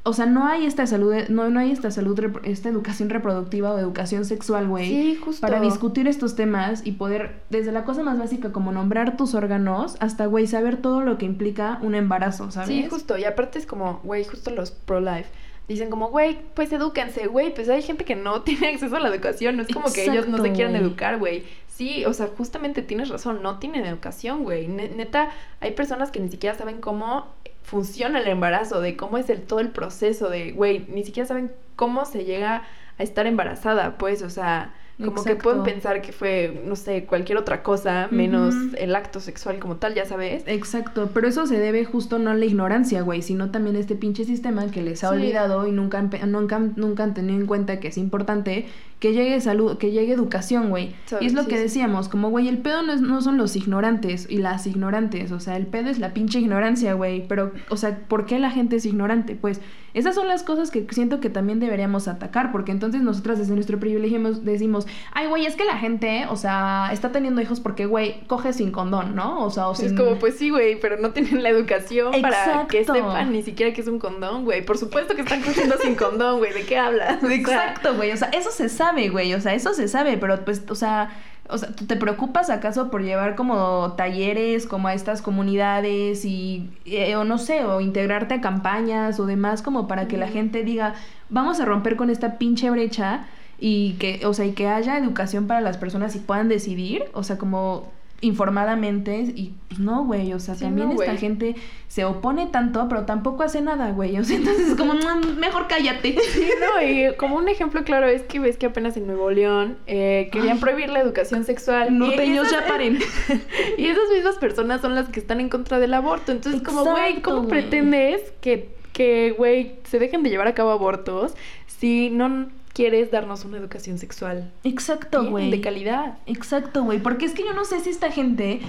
o 0.03 0.15
sea, 0.15 0.25
no 0.25 0.47
hay 0.47 0.65
esta 0.65 0.87
salud, 0.87 1.13
no, 1.29 1.51
no 1.51 1.61
hay 1.61 1.73
esta 1.73 1.91
salud, 1.91 2.19
esta 2.45 2.71
educación 2.71 3.11
reproductiva 3.11 3.71
o 3.75 3.79
educación 3.79 4.25
sexual, 4.25 4.67
güey 4.67 4.89
sí, 4.89 5.21
para 5.43 5.61
discutir 5.61 6.09
estos 6.09 6.37
temas 6.37 6.81
y 6.87 6.93
poder, 6.93 7.43
desde 7.51 7.71
la 7.71 7.85
cosa 7.85 8.03
más 8.03 8.19
básica 8.19 8.51
como 8.51 8.73
nombrar 8.73 9.19
tus 9.19 9.35
órganos, 9.35 9.99
hasta, 10.01 10.25
güey, 10.25 10.47
saber 10.47 10.79
todo 10.79 11.03
lo 11.03 11.19
que 11.19 11.27
implica 11.27 11.79
un 11.83 11.95
embarazo, 11.95 12.51
¿sabes? 12.51 12.69
Sí, 12.71 12.87
justo. 12.89 13.19
Y 13.19 13.25
aparte 13.25 13.59
es 13.59 13.67
como, 13.67 14.01
güey, 14.03 14.25
justo 14.25 14.51
los 14.53 14.71
pro-life. 14.71 15.29
Dicen 15.71 15.89
como, 15.89 16.09
güey, 16.09 16.37
pues 16.55 16.73
edúquense, 16.73 17.29
güey. 17.29 17.55
Pues 17.55 17.69
hay 17.69 17.81
gente 17.81 18.05
que 18.05 18.17
no 18.17 18.43
tiene 18.43 18.71
acceso 18.71 18.97
a 18.97 18.99
la 19.01 19.09
educación. 19.09 19.57
No 19.57 19.63
es 19.63 19.69
como 19.69 19.93
que 19.93 20.05
ellos 20.05 20.27
no 20.27 20.39
se 20.39 20.51
quieran 20.51 20.75
educar, 20.75 21.17
güey. 21.19 21.45
Sí, 21.69 22.05
o 22.07 22.13
sea, 22.13 22.27
justamente 22.27 22.83
tienes 22.83 23.09
razón. 23.09 23.41
No 23.41 23.61
tienen 23.61 23.87
educación, 23.87 24.43
güey. 24.43 24.67
Ne- 24.67 24.89
Neta, 24.89 25.31
hay 25.61 25.71
personas 25.71 26.11
que 26.11 26.19
ni 26.19 26.29
siquiera 26.29 26.59
saben 26.59 26.81
cómo 26.81 27.29
funciona 27.63 28.19
el 28.19 28.27
embarazo, 28.27 28.81
de 28.81 28.97
cómo 28.97 29.17
es 29.17 29.31
el 29.31 29.43
todo 29.43 29.61
el 29.61 29.69
proceso, 29.71 30.29
de, 30.29 30.51
güey, 30.51 30.87
ni 30.89 31.05
siquiera 31.05 31.29
saben 31.29 31.53
cómo 31.77 32.05
se 32.05 32.25
llega 32.25 32.65
a 32.99 33.03
estar 33.05 33.29
embarazada, 33.29 33.97
pues, 33.97 34.23
o 34.23 34.31
sea, 34.31 34.75
como 35.05 35.25
que 35.25 35.37
pueden 35.37 35.63
pensar 35.63 36.03
que 36.03 36.13
fue, 36.13 36.63
no 36.67 36.77
sé, 36.77 37.05
cualquier 37.05 37.39
otra 37.39 37.63
cosa, 37.63 38.09
menos 38.11 38.55
el 38.79 38.95
acto 38.95 39.21
sexual 39.21 39.59
como 39.59 39.77
tal, 39.77 39.95
ya 39.95 40.05
sabes. 40.05 40.43
Exacto, 40.47 41.11
pero 41.15 41.29
eso 41.29 41.47
se 41.47 41.59
debe 41.59 41.85
justo 41.85 42.19
no 42.19 42.31
a 42.31 42.35
la 42.35 42.45
ignorancia, 42.45 43.03
güey, 43.03 43.23
sino 43.23 43.51
también 43.51 43.77
a 43.77 43.79
este 43.81 43.95
pinche 43.95 44.25
sistema 44.25 44.71
que 44.71 44.83
les 44.83 45.03
ha 45.05 45.09
Sí. 45.11 45.15
olvidado 45.17 45.67
y 45.67 45.73
nunca 45.73 45.99
han, 45.99 46.11
nunca, 46.31 46.59
nunca 46.77 47.05
han 47.05 47.15
tenido 47.15 47.39
en 47.41 47.47
cuenta 47.47 47.81
que 47.81 47.89
es 47.89 47.99
importante 47.99 48.67
que 49.01 49.13
llegue 49.13 49.41
salud, 49.41 49.77
que 49.79 49.91
llegue 49.91 50.13
educación, 50.13 50.69
güey. 50.71 50.95
Y 51.21 51.27
es 51.27 51.33
lo 51.33 51.43
sí, 51.45 51.49
que 51.49 51.59
decíamos, 51.59 52.09
como, 52.09 52.31
güey, 52.31 52.49
el 52.49 52.59
pedo 52.59 52.83
no, 52.83 52.93
es- 52.93 53.01
no 53.01 53.21
son 53.23 53.39
los 53.39 53.57
ignorantes 53.57 54.27
y 54.31 54.37
las 54.39 54.67
ignorantes, 54.67 55.33
o 55.33 55.41
sea, 55.41 55.57
el 55.57 55.67
pedo 55.67 55.89
es 55.91 55.99
la 55.99 56.13
pinche 56.15 56.39
ignorancia, 56.39 56.93
güey, 56.95 57.27
pero, 57.27 57.53
o 57.71 57.77
sea, 57.77 57.99
¿por 58.09 58.27
qué 58.27 58.39
la 58.39 58.51
gente 58.51 58.77
es 58.77 58.85
ignorante? 58.87 59.35
Pues 59.37 59.61
esas 59.93 60.15
son 60.15 60.29
las 60.29 60.45
cosas 60.45 60.71
que 60.71 60.87
siento 60.91 61.19
que 61.19 61.31
también 61.31 61.59
deberíamos 61.59 62.07
atacar, 62.07 62.53
porque 62.53 62.71
entonces 62.71 63.03
nosotras 63.03 63.39
desde 63.39 63.55
nuestro 63.55 63.81
privilegio 63.81 64.21
decimos, 64.35 64.87
ay, 65.13 65.27
güey, 65.27 65.47
es 65.47 65.57
que 65.57 65.65
la 65.65 65.79
gente, 65.79 66.27
o 66.31 66.37
sea, 66.37 66.91
está 66.93 67.11
teniendo 67.11 67.41
hijos 67.41 67.59
porque, 67.59 67.87
güey, 67.87 68.21
coge 68.29 68.53
sin 68.53 68.71
condón, 68.71 69.17
¿no? 69.17 69.43
O 69.45 69.51
sea, 69.51 69.67
o 69.69 69.73
Es 69.73 69.79
sin... 69.79 69.97
como, 69.97 70.17
pues 70.17 70.37
sí, 70.37 70.51
güey, 70.51 70.79
pero 70.79 70.99
no 70.99 71.11
tienen 71.11 71.43
la 71.43 71.49
educación 71.49 72.13
para 72.23 72.67
que 72.69 72.85
sepan 72.85 73.33
ni 73.33 73.43
siquiera 73.43 73.73
que 73.73 73.81
es 73.81 73.89
un 73.89 73.99
condón, 73.99 74.45
güey. 74.45 74.65
Por 74.65 74.79
supuesto 74.79 75.17
que 75.17 75.23
están 75.23 75.41
cogiendo 75.43 75.77
sin 75.79 75.97
condón, 75.97 76.39
güey. 76.39 76.53
¿De 76.53 76.63
qué 76.65 76.79
hablas? 76.79 77.23
Exacto, 77.25 77.95
güey. 77.97 78.13
O 78.13 78.17
sea, 78.17 78.29
eso 78.29 78.51
se 78.53 78.69
sabe, 78.69 78.90
güey. 79.09 79.35
O 79.35 79.41
sea, 79.41 79.55
eso 79.55 79.75
se 79.75 79.89
sabe, 79.89 80.19
pero 80.19 80.45
pues, 80.45 80.63
o 80.69 80.75
sea, 80.75 81.11
o 81.49 81.59
sea, 81.59 81.71
¿tú 81.75 81.87
te 81.87 81.97
preocupas 81.97 82.51
acaso 82.51 82.91
por 82.91 83.03
llevar 83.03 83.35
como 83.35 83.95
talleres 83.97 84.67
como 84.67 84.89
a 84.89 84.95
estas 84.95 85.23
comunidades 85.23 86.25
y, 86.25 86.71
eh, 86.85 87.17
o 87.17 87.25
no 87.25 87.39
sé, 87.39 87.65
o 87.65 87.81
integrarte 87.81 88.35
a 88.35 88.41
campañas 88.41 89.19
o 89.21 89.27
demás 89.27 89.63
como 89.63 89.89
para 89.89 90.09
que 90.09 90.17
la 90.17 90.29
gente 90.29 90.65
diga, 90.65 90.95
vamos 91.29 91.61
a 91.61 91.65
romper 91.65 91.97
con 91.97 92.11
esta 92.11 92.39
pinche 92.39 92.71
brecha 92.71 93.27
y 93.59 93.95
que, 93.95 94.25
o 94.27 94.35
sea, 94.35 94.47
y 94.47 94.53
que 94.53 94.69
haya 94.69 94.97
educación 94.99 95.47
para 95.47 95.61
las 95.61 95.77
personas 95.77 96.15
y 96.17 96.21
puedan 96.21 96.49
decidir, 96.49 97.05
o 97.13 97.23
sea, 97.23 97.37
como 97.39 97.91
informadamente 98.23 99.19
y 99.35 99.55
pues 99.69 99.81
no, 99.81 100.05
güey, 100.05 100.33
o 100.33 100.41
sea, 100.41 100.55
Sí, 100.55 100.65
también 100.65 100.89
no, 100.89 101.01
esta 101.01 101.17
gente 101.17 101.55
se 101.89 102.05
opone 102.05 102.47
tanto, 102.49 102.87
pero 102.89 103.05
tampoco 103.07 103.43
hace 103.43 103.61
nada, 103.63 103.93
güey, 103.93 104.19
o 104.19 104.25
sea, 104.25 104.37
entonces 104.37 104.69
es 104.71 104.77
como, 104.77 104.95
"Mm, 104.95 105.39
mejor 105.39 105.69
cállate. 105.69 106.17
Sí, 106.33 106.49
no, 106.61 106.87
y 106.87 107.15
como 107.17 107.37
un 107.37 107.49
ejemplo 107.49 107.83
claro 107.85 108.07
es 108.09 108.23
que 108.23 108.39
ves 108.41 108.57
que 108.57 108.67
apenas 108.67 108.97
en 108.97 109.07
Nuevo 109.07 109.31
León 109.31 109.79
eh, 109.87 110.29
querían 110.33 110.55
Ay. 110.57 110.61
prohibir 110.61 110.91
la 110.91 111.01
educación 111.01 111.45
sexual. 111.45 111.97
Norteños 111.99 112.49
y 112.49 112.53
ya 112.53 112.67
paren. 112.67 112.99
Y 113.79 113.87
esas 113.87 114.05
mismas 114.15 114.37
personas 114.37 114.81
son 114.81 114.95
las 114.95 115.09
que 115.09 115.21
están 115.21 115.41
en 115.41 115.49
contra 115.49 115.79
del 115.79 115.95
aborto. 115.95 116.33
Entonces, 116.33 116.63
como, 116.63 116.85
güey, 116.85 117.23
¿cómo 117.23 117.49
pretendes 117.49 118.21
que, 118.41 118.69
que, 118.93 119.35
güey, 119.37 119.77
se 119.85 119.99
dejen 119.99 120.23
de 120.23 120.31
llevar 120.31 120.47
a 120.49 120.55
cabo 120.55 120.71
abortos 120.71 121.35
si 121.67 122.11
no 122.11 122.49
quieres 122.73 123.11
darnos 123.11 123.45
una 123.45 123.59
educación 123.59 123.99
sexual 123.99 124.51
Exacto, 124.65 125.25
güey. 125.25 125.51
de 125.51 125.61
calidad? 125.61 126.19
Exacto, 126.27 126.83
güey. 126.85 126.99
Porque 127.01 127.27
es 127.27 127.33
que 127.33 127.45
yo 127.45 127.53
no 127.53 127.65
sé 127.65 127.81
si 127.81 127.91
esta 127.91 128.11
gente, 128.11 128.61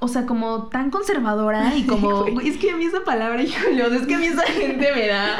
o 0.00 0.08
sea, 0.08 0.26
como 0.26 0.68
tan 0.68 0.90
conservadora 0.90 1.74
y 1.76 1.84
como. 1.84 2.26
Es 2.44 2.56
que 2.56 2.70
a 2.70 2.76
mí 2.76 2.84
esa 2.84 3.04
palabra, 3.04 3.42
híjole, 3.42 3.96
es 3.96 4.06
que 4.06 4.14
a 4.14 4.18
mí 4.18 4.26
esa 4.26 4.44
gente 4.44 4.92
me 4.94 5.08
da. 5.08 5.38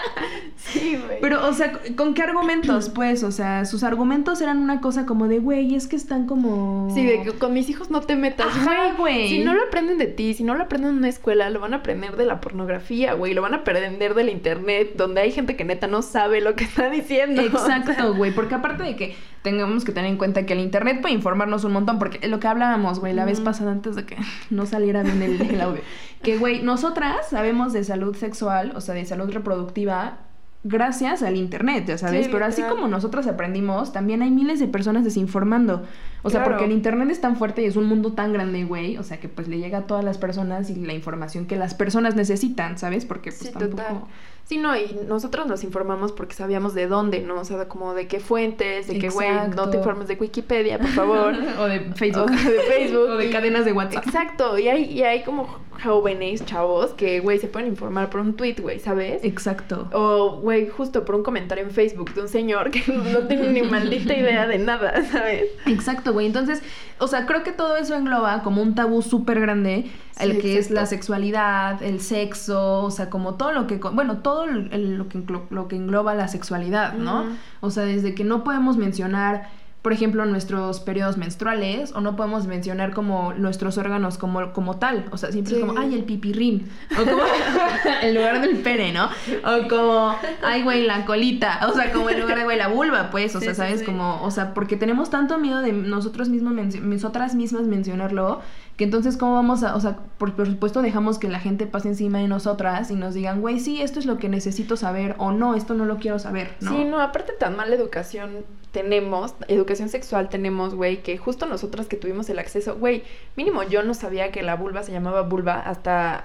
Sí, 0.72 0.98
güey. 1.04 1.18
Pero, 1.20 1.46
o 1.46 1.52
sea, 1.52 1.72
¿con 1.96 2.14
qué 2.14 2.22
argumentos? 2.22 2.90
Pues, 3.02 3.24
o 3.24 3.32
sea, 3.32 3.64
sus 3.64 3.82
argumentos 3.82 4.40
eran 4.42 4.58
una 4.58 4.80
cosa 4.80 5.06
como 5.06 5.26
de, 5.26 5.38
güey, 5.38 5.74
es 5.74 5.88
que 5.88 5.96
están 5.96 6.26
como. 6.26 6.88
Sí, 6.94 7.04
de 7.04 7.22
que 7.22 7.32
con 7.32 7.52
mis 7.52 7.68
hijos 7.68 7.90
no 7.90 8.00
te 8.00 8.16
metas. 8.16 8.46
Ajá, 8.46 8.94
güey. 8.96 9.28
Si 9.28 9.38
no 9.40 9.54
lo 9.54 9.62
aprenden 9.64 9.98
de 9.98 10.06
ti, 10.06 10.34
si 10.34 10.44
no 10.44 10.54
lo 10.54 10.64
aprenden 10.64 10.90
en 10.90 10.96
una 10.98 11.08
escuela, 11.08 11.50
lo 11.50 11.58
van 11.58 11.74
a 11.74 11.78
aprender 11.78 12.16
de 12.16 12.26
la 12.26 12.40
pornografía, 12.40 13.14
güey. 13.14 13.34
Lo 13.34 13.42
van 13.42 13.54
a 13.54 13.58
aprender 13.58 14.14
del 14.14 14.28
internet, 14.28 14.92
donde 14.96 15.22
hay 15.22 15.32
gente 15.32 15.56
que 15.56 15.64
neta 15.64 15.86
no 15.86 16.02
sabe 16.02 16.40
lo 16.40 16.54
que 16.54 16.64
está 16.64 16.90
diciendo. 16.90 17.42
Exacto, 17.42 18.14
güey, 18.14 18.32
porque 18.32 18.54
aparte 18.54 18.82
de 18.82 18.96
que 18.96 19.16
tengamos 19.42 19.84
que 19.84 19.92
tener 19.92 20.10
en 20.10 20.16
cuenta 20.16 20.46
que 20.46 20.52
el 20.52 20.60
internet 20.60 21.00
puede 21.00 21.14
informarnos 21.14 21.64
un 21.64 21.72
montón, 21.72 21.98
porque 21.98 22.26
lo 22.28 22.40
que 22.40 22.46
hablábamos, 22.46 23.00
güey, 23.00 23.12
la 23.12 23.24
vez 23.24 23.40
pasada 23.40 23.72
antes 23.72 23.96
de 23.96 24.04
que 24.06 24.16
no 24.50 24.66
saliera 24.66 25.02
bien 25.02 25.22
el, 25.22 25.40
el 25.40 25.60
audio, 25.60 25.82
que, 26.22 26.38
güey, 26.38 26.62
nosotras 26.62 27.28
sabemos 27.28 27.72
de 27.72 27.84
salud 27.84 28.16
sexual, 28.16 28.72
o 28.74 28.80
sea, 28.80 28.94
de 28.94 29.04
salud 29.04 29.30
reproductiva, 29.30 30.18
gracias 30.64 31.22
al 31.22 31.36
internet, 31.36 31.86
ya 31.86 31.98
sabes, 31.98 32.26
Sí, 32.26 32.32
pero 32.32 32.44
así 32.44 32.62
como 32.62 32.88
nosotras 32.88 33.26
aprendimos, 33.26 33.92
también 33.92 34.22
hay 34.22 34.30
miles 34.30 34.60
de 34.60 34.68
personas 34.68 35.04
desinformando, 35.04 35.82
o 36.22 36.30
sea, 36.30 36.40
Claro. 36.40 36.52
porque 36.52 36.64
el 36.66 36.72
internet 36.72 37.08
es 37.10 37.20
tan 37.20 37.36
fuerte 37.36 37.62
y 37.62 37.64
es 37.66 37.76
un 37.76 37.84
mundo 37.84 38.12
tan 38.12 38.32
grande, 38.32 38.64
güey, 38.64 38.96
o 38.98 39.02
sea, 39.02 39.18
que 39.20 39.28
pues 39.28 39.48
le 39.48 39.58
llega 39.58 39.78
a 39.78 39.86
todas 39.86 40.04
las 40.04 40.18
personas 40.18 40.70
y 40.70 40.74
la 40.76 40.92
información 40.94 41.46
que 41.46 41.56
las 41.56 41.74
personas 41.74 42.14
necesitan, 42.16 42.78
¿sabes? 42.78 43.04
Porque 43.04 43.30
pues 43.30 43.38
Sí, 43.40 43.50
tampoco... 43.52 43.70
total. 43.82 44.00
Sí, 44.44 44.58
no, 44.58 44.76
y 44.76 44.98
nosotros 45.08 45.46
nos 45.46 45.62
informamos 45.62 46.10
porque 46.12 46.34
sabíamos 46.34 46.74
de 46.74 46.88
dónde, 46.88 47.20
¿no? 47.20 47.40
O 47.40 47.44
sea, 47.44 47.68
como 47.68 47.94
de 47.94 48.08
qué 48.08 48.18
fuentes, 48.18 48.88
de 48.88 48.98
qué, 48.98 49.08
güey, 49.08 49.28
no 49.54 49.70
te 49.70 49.76
informes 49.78 50.08
de 50.08 50.14
Wikipedia, 50.14 50.78
por 50.78 50.88
favor. 50.88 51.34
o 51.60 51.64
de 51.66 51.80
Facebook. 51.94 52.24
O 52.24 52.50
de 52.50 52.60
Facebook. 52.60 53.08
o 53.10 53.16
de 53.16 53.30
cadenas 53.30 53.64
de 53.64 53.72
WhatsApp. 53.72 54.04
Exacto, 54.04 54.58
y 54.58 54.68
hay, 54.68 54.84
y 54.84 55.04
hay 55.04 55.22
como 55.22 55.46
jóvenes, 55.84 56.44
chavos, 56.44 56.92
que, 56.92 57.20
güey, 57.20 57.38
se 57.38 57.46
pueden 57.46 57.68
informar 57.68 58.10
por 58.10 58.20
un 58.20 58.34
tweet, 58.34 58.56
güey, 58.60 58.78
¿sabes? 58.80 59.24
Exacto. 59.24 59.88
O, 59.92 60.36
güey, 60.40 60.68
justo 60.68 61.04
por 61.04 61.14
un 61.14 61.22
comentario 61.22 61.64
en 61.64 61.70
Facebook 61.70 62.12
de 62.14 62.22
un 62.22 62.28
señor 62.28 62.70
que 62.70 62.82
no 62.92 63.20
tiene 63.28 63.48
ni 63.48 63.62
maldita 63.62 64.14
idea 64.14 64.46
de 64.48 64.58
nada, 64.58 65.02
¿sabes? 65.10 65.44
Exacto, 65.66 66.11
güey. 66.12 66.26
Entonces, 66.26 66.62
o 66.98 67.08
sea, 67.08 67.26
creo 67.26 67.42
que 67.42 67.52
todo 67.52 67.76
eso 67.76 67.94
engloba 67.94 68.42
como 68.42 68.62
un 68.62 68.74
tabú 68.74 69.02
súper 69.02 69.40
grande, 69.40 69.90
Sí, 70.12 70.24
el 70.24 70.40
que 70.40 70.58
es 70.58 70.70
la 70.70 70.86
sexualidad, 70.86 71.82
el 71.82 72.00
sexo, 72.00 72.82
o 72.82 72.90
sea, 72.90 73.08
como 73.10 73.34
todo 73.34 73.52
lo 73.52 73.66
que, 73.66 73.76
bueno, 73.76 74.18
todo 74.18 74.46
lo, 74.46 75.08
que, 75.08 75.22
lo 75.50 75.68
que 75.68 75.76
engloba 75.76 76.14
la 76.14 76.28
sexualidad, 76.28 76.94
¿no? 76.94 77.24
O 77.60 77.70
sea, 77.70 77.84
desde 77.84 78.14
que 78.14 78.24
no 78.24 78.44
podemos 78.44 78.76
mencionar 78.76 79.48
por 79.82 79.92
ejemplo, 79.92 80.24
nuestros 80.26 80.78
periodos 80.78 81.16
menstruales 81.16 81.92
o 81.92 82.00
no 82.00 82.14
podemos 82.14 82.46
mencionar 82.46 82.94
como 82.94 83.34
nuestros 83.34 83.78
órganos 83.78 84.16
como, 84.16 84.52
como 84.52 84.78
tal. 84.78 85.06
O 85.10 85.16
sea, 85.16 85.32
siempre 85.32 85.54
es 85.54 85.60
como, 85.60 85.76
ay, 85.76 85.94
el 85.94 86.04
pipirrín. 86.04 86.68
O 86.92 87.04
como, 87.04 87.22
en 88.02 88.14
lugar 88.14 88.40
del 88.40 88.58
pere, 88.58 88.92
¿no? 88.92 89.06
O 89.06 89.68
como, 89.68 90.14
ay, 90.44 90.62
güey, 90.62 90.86
la 90.86 91.04
colita. 91.04 91.66
O 91.68 91.74
sea, 91.74 91.90
como 91.92 92.10
en 92.10 92.20
lugar 92.20 92.38
de, 92.38 92.44
güey, 92.44 92.56
la 92.56 92.68
vulva, 92.68 93.10
pues. 93.10 93.34
O 93.34 93.40
sea, 93.40 93.54
¿sabes? 93.54 93.82
Como, 93.82 94.22
o 94.22 94.30
sea, 94.30 94.54
porque 94.54 94.76
tenemos 94.76 95.10
tanto 95.10 95.38
miedo 95.38 95.60
de 95.60 95.72
nosotros 95.72 96.28
mismos, 96.28 96.54
nosotras 96.80 97.34
mismas 97.34 97.62
mencionarlo 97.62 98.40
que 98.76 98.84
entonces, 98.84 99.16
¿cómo 99.16 99.34
vamos 99.34 99.62
a, 99.62 99.76
o 99.76 99.80
sea, 99.80 99.98
por, 100.18 100.34
por, 100.34 100.46
supuesto 100.46 100.80
dejamos 100.80 101.18
que 101.18 101.28
la 101.28 101.40
gente 101.40 101.66
pase 101.66 101.88
encima 101.88 102.18
de 102.18 102.28
nosotras 102.28 102.90
y 102.90 102.94
nos 102.94 103.14
digan, 103.14 103.40
güey, 103.40 103.60
sí, 103.60 103.82
esto 103.82 103.98
es 103.98 104.06
lo 104.06 104.18
que 104.18 104.28
necesito 104.28 104.76
saber 104.76 105.14
o 105.18 105.30
no, 105.30 105.54
esto 105.54 105.74
no 105.74 105.84
lo 105.84 105.98
quiero 105.98 106.18
saber, 106.18 106.54
¿no? 106.60 106.70
Sí, 106.70 106.84
no, 106.84 107.00
aparte 107.00 107.32
tan 107.38 107.56
mala 107.56 107.74
educación 107.74 108.44
tenemos, 108.70 109.34
educación 109.48 109.90
sexual 109.90 110.30
tenemos, 110.30 110.74
güey, 110.74 111.02
que 111.02 111.18
justo 111.18 111.44
nosotras 111.46 111.86
que 111.86 111.96
tuvimos 111.96 112.30
el 112.30 112.38
acceso, 112.38 112.76
güey, 112.76 113.02
mínimo 113.36 113.62
yo 113.62 113.82
no 113.82 113.92
sabía 113.92 114.32
que 114.32 114.42
la 114.42 114.56
vulva 114.56 114.82
se 114.82 114.92
llamaba 114.92 115.22
vulva 115.22 115.60
hasta, 115.60 116.24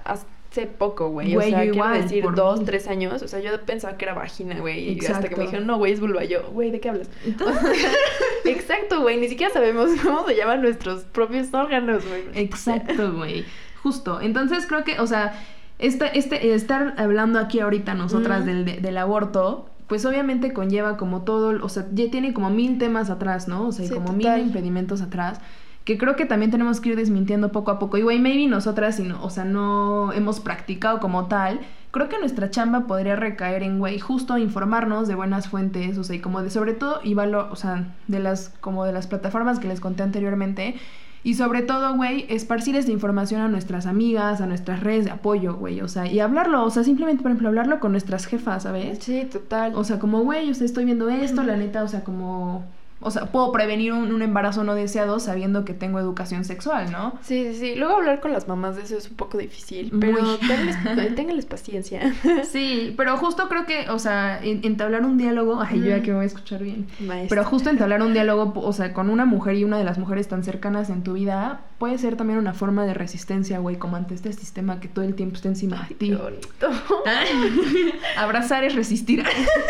hace 0.58 0.68
poco, 0.68 1.10
güey. 1.10 1.36
O 1.36 1.42
sea, 1.42 1.62
quiero 1.62 1.90
decir, 1.90 2.26
dos, 2.36 2.64
tres 2.66 2.88
años. 2.88 3.22
O 3.22 3.28
sea, 3.28 3.40
yo 3.40 3.60
pensaba 3.62 3.98
que 3.98 4.06
era 4.06 4.14
vagina, 4.14 4.60
güey. 4.60 4.94
Y 4.94 5.06
hasta 5.06 5.28
que 5.28 5.36
me 5.36 5.44
dijeron, 5.44 5.68
no, 5.68 5.78
güey, 5.78 5.94
es 5.94 6.00
vulva. 6.00 6.24
Yo, 6.24 6.50
güey, 6.52 6.72
¿de 6.72 6.80
qué 6.80 6.90
hablas? 6.90 7.10
Exacto, 8.46 9.02
güey. 9.02 9.20
Ni 9.20 9.28
siquiera 9.28 9.54
sabemos 9.54 9.92
cómo 10.04 10.26
se 10.26 10.36
llaman 10.36 10.62
nuestros 10.62 11.04
propios 11.04 11.54
órganos, 11.54 12.06
güey. 12.08 12.24
Exacto, 12.34 13.14
güey. 13.16 13.46
Justo. 13.84 14.20
Entonces 14.22 14.66
creo 14.66 14.84
que, 14.84 15.00
o 15.00 15.08
sea, 15.08 15.40
este, 15.80 16.18
este, 16.18 16.54
estar 16.54 16.96
hablando 16.98 17.40
aquí 17.40 17.60
ahorita 17.60 17.94
nosotras 17.94 18.46
del, 18.46 18.82
del 18.82 18.98
aborto 18.98 19.70
pues 19.88 20.06
obviamente 20.06 20.52
conlleva 20.52 20.98
como 20.98 21.22
todo, 21.22 21.64
o 21.64 21.70
sea, 21.70 21.88
ya 21.94 22.12
tiene 22.12 22.34
como 22.34 22.50
mil 22.50 22.78
temas 22.78 23.10
atrás, 23.10 23.48
¿no? 23.48 23.68
O 23.68 23.72
sea, 23.72 23.90
como 23.90 24.12
mil 24.12 24.28
impedimentos 24.38 25.02
atrás, 25.02 25.40
que 25.88 25.98
creo 25.98 26.18
que 26.18 26.26
también 26.26 26.52
tenemos 26.52 26.82
que 26.82 26.90
ir 26.90 26.96
desmintiendo 26.98 27.54
poco 27.54 27.72
a 27.72 27.80
poco. 27.80 27.98
Y 27.98 28.02
güey, 28.02 28.20
maybe 28.20 28.46
nosotras, 28.48 29.00
no, 29.00 29.24
o 29.24 29.30
sea, 29.30 29.46
no 29.46 30.12
hemos 30.12 30.42
practicado 30.42 31.00
como 31.00 31.28
tal, 31.28 31.62
creo 31.92 32.10
que 32.10 32.20
nuestra 32.20 32.52
chamba 32.52 32.88
podría 32.88 33.16
recaer 33.16 33.64
en, 33.64 33.80
güey, 33.80 33.98
justo 33.98 34.38
informarnos 34.38 35.08
de 35.08 35.16
buenas 35.16 35.48
fuentes, 35.48 35.98
o 35.98 36.04
sea, 36.04 36.18
y 36.18 36.20
como 36.20 36.44
de 36.44 36.50
sobre 36.50 36.74
todo, 36.74 37.00
y 37.06 37.14
valor, 37.14 37.48
o 37.52 37.56
sea, 37.56 37.96
de 38.10 38.20
las, 38.20 38.50
como 38.60 38.84
de 38.84 38.92
las 38.92 39.08
plataformas 39.08 39.60
que 39.60 39.70
les 39.70 39.80
conté 39.80 40.04
anteriormente, 40.04 40.76
y 41.24 41.36
sobre 41.36 41.62
todo, 41.62 41.96
güey, 41.96 42.26
esparcir 42.28 42.76
esta 42.76 42.92
información 42.92 43.40
a 43.40 43.48
nuestras 43.48 43.86
amigas, 43.86 44.42
a 44.42 44.46
nuestras 44.46 44.82
redes 44.82 45.06
de 45.06 45.12
apoyo, 45.12 45.56
güey. 45.56 45.80
O 45.80 45.88
sea, 45.88 46.06
y 46.06 46.20
hablarlo, 46.20 46.66
o 46.66 46.70
sea, 46.70 46.84
simplemente, 46.84 47.24
por 47.24 47.32
ejemplo, 47.32 47.48
hablarlo 47.48 47.80
con 47.80 47.94
nuestras 47.94 48.26
jefas, 48.26 48.64
¿sabes? 48.64 49.00
Sí, 49.00 49.26
total. 49.32 49.74
O 49.76 49.86
sea, 49.86 50.00
como, 50.00 50.20
güey, 50.24 50.50
o 50.50 50.54
sea, 50.54 50.66
estoy 50.66 50.84
viendo 50.84 51.10
esto, 51.10 51.44
la 51.44 51.56
neta, 51.56 51.84
o 51.84 51.88
sea, 51.88 52.04
como 52.04 52.66
o 53.00 53.12
sea, 53.12 53.26
puedo 53.28 53.52
prevenir 53.52 53.94
un, 53.94 54.22
embarazo 54.22 54.64
no 54.64 54.74
deseado 54.74 55.20
sabiendo 55.20 55.64
que 55.64 55.74
tengo 55.74 56.00
educación 56.00 56.44
sexual, 56.44 56.92
¿no? 56.92 57.14
Sí, 57.22 57.48
sí, 57.52 57.60
sí. 57.60 57.76
Luego 57.76 57.98
hablar 57.98 58.20
con 58.20 58.34
las 58.34 58.48
mamás 58.48 58.76
de 58.76 58.84
eso 58.84 58.98
es 58.98 59.10
un 59.10 59.16
poco 59.16 59.38
difícil, 59.38 59.92
pero 60.00 60.38
ténganles, 61.16 61.46
paciencia. 61.46 62.14
Sí, 62.44 62.94
pero 62.98 63.18
justo 63.18 63.48
creo 63.50 63.66
que, 63.66 63.90
o 63.90 64.00
sea, 64.00 64.40
entablar 64.44 65.06
un 65.06 65.18
diálogo, 65.18 65.62
ay, 65.62 65.80
yo 65.80 65.88
ya 65.88 66.02
que 66.02 66.10
me 66.10 66.16
voy 66.16 66.24
a 66.24 66.28
escuchar 66.28 66.64
bien. 66.64 66.88
Pero 67.30 67.44
justo 67.44 67.70
entablar 67.70 68.02
un 68.02 68.14
diálogo, 68.14 68.54
o 68.60 68.74
sea, 68.74 68.94
con 68.94 69.10
una 69.10 69.26
mujer 69.26 69.56
y 69.56 69.64
una 69.64 69.78
de 69.78 69.84
las 69.84 69.98
mujeres 69.98 70.28
tan 70.28 70.44
cercanas 70.44 70.90
en 70.90 71.04
tu 71.04 71.14
vida, 71.14 71.62
puede 71.78 71.98
ser 71.98 72.16
también 72.16 72.40
una 72.40 72.54
forma 72.54 72.86
de 72.86 72.94
resistencia, 72.94 73.60
güey, 73.60 73.78
como 73.78 73.96
ante 73.96 74.16
este 74.16 74.34
sistema 74.34 74.80
que 74.80 74.88
todo 74.88 75.06
el 75.06 75.16
tiempo 75.16 75.36
está 75.36 75.48
encima 75.48 75.86
de 75.88 75.96
ti. 75.96 76.10
Qué 76.10 76.16
bonito. 76.16 76.70
Abrazar 78.18 78.64
es 78.64 78.76
resistir. 78.76 79.24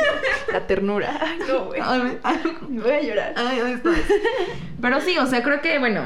La 0.53 0.65
ternura. 0.67 1.17
Ay, 1.19 1.39
no, 1.47 1.65
güey. 1.65 1.81
Voy 2.69 2.91
a 2.91 3.01
llorar. 3.01 3.33
Pero 4.81 5.01
sí, 5.01 5.17
o 5.17 5.25
sea, 5.25 5.43
creo 5.43 5.61
que, 5.61 5.79
bueno, 5.79 6.03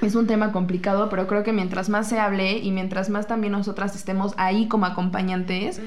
es 0.00 0.14
un 0.14 0.26
tema 0.26 0.52
complicado, 0.52 1.08
pero 1.10 1.26
creo 1.26 1.42
que 1.42 1.52
mientras 1.52 1.88
más 1.88 2.08
se 2.08 2.18
hable 2.18 2.58
y 2.58 2.70
mientras 2.70 3.10
más 3.10 3.26
también 3.26 3.52
nosotras 3.52 3.94
estemos 3.96 4.32
ahí 4.36 4.68
como 4.68 4.86
acompañantes, 4.86 5.80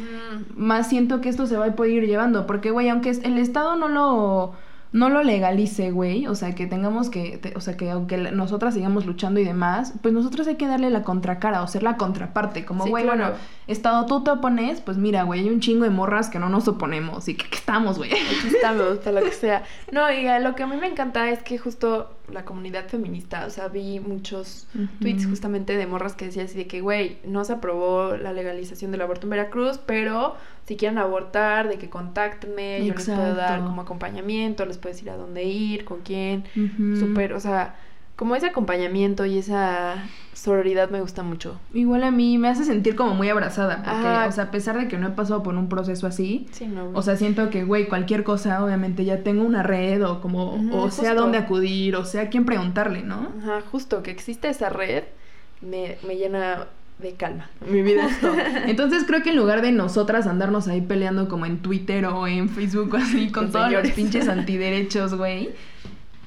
más 0.56 0.90
siento 0.90 1.22
que 1.22 1.30
esto 1.30 1.48
se 1.48 1.58
va 1.58 1.66
a 1.66 1.76
poder 1.76 1.92
ir 1.92 2.08
llevando. 2.08 2.46
Porque, 2.46 2.70
güey, 2.70 2.90
aunque 2.90 3.10
el 3.10 3.38
Estado 3.40 3.76
no 3.76 3.88
lo 3.88 4.54
no 4.94 5.10
lo 5.10 5.24
legalice, 5.24 5.92
güey, 5.92 6.28
o 6.28 6.36
sea, 6.36 6.54
que 6.54 6.68
tengamos 6.68 7.10
que, 7.10 7.40
o 7.56 7.62
sea, 7.62 7.78
que 7.78 7.90
aunque 7.92 8.18
nosotras 8.18 8.74
sigamos 8.74 9.06
luchando 9.06 9.40
y 9.40 9.46
demás, 9.46 9.94
pues 10.02 10.14
nosotros 10.14 10.48
hay 10.48 10.56
que 10.56 10.68
darle 10.68 10.90
la 10.90 11.04
contracara 11.04 11.62
o 11.64 11.68
ser 11.68 11.82
la 11.84 11.96
contraparte, 11.96 12.66
como, 12.66 12.86
güey, 12.86 13.06
bueno, 13.06 13.32
estado 13.68 14.06
tú 14.06 14.22
te 14.24 14.32
opones, 14.32 14.82
pues 14.82 14.98
mira, 14.98 15.24
güey, 15.24 15.42
hay 15.42 15.50
un 15.50 15.62
chingo 15.62 15.86
de 15.86 15.92
morras 15.92 16.30
que 16.30 16.40
no 16.40 16.50
nos 16.50 16.68
oponemos 16.68 17.30
y 17.30 17.36
que 17.36 17.56
estamos, 17.56 17.98
güey. 17.98 18.12
Aquí 18.12 18.48
estamos, 18.54 18.88
hasta 18.98 19.14
lo 19.14 19.22
que 19.22 19.32
sea. 19.32 19.64
No, 19.94 20.12
y 20.12 20.28
lo 20.42 20.56
que 20.56 20.64
a 20.64 20.68
mí 20.68 20.76
me 20.76 20.88
encanta 20.88 21.30
es 21.30 21.42
que 21.42 21.58
justo 21.58 22.18
la 22.30 22.44
comunidad 22.44 22.88
feminista, 22.88 23.46
o 23.46 23.50
sea, 23.50 23.68
vi 23.70 24.00
muchos 24.00 24.68
tweets 25.00 25.26
justamente 25.26 25.78
de 25.78 25.88
morras 25.88 26.16
que 26.16 26.26
decían 26.26 26.46
así 26.46 26.58
de 26.58 26.68
que, 26.68 26.82
güey, 26.82 27.18
no 27.26 27.44
se 27.46 27.54
aprobó 27.54 28.18
la 28.18 28.34
legalización 28.34 28.92
del 28.92 29.02
aborto 29.02 29.26
en 29.26 29.32
Veracruz, 29.32 29.80
pero 29.86 30.36
si 30.66 30.76
quieren 30.78 30.98
abortar, 30.98 31.68
de 31.68 31.78
que 31.78 31.90
contáctenme, 31.90 32.86
yo 32.86 32.94
les 32.94 33.06
puedo 33.06 33.36
dar 33.36 33.60
como 33.64 33.82
acompañamiento, 33.82 34.66
les 34.66 34.78
puedo 34.78 34.94
decir 34.94 35.10
a 35.10 35.18
dónde 35.18 35.44
ir, 35.44 35.86
con 35.86 36.02
quién, 36.02 36.44
súper, 37.00 37.34
o 37.34 37.40
sea, 37.40 37.76
como 38.16 38.36
ese 38.36 38.48
acompañamiento 38.48 39.26
y 39.26 39.40
esa 39.40 39.96
sororidad 40.34 40.92
me 40.92 41.02
gusta 41.02 41.24
mucho. 41.24 41.60
Igual 41.74 42.04
a 42.04 42.12
mí 42.12 42.38
me 42.38 42.50
hace 42.50 42.64
sentir 42.64 42.96
como 42.96 43.16
muy 43.16 43.30
abrazada, 43.30 43.78
porque, 43.78 44.30
o 44.30 44.32
sea, 44.32 44.44
a 44.46 44.52
pesar 44.52 44.78
de 44.78 44.88
que 44.88 44.98
no 44.98 45.08
he 45.08 45.12
pasado 45.12 45.42
por 45.42 45.56
un 45.56 45.70
proceso 45.70 46.06
así, 46.06 46.48
o 46.94 47.02
sea, 47.02 47.16
siento 47.18 47.50
que, 47.50 47.64
güey, 47.64 47.88
cualquier 47.88 48.24
cosa, 48.24 48.64
obviamente 48.64 49.06
ya 49.06 49.24
tengo 49.24 49.44
una 49.44 49.64
red 49.64 50.06
o 50.06 50.22
como, 50.22 50.60
o 50.72 50.92
sea, 50.92 51.16
dónde 51.16 51.40
acudir, 51.40 51.96
o 51.96 52.06
sea, 52.06 52.24
a 52.24 52.30
quién 52.30 52.46
preguntarle, 52.46 53.02
¿no? 53.02 53.34
Ajá, 53.42 53.62
justo, 53.72 54.04
que 54.04 54.12
existe 54.12 54.50
esa 54.50 54.70
red 54.70 55.04
me, 55.62 55.98
me 56.06 56.16
llena 56.16 56.68
de 57.02 57.14
calma. 57.14 57.50
Mi 57.70 57.82
vida 57.82 58.08
es 58.08 58.20
todo. 58.20 58.36
Entonces 58.66 59.04
creo 59.06 59.24
que 59.24 59.32
en 59.32 59.36
lugar 59.36 59.62
de 59.62 59.72
nosotras 59.72 60.28
andarnos 60.28 60.68
ahí 60.68 60.82
peleando 60.82 61.28
como 61.28 61.46
en 61.46 61.60
Twitter 61.60 62.06
o 62.06 62.28
en 62.28 62.50
Facebook 62.50 62.96
así 62.96 63.32
con, 63.32 63.52
todos 63.52 63.72
los 63.72 63.92
pinches 63.92 64.28
antiderechos, 64.30 65.16
güey, 65.16 65.50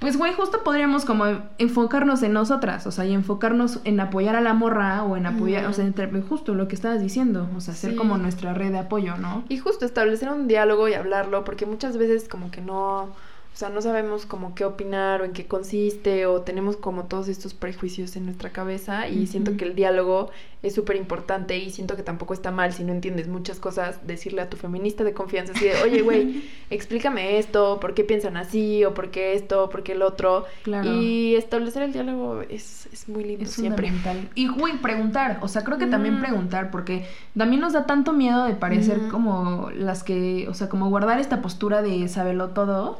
pues, 0.04 0.18
güey, 0.18 0.34
justo 0.34 0.62
podríamos 0.62 1.06
como 1.06 1.24
enfocarnos 1.56 2.22
en 2.22 2.34
nosotras, 2.34 2.86
o 2.86 2.90
sea, 2.90 3.06
y 3.06 3.14
enfocarnos 3.14 3.80
en 3.84 3.98
apoyar 4.00 4.36
a 4.36 4.42
la 4.42 4.52
morra 4.52 5.02
o 5.02 5.16
en 5.16 5.24
apoyar, 5.24 5.64
o 5.64 5.72
sea, 5.72 5.90
justo 6.28 6.54
lo 6.54 6.68
que 6.68 6.74
estabas 6.74 7.00
diciendo, 7.00 7.48
o 7.56 7.60
sea, 7.62 7.72
ser 7.72 7.96
como 7.96 8.18
nuestra 8.18 8.52
red 8.52 8.72
de 8.72 8.80
apoyo, 8.80 9.16
¿no? 9.16 9.44
Y 9.48 9.56
justo 9.56 9.86
establecer 9.86 10.28
un 10.28 10.46
diálogo 10.46 10.88
y 10.88 10.92
hablarlo, 10.92 11.44
porque 11.44 11.64
muchas 11.64 11.96
veces 11.96 12.28
como 12.28 12.50
que 12.50 12.60
no 12.60 13.14
o 13.54 13.56
sea, 13.56 13.68
no 13.68 13.80
sabemos 13.80 14.26
como 14.26 14.56
qué 14.56 14.64
opinar 14.64 15.22
o 15.22 15.24
en 15.24 15.32
qué 15.32 15.46
consiste 15.46 16.26
o 16.26 16.40
tenemos 16.40 16.76
como 16.76 17.04
todos 17.04 17.28
estos 17.28 17.54
prejuicios 17.54 18.16
en 18.16 18.24
nuestra 18.24 18.50
cabeza 18.50 19.06
y 19.06 19.28
siento 19.28 19.56
que 19.56 19.64
el 19.64 19.76
diálogo 19.76 20.30
es 20.64 20.74
súper 20.74 20.96
importante 20.96 21.56
y 21.58 21.70
siento 21.70 21.94
que 21.94 22.02
tampoco 22.02 22.34
está 22.34 22.50
mal 22.50 22.72
si 22.72 22.82
no 22.82 22.92
entiendes 22.92 23.28
muchas 23.28 23.60
cosas 23.60 24.04
decirle 24.08 24.42
a 24.42 24.50
tu 24.50 24.56
feminista 24.56 25.04
de 25.04 25.12
confianza 25.12 25.52
así 25.52 25.66
de, 25.66 25.76
oye, 25.84 26.02
güey, 26.02 26.42
explícame 26.70 27.38
esto, 27.38 27.78
por 27.80 27.94
qué 27.94 28.02
piensan 28.02 28.36
así 28.36 28.84
o 28.84 28.92
por 28.92 29.12
qué 29.12 29.34
esto, 29.34 29.70
por 29.70 29.84
qué 29.84 29.92
el 29.92 30.02
otro. 30.02 30.46
Claro. 30.64 30.92
Y 30.92 31.36
establecer 31.36 31.84
el 31.84 31.92
diálogo 31.92 32.42
es, 32.48 32.88
es 32.92 33.08
muy 33.08 33.22
lindo 33.22 33.44
es 33.44 33.52
siempre. 33.52 33.88
Fundamental. 33.88 34.30
Y, 34.34 34.48
güey, 34.48 34.78
preguntar, 34.78 35.38
o 35.42 35.46
sea, 35.48 35.62
creo 35.62 35.78
que 35.78 35.86
también 35.86 36.16
mm. 36.16 36.20
preguntar 36.22 36.72
porque 36.72 37.06
también 37.38 37.60
nos 37.60 37.72
da 37.72 37.86
tanto 37.86 38.12
miedo 38.12 38.46
de 38.46 38.54
parecer 38.54 38.98
como 39.12 39.70
las 39.70 40.02
que, 40.02 40.48
o 40.48 40.54
sea, 40.54 40.68
como 40.68 40.88
guardar 40.88 41.20
esta 41.20 41.40
postura 41.40 41.82
de 41.82 42.08
saberlo 42.08 42.48
todo 42.48 42.98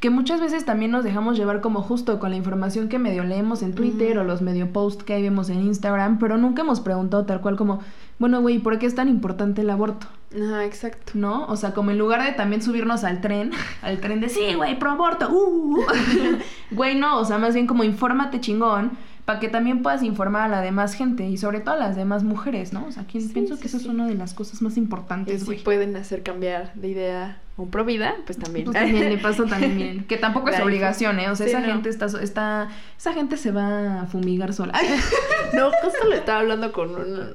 que, 0.00 0.10
muchas 0.10 0.40
veces 0.40 0.64
también 0.64 0.90
nos 0.90 1.04
dejamos 1.04 1.38
llevar 1.38 1.60
como 1.60 1.82
justo 1.82 2.18
con 2.18 2.30
la 2.30 2.36
información 2.36 2.88
que 2.88 2.98
medio 2.98 3.22
leemos 3.22 3.62
en 3.62 3.74
Twitter 3.74 4.18
o 4.18 4.24
los 4.24 4.42
medio 4.42 4.72
posts 4.72 5.04
que 5.04 5.20
vemos 5.20 5.50
en 5.50 5.60
Instagram, 5.60 6.18
pero 6.18 6.38
nunca 6.38 6.62
hemos 6.62 6.80
preguntado 6.80 7.26
tal 7.26 7.40
cual 7.40 7.56
como, 7.56 7.80
bueno, 8.18 8.40
güey, 8.40 8.58
¿por 8.58 8.78
qué 8.78 8.86
es 8.86 8.94
tan 8.94 9.08
importante 9.08 9.60
el 9.60 9.70
aborto? 9.70 10.08
Ajá, 10.34 10.64
exacto. 10.64 11.12
¿No? 11.14 11.46
O 11.46 11.56
sea, 11.56 11.74
como 11.74 11.90
en 11.90 11.98
lugar 11.98 12.24
de 12.24 12.32
también 12.32 12.62
subirnos 12.62 13.04
al 13.04 13.20
tren, 13.20 13.52
al 13.82 14.00
tren 14.00 14.20
de 14.20 14.28
sí, 14.28 14.54
güey, 14.56 14.78
pro 14.78 14.90
aborto, 14.90 15.30
uh, 15.30 15.84
güey, 16.70 16.96
no, 16.96 17.18
o 17.18 17.24
sea, 17.24 17.38
más 17.38 17.54
bien 17.54 17.66
como 17.66 17.84
infórmate 17.84 18.40
chingón 18.40 18.92
para 19.30 19.38
que 19.38 19.48
también 19.48 19.80
puedas 19.80 20.02
informar 20.02 20.42
a 20.42 20.48
la 20.48 20.60
demás 20.60 20.94
gente 20.94 21.24
y 21.28 21.36
sobre 21.36 21.60
todo 21.60 21.76
a 21.76 21.78
las 21.78 21.94
demás 21.94 22.24
mujeres, 22.24 22.72
¿no? 22.72 22.86
O 22.86 22.90
sea, 22.90 23.04
pienso 23.04 23.60
que 23.60 23.68
eso 23.68 23.76
es 23.76 23.86
una 23.86 24.08
de 24.08 24.16
las 24.16 24.34
cosas 24.34 24.60
más 24.60 24.76
importantes. 24.76 25.42
Y 25.42 25.46
si 25.46 25.62
pueden 25.62 25.94
hacer 25.94 26.24
cambiar 26.24 26.74
de 26.74 26.88
idea 26.88 27.38
un 27.56 27.70
pro 27.70 27.84
vida, 27.84 28.16
pues 28.26 28.38
también. 28.38 28.64
Pues 28.64 28.76
también 28.76 29.08
le 29.08 29.18
pasa 29.18 29.44
también 29.48 30.04
Que 30.06 30.16
tampoco 30.16 30.48
es 30.48 30.58
obligación, 30.58 31.20
¿eh? 31.20 31.30
O 31.30 31.36
sea, 31.36 31.46
esa 31.46 31.62
gente 31.62 31.90
está, 31.90 32.06
está, 32.20 32.70
esa 32.98 33.12
gente 33.12 33.36
se 33.36 33.52
va 33.52 34.00
a 34.00 34.06
fumigar 34.06 34.52
sola. 34.52 34.72
no, 35.54 35.70
justo 35.80 36.08
le 36.08 36.16
estaba 36.16 36.40
hablando 36.40 36.72
con, 36.72 36.90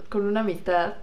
con 0.10 0.26
una 0.26 0.42
amistad 0.42 0.96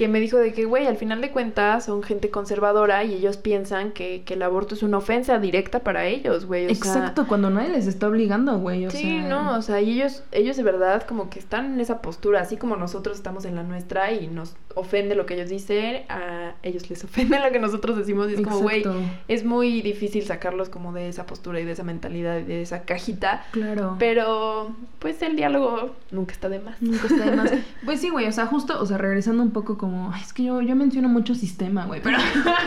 que 0.00 0.08
me 0.08 0.18
dijo 0.18 0.38
de 0.38 0.54
que, 0.54 0.64
güey, 0.64 0.86
al 0.86 0.96
final 0.96 1.20
de 1.20 1.30
cuentas 1.30 1.84
son 1.84 2.02
gente 2.02 2.30
conservadora 2.30 3.04
y 3.04 3.12
ellos 3.12 3.36
piensan 3.36 3.92
que, 3.92 4.22
que 4.24 4.32
el 4.32 4.40
aborto 4.40 4.74
es 4.74 4.82
una 4.82 4.96
ofensa 4.96 5.38
directa 5.38 5.80
para 5.80 6.06
ellos, 6.06 6.46
güey. 6.46 6.64
O 6.64 6.68
Exacto, 6.70 7.26
cuando 7.28 7.50
nadie 7.50 7.68
les 7.68 7.86
está 7.86 8.08
obligando, 8.08 8.58
güey. 8.58 8.86
O 8.86 8.90
sí, 8.90 9.02
sea... 9.02 9.28
no, 9.28 9.58
o 9.58 9.60
sea, 9.60 9.82
y 9.82 9.90
ellos, 9.90 10.22
ellos 10.32 10.56
de 10.56 10.62
verdad 10.62 11.02
como 11.02 11.28
que 11.28 11.38
están 11.38 11.74
en 11.74 11.80
esa 11.80 12.00
postura, 12.00 12.40
así 12.40 12.56
como 12.56 12.76
nosotros 12.76 13.18
estamos 13.18 13.44
en 13.44 13.56
la 13.56 13.62
nuestra 13.62 14.10
y 14.10 14.26
nos 14.26 14.56
ofende 14.74 15.14
lo 15.14 15.26
que 15.26 15.34
ellos 15.34 15.50
dicen, 15.50 16.04
a 16.08 16.54
ellos 16.62 16.88
les 16.88 17.04
ofende 17.04 17.38
lo 17.38 17.52
que 17.52 17.58
nosotros 17.58 17.98
decimos 17.98 18.30
y 18.30 18.36
es 18.36 18.40
como, 18.40 18.60
güey, 18.60 18.82
es 19.28 19.44
muy 19.44 19.82
difícil 19.82 20.24
sacarlos 20.24 20.70
como 20.70 20.94
de 20.94 21.10
esa 21.10 21.26
postura 21.26 21.60
y 21.60 21.66
de 21.66 21.72
esa 21.72 21.82
mentalidad 21.82 22.38
y 22.38 22.44
de 22.44 22.62
esa 22.62 22.84
cajita. 22.84 23.44
Claro. 23.50 23.96
Pero, 23.98 24.74
pues 24.98 25.20
el 25.20 25.36
diálogo 25.36 25.94
nunca 26.10 26.32
está 26.32 26.48
de 26.48 26.60
más. 26.60 26.80
Nunca 26.80 27.06
está 27.06 27.30
de 27.30 27.36
más. 27.36 27.52
Pues 27.84 28.00
sí, 28.00 28.10
güey, 28.10 28.26
o 28.26 28.32
sea, 28.32 28.46
justo, 28.46 28.80
o 28.80 28.86
sea, 28.86 28.98
regresando 28.98 29.42
un 29.42 29.50
poco 29.50 29.76
como, 29.90 30.14
es 30.14 30.32
que 30.32 30.44
yo, 30.44 30.60
yo 30.62 30.76
menciono 30.76 31.08
mucho 31.08 31.34
sistema, 31.34 31.84
güey, 31.86 32.00
pero, 32.02 32.18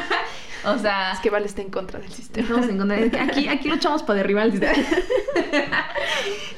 o 0.65 0.77
sea, 0.77 1.13
Es 1.13 1.19
que 1.19 1.29
Vale 1.29 1.45
está 1.45 1.61
en 1.61 1.69
contra 1.69 1.99
del 1.99 2.11
sistema. 2.11 2.47
Estamos 2.47 2.69
en 2.69 2.77
contra- 2.77 3.23
Aquí, 3.23 3.47
aquí 3.47 3.69
luchamos 3.69 4.03
para 4.03 4.17
derribar 4.17 4.45
el 4.47 4.51
sistema. 4.51 4.73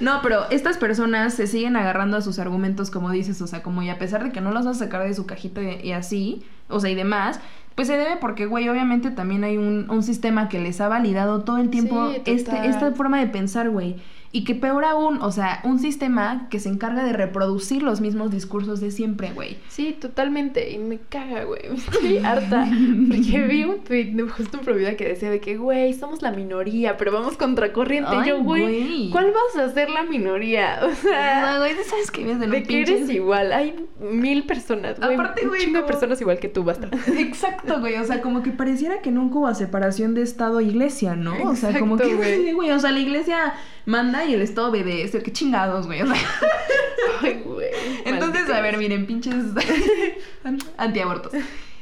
No, 0.02 0.20
pero 0.22 0.50
estas 0.52 0.78
personas 0.78 1.34
se 1.34 1.48
siguen 1.48 1.78
agarrando 1.78 2.18
a 2.18 2.22
sus 2.22 2.38
argumentos, 2.40 2.92
como 2.92 3.12
dices, 3.12 3.42
o 3.42 3.48
sea, 3.48 3.64
como 3.64 3.82
y 3.82 3.90
a 3.90 3.98
pesar 3.98 4.24
de 4.26 4.32
que 4.32 4.42
no 4.42 4.52
los 4.52 4.66
vas 4.66 4.76
a 4.76 4.80
sacar 4.80 5.08
de 5.08 5.14
su 5.14 5.26
cajita 5.26 5.62
y 5.62 5.94
así, 5.94 6.44
o 6.68 6.80
sea, 6.82 6.90
y 6.90 6.96
demás, 6.96 7.40
pues 7.76 7.88
se 7.88 7.98
debe 7.98 8.18
porque, 8.18 8.46
güey, 8.46 8.68
obviamente 8.68 9.10
también 9.12 9.44
hay 9.46 9.58
un, 9.58 9.90
un 9.90 10.04
sistema 10.04 10.50
que 10.50 10.60
les 10.60 10.82
ha 10.82 10.90
validado 10.90 11.44
todo 11.44 11.60
el 11.60 11.70
tiempo 11.70 12.10
Sí, 12.10 12.22
este, 12.26 12.68
esta 12.68 12.92
forma 12.92 13.20
de 13.20 13.28
pensar, 13.28 13.70
güey. 13.70 13.96
Y 14.36 14.44
que 14.44 14.54
peor 14.54 14.84
aún, 14.84 15.22
o 15.22 15.32
sea, 15.32 15.62
un 15.64 15.80
sistema 15.80 16.48
que 16.50 16.60
se 16.60 16.68
encarga 16.68 17.06
de 17.06 17.14
reproducir 17.14 17.82
los 17.82 18.02
mismos 18.02 18.32
discursos 18.32 18.82
de 18.82 18.92
siempre, 18.92 19.32
güey. 19.34 19.56
Sí, 19.70 19.96
totalmente. 19.98 20.72
Y 20.72 20.78
me 20.78 20.98
caga, 21.08 21.46
güey. 21.46 21.62
Estoy 21.74 22.18
harta. 22.18 22.68
Porque 23.08 23.48
vi 23.48 23.64
un 23.64 23.80
tweet 23.86 24.12
de 24.12 24.24
justo 24.24 24.58
en 24.58 24.66
Provida 24.66 24.98
que 24.98 25.08
decía 25.08 25.30
de 25.32 25.40
que, 25.40 25.56
güey, 25.56 25.94
somos 25.94 26.22
la 26.22 26.32
minoría, 26.32 26.98
pero 26.98 27.14
vamos 27.14 27.38
contracorriente. 27.38 28.12
y 28.26 28.28
yo, 28.28 28.36
Ay, 28.36 28.42
güey. 28.44 29.10
¿cuál 29.10 29.32
vas 29.32 29.64
a 29.64 29.74
ser 29.74 29.90
la 29.90 30.04
minoría? 30.04 30.82
O 30.86 30.88
Ah, 30.88 30.96
sea, 31.02 31.58
güey, 31.60 31.72
¿sabes 31.90 32.12
qué? 32.12 32.24
Vives 32.24 32.42
en 32.42 32.52
de 32.52 32.58
un 32.58 32.64
que 32.64 32.82
eres 32.82 33.10
igual. 33.10 33.54
Hay 33.54 33.88
mil 34.02 34.44
personas, 34.44 35.00
güey. 35.00 35.14
Aparte, 35.14 35.44
un 35.44 35.48
güey, 35.50 35.62
chingo 35.62 35.78
de 35.80 35.86
personas 35.86 36.20
igual 36.20 36.40
que 36.40 36.50
tú, 36.50 36.66
basta. 36.66 36.90
Exacto, 37.18 37.80
güey. 37.80 37.96
O 37.96 38.04
sea, 38.04 38.22
como 38.22 38.44
que 38.44 38.52
pareciera 38.52 39.00
que 39.02 39.12
nunca 39.12 39.38
hubo 39.40 39.54
separación 39.56 40.14
de 40.14 40.24
Estado 40.24 40.60
e 40.60 40.66
Iglesia, 40.66 41.16
¿no? 41.16 41.36
O 41.50 41.56
sea, 41.56 41.80
como 41.80 41.96
que, 41.96 42.14
güey, 42.54 42.72
o 42.72 42.80
sea, 42.80 42.92
la 42.92 43.00
Iglesia 43.00 43.54
manda 43.86 44.25
y 44.28 44.34
el 44.34 44.42
Estado 44.42 44.70
obedece. 44.70 45.22
Qué 45.24 45.32
chingados, 45.32 45.88
güey. 45.88 46.02
O 46.02 46.08
sea, 46.08 46.16
Ay, 47.22 47.42
güey. 47.46 47.68
entonces, 48.06 48.50
a 48.50 48.62
ver, 48.62 48.78
miren, 48.78 49.06
pinches 49.06 49.36
antiabortos. 50.78 51.34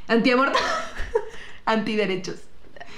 Antiaborto. 0.07 0.57
Antiderechos. 1.65 2.43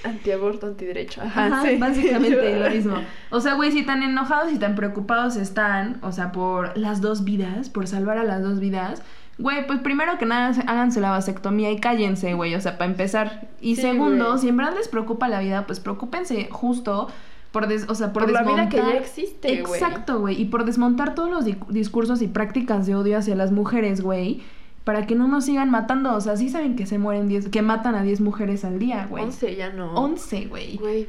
Antiaborto, 0.04 0.68
antiderecho. 0.68 1.22
Ajá, 1.22 1.48
Ajá, 1.48 1.62
sí. 1.64 1.78
básicamente 1.78 2.60
lo 2.60 2.70
mismo. 2.70 2.98
O 3.32 3.42
sea, 3.42 3.56
güey, 3.56 3.72
si 3.72 3.84
tan 3.84 4.04
enojados 4.04 4.52
y 4.52 4.60
tan 4.60 4.76
preocupados 4.76 5.36
están, 5.36 5.98
o 6.04 6.12
sea, 6.12 6.32
por 6.32 6.78
las 6.78 7.02
dos 7.02 7.24
vidas, 7.24 7.70
por 7.70 7.88
salvar 7.88 8.20
a 8.20 8.24
las 8.24 8.44
dos 8.44 8.60
vidas, 8.60 9.02
güey, 9.40 9.66
pues 9.66 9.80
primero 9.80 10.18
que 10.20 10.26
nada, 10.28 10.54
háganse 10.68 11.02
la 11.02 11.10
vasectomía 11.10 11.72
y 11.72 11.80
cállense, 11.80 12.34
güey, 12.36 12.54
o 12.54 12.62
sea, 12.62 12.78
para 12.78 12.92
empezar. 12.92 13.48
Y 13.60 13.78
Sí, 13.78 13.82
segundo, 13.82 14.38
si 14.38 14.48
en 14.48 14.58
verdad 14.58 14.76
les 14.78 14.88
preocupa 14.88 15.28
la 15.28 15.40
vida, 15.40 15.66
pues 15.66 15.80
preocúpense 15.80 16.50
justo 16.52 17.08
por, 17.56 17.68
des- 17.68 17.86
o 17.88 17.96
sea, 17.96 18.12
por, 18.12 18.24
Por 18.24 18.34
la 18.34 18.44
vida 18.44 18.68
que 18.68 18.76
ya 18.76 18.98
existe, 18.98 19.62
güey. 19.62 19.82
Exacto, 19.82 20.20
güey, 20.20 20.42
y 20.42 20.44
por 20.44 20.66
desmontar 20.66 21.16
todos 21.16 21.30
los 21.30 21.46
di- 21.46 21.56
discursos 21.70 22.22
y 22.22 22.28
prácticas 22.28 22.86
de 22.86 22.96
odio 22.96 23.18
hacia 23.18 23.34
las 23.34 23.54
mujeres, 23.54 24.02
güey. 24.02 24.42
Para 24.84 25.08
que 25.08 25.16
no 25.16 25.30
nos 25.30 25.46
sigan 25.46 25.72
matando. 25.72 26.14
O 26.14 26.20
sea, 26.20 26.36
sí 26.36 26.50
saben 26.50 26.76
que 26.76 26.86
se 26.86 26.98
mueren 27.00 27.30
10, 27.30 27.48
que 27.48 27.62
matan 27.62 27.96
a 27.96 28.04
10 28.04 28.20
mujeres 28.20 28.66
al 28.66 28.78
día, 28.78 29.08
güey. 29.10 29.24
Once 29.24 29.56
ya 29.56 29.72
no. 29.72 29.94
11, 29.94 30.48
güey. 30.48 30.76
Güey, 30.76 31.08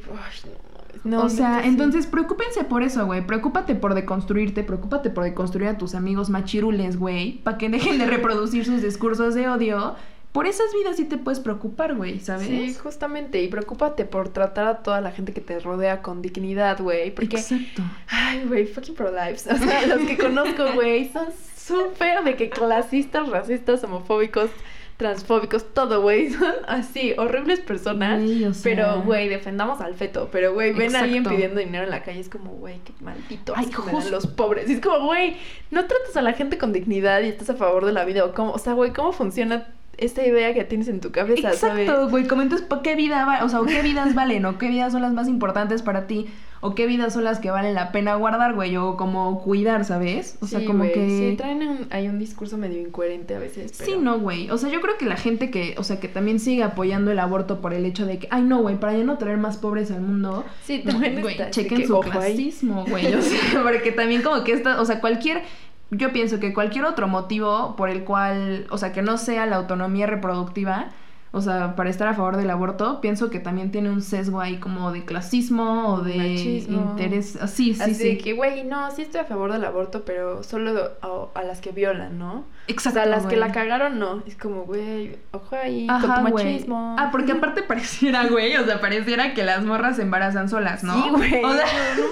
no 1.03 1.25
o 1.25 1.29
sea, 1.29 1.61
sí. 1.63 1.67
entonces 1.67 2.07
preocúpense 2.07 2.63
por 2.63 2.81
eso, 2.81 3.05
güey. 3.05 3.27
Preocúpate 3.27 3.75
por 3.75 3.93
deconstruirte, 3.93 4.63
preocúpate 4.63 5.09
por 5.09 5.25
deconstruir 5.25 5.67
a 5.67 5.77
tus 5.77 5.95
amigos 5.95 6.29
machirules, 6.29 6.97
güey. 6.97 7.39
Para 7.43 7.57
que 7.57 7.67
dejen 7.67 7.97
de 7.99 8.05
reproducir 8.07 8.63
sus 8.65 8.81
discursos 8.81 9.35
de 9.35 9.49
odio. 9.49 9.95
Por 10.37 10.45
esas 10.45 10.71
vidas 10.71 10.97
sí 10.97 11.05
te 11.05 11.17
puedes 11.17 11.39
preocupar, 11.39 11.95
güey, 11.95 12.19
¿sabes? 12.19 12.45
Sí, 12.45 12.75
justamente. 12.75 13.41
Y 13.41 13.47
preocúpate 13.47 14.05
por 14.05 14.29
tratar 14.29 14.67
a 14.67 14.77
toda 14.83 15.01
la 15.01 15.09
gente 15.11 15.33
que 15.33 15.41
te 15.41 15.59
rodea 15.59 16.03
con 16.03 16.21
dignidad, 16.21 16.79
güey. 16.79 17.09
Porque, 17.09 17.37
Exacto. 17.37 17.81
ay, 18.07 18.43
güey, 18.47 18.67
fucking 18.67 18.93
pro-lives. 18.93 19.47
O 19.51 19.57
sea, 19.57 19.87
los 19.87 19.99
que 20.01 20.15
conozco, 20.15 20.73
güey, 20.75 21.09
son 21.11 21.29
súper 21.57 22.23
de 22.23 22.35
que 22.35 22.51
clasistas, 22.51 23.27
racistas, 23.29 23.83
homofóbicos, 23.83 24.51
transfóbicos, 24.97 25.73
todo, 25.73 26.03
güey. 26.03 26.29
Son 26.29 26.53
así, 26.67 27.15
horribles 27.17 27.59
personas. 27.61 28.21
Güey, 28.21 28.45
o 28.45 28.53
sea- 28.53 28.63
Pero, 28.63 29.01
güey, 29.01 29.29
defendamos 29.29 29.81
al 29.81 29.95
feto. 29.95 30.29
Pero, 30.31 30.53
güey, 30.53 30.71
ven 30.71 30.95
a 30.95 30.99
alguien 30.99 31.23
pidiendo 31.23 31.59
dinero 31.59 31.83
en 31.85 31.89
la 31.89 32.03
calle. 32.03 32.19
Es 32.19 32.29
como, 32.29 32.51
güey, 32.51 32.77
qué 32.85 32.93
maldito 33.01 33.53
Ay, 33.55 33.71
justo. 33.71 34.11
los 34.11 34.27
pobres. 34.27 34.69
Y 34.69 34.73
es 34.73 34.81
como, 34.81 35.03
güey, 35.07 35.35
no 35.71 35.85
tratas 35.87 36.15
a 36.15 36.21
la 36.21 36.33
gente 36.33 36.59
con 36.59 36.73
dignidad 36.73 37.21
y 37.21 37.27
estás 37.29 37.49
a 37.49 37.55
favor 37.55 37.85
de 37.87 37.91
la 37.93 38.05
vida. 38.05 38.23
O, 38.23 38.33
cómo, 38.35 38.51
o 38.51 38.59
sea, 38.59 38.73
güey, 38.73 38.93
¿cómo 38.93 39.11
funciona 39.13 39.65
esta 39.97 40.25
idea 40.25 40.53
que 40.53 40.63
tienes 40.63 40.87
en 40.87 40.99
tu 40.99 41.11
cabeza, 41.11 41.53
sabes? 41.53 41.87
Exacto, 41.87 42.09
güey. 42.09 42.27
Como 42.27 42.41
entonces, 42.41 42.67
¿por 42.67 42.81
¿qué 42.81 42.95
vida 42.95 43.25
va? 43.25 43.43
O 43.43 43.49
sea, 43.49 43.61
¿o 43.61 43.65
¿qué 43.65 43.81
vidas 43.81 44.13
valen? 44.15 44.45
¿O 44.45 44.57
qué 44.57 44.67
vidas 44.67 44.91
son 44.91 45.01
las 45.01 45.13
más 45.13 45.27
importantes 45.27 45.81
para 45.81 46.07
ti? 46.07 46.27
¿O 46.59 46.73
qué 46.73 46.87
vidas 46.87 47.13
son 47.13 47.23
las 47.23 47.39
que 47.39 47.51
valen 47.51 47.75
la 47.75 47.91
pena 47.91 48.15
guardar, 48.15 48.55
güey? 48.55 48.75
O 48.77 48.97
como 48.97 49.41
cuidar, 49.43 49.85
¿sabes? 49.85 50.37
O 50.41 50.47
sea, 50.47 50.59
Sí, 50.59 50.65
como 50.65 50.83
que... 50.83 51.29
Sí, 51.31 51.35
traen 51.37 51.61
un, 51.61 51.87
hay 51.91 52.07
un 52.07 52.17
discurso 52.17 52.57
medio 52.57 52.79
incoherente 52.79 53.35
a 53.35 53.39
veces, 53.39 53.73
pero... 53.77 53.91
Sí, 53.91 53.97
no, 53.99 54.19
güey. 54.19 54.49
O 54.49 54.57
sea, 54.57 54.69
yo 54.69 54.81
creo 54.81 54.97
que 54.97 55.05
la 55.05 55.17
gente 55.17 55.51
que, 55.51 55.75
o 55.77 55.83
sea, 55.83 55.99
que 55.99 56.07
también 56.07 56.39
sigue 56.39 56.63
apoyando 56.63 57.11
el 57.11 57.19
aborto 57.19 57.61
por 57.61 57.73
el 57.73 57.85
hecho 57.85 58.05
de 58.05 58.17
que, 58.17 58.27
ay, 58.31 58.41
no, 58.41 58.61
güey, 58.61 58.79
para 58.79 58.97
ya 58.97 59.03
no 59.03 59.17
traer 59.17 59.37
más 59.37 59.57
pobres 59.57 59.91
al 59.91 60.01
mundo. 60.01 60.45
Sí, 60.63 60.79
también 60.79 61.21
güey, 61.21 61.37
chequen 61.51 61.81
que 61.81 61.87
su 61.87 61.99
clasismo, 61.99 62.85
güey. 62.87 63.13
O 63.13 63.21
sea, 63.21 63.61
porque 63.63 63.91
también 63.91 64.23
como 64.23 64.43
que 64.43 64.53
esta, 64.53 64.81
o 64.81 64.85
sea, 64.85 64.99
cualquier, 64.99 65.43
yo 65.91 66.11
pienso 66.11 66.39
que 66.39 66.53
cualquier 66.53 66.85
otro 66.85 67.07
motivo 67.07 67.75
por 67.75 67.89
el 67.89 68.03
cual, 68.03 68.67
o 68.69 68.77
sea, 68.77 68.91
que 68.91 69.01
no 69.01 69.17
sea 69.17 69.45
la 69.45 69.55
autonomía 69.55 70.07
reproductiva, 70.07 70.89
o 71.31 71.41
sea, 71.41 71.75
para 71.75 71.89
estar 71.89 72.07
a 72.07 72.13
favor 72.13 72.37
del 72.37 72.49
aborto, 72.49 73.01
pienso 73.01 73.29
que 73.29 73.39
también 73.39 73.71
tiene 73.71 73.89
un 73.89 74.01
sesgo 74.01 74.39
ahí 74.41 74.57
como 74.57 74.91
de 74.91 75.05
clasismo 75.05 75.93
o 75.93 76.01
de 76.01 76.15
Machismo. 76.17 76.81
interés. 76.91 77.35
Así, 77.35 77.73
sí, 77.73 77.81
Así 77.81 77.95
sí. 77.95 78.03
de 78.09 78.17
que, 78.17 78.33
güey, 78.33 78.63
no, 78.63 78.89
sí 78.91 79.01
estoy 79.01 79.21
a 79.21 79.25
favor 79.25 79.51
del 79.51 79.65
aborto, 79.65 80.03
pero 80.05 80.43
solo 80.43 80.91
a, 81.01 81.39
a 81.39 81.43
las 81.43 81.61
que 81.61 81.71
violan, 81.71 82.17
¿no? 82.17 82.45
Exacto. 82.67 82.99
o 82.99 83.03
sea, 83.03 83.11
las 83.11 83.25
que 83.25 83.37
la 83.37 83.51
cagaron, 83.51 83.97
no. 83.99 84.23
Es 84.27 84.35
como, 84.35 84.63
güey, 84.63 85.17
ojo 85.31 85.55
ahí, 85.55 85.87
Ajá, 85.89 86.15
con 86.15 86.25
tu 86.25 86.31
güey. 86.31 86.45
machismo. 86.45 86.95
Ah, 86.99 87.09
porque 87.11 87.31
aparte 87.33 87.61
pareciera, 87.63 88.27
güey, 88.27 88.55
o 88.57 88.65
sea, 88.65 88.79
pareciera 88.81 89.33
que 89.33 89.43
las 89.43 89.63
morras 89.63 89.97
se 89.97 90.01
embarazan 90.03 90.49
solas, 90.49 90.83
¿no? 90.83 90.93
Sí, 91.01 91.09
güey. 91.09 91.43
O 91.43 91.53
sea, 91.53 91.65
no 91.97 92.03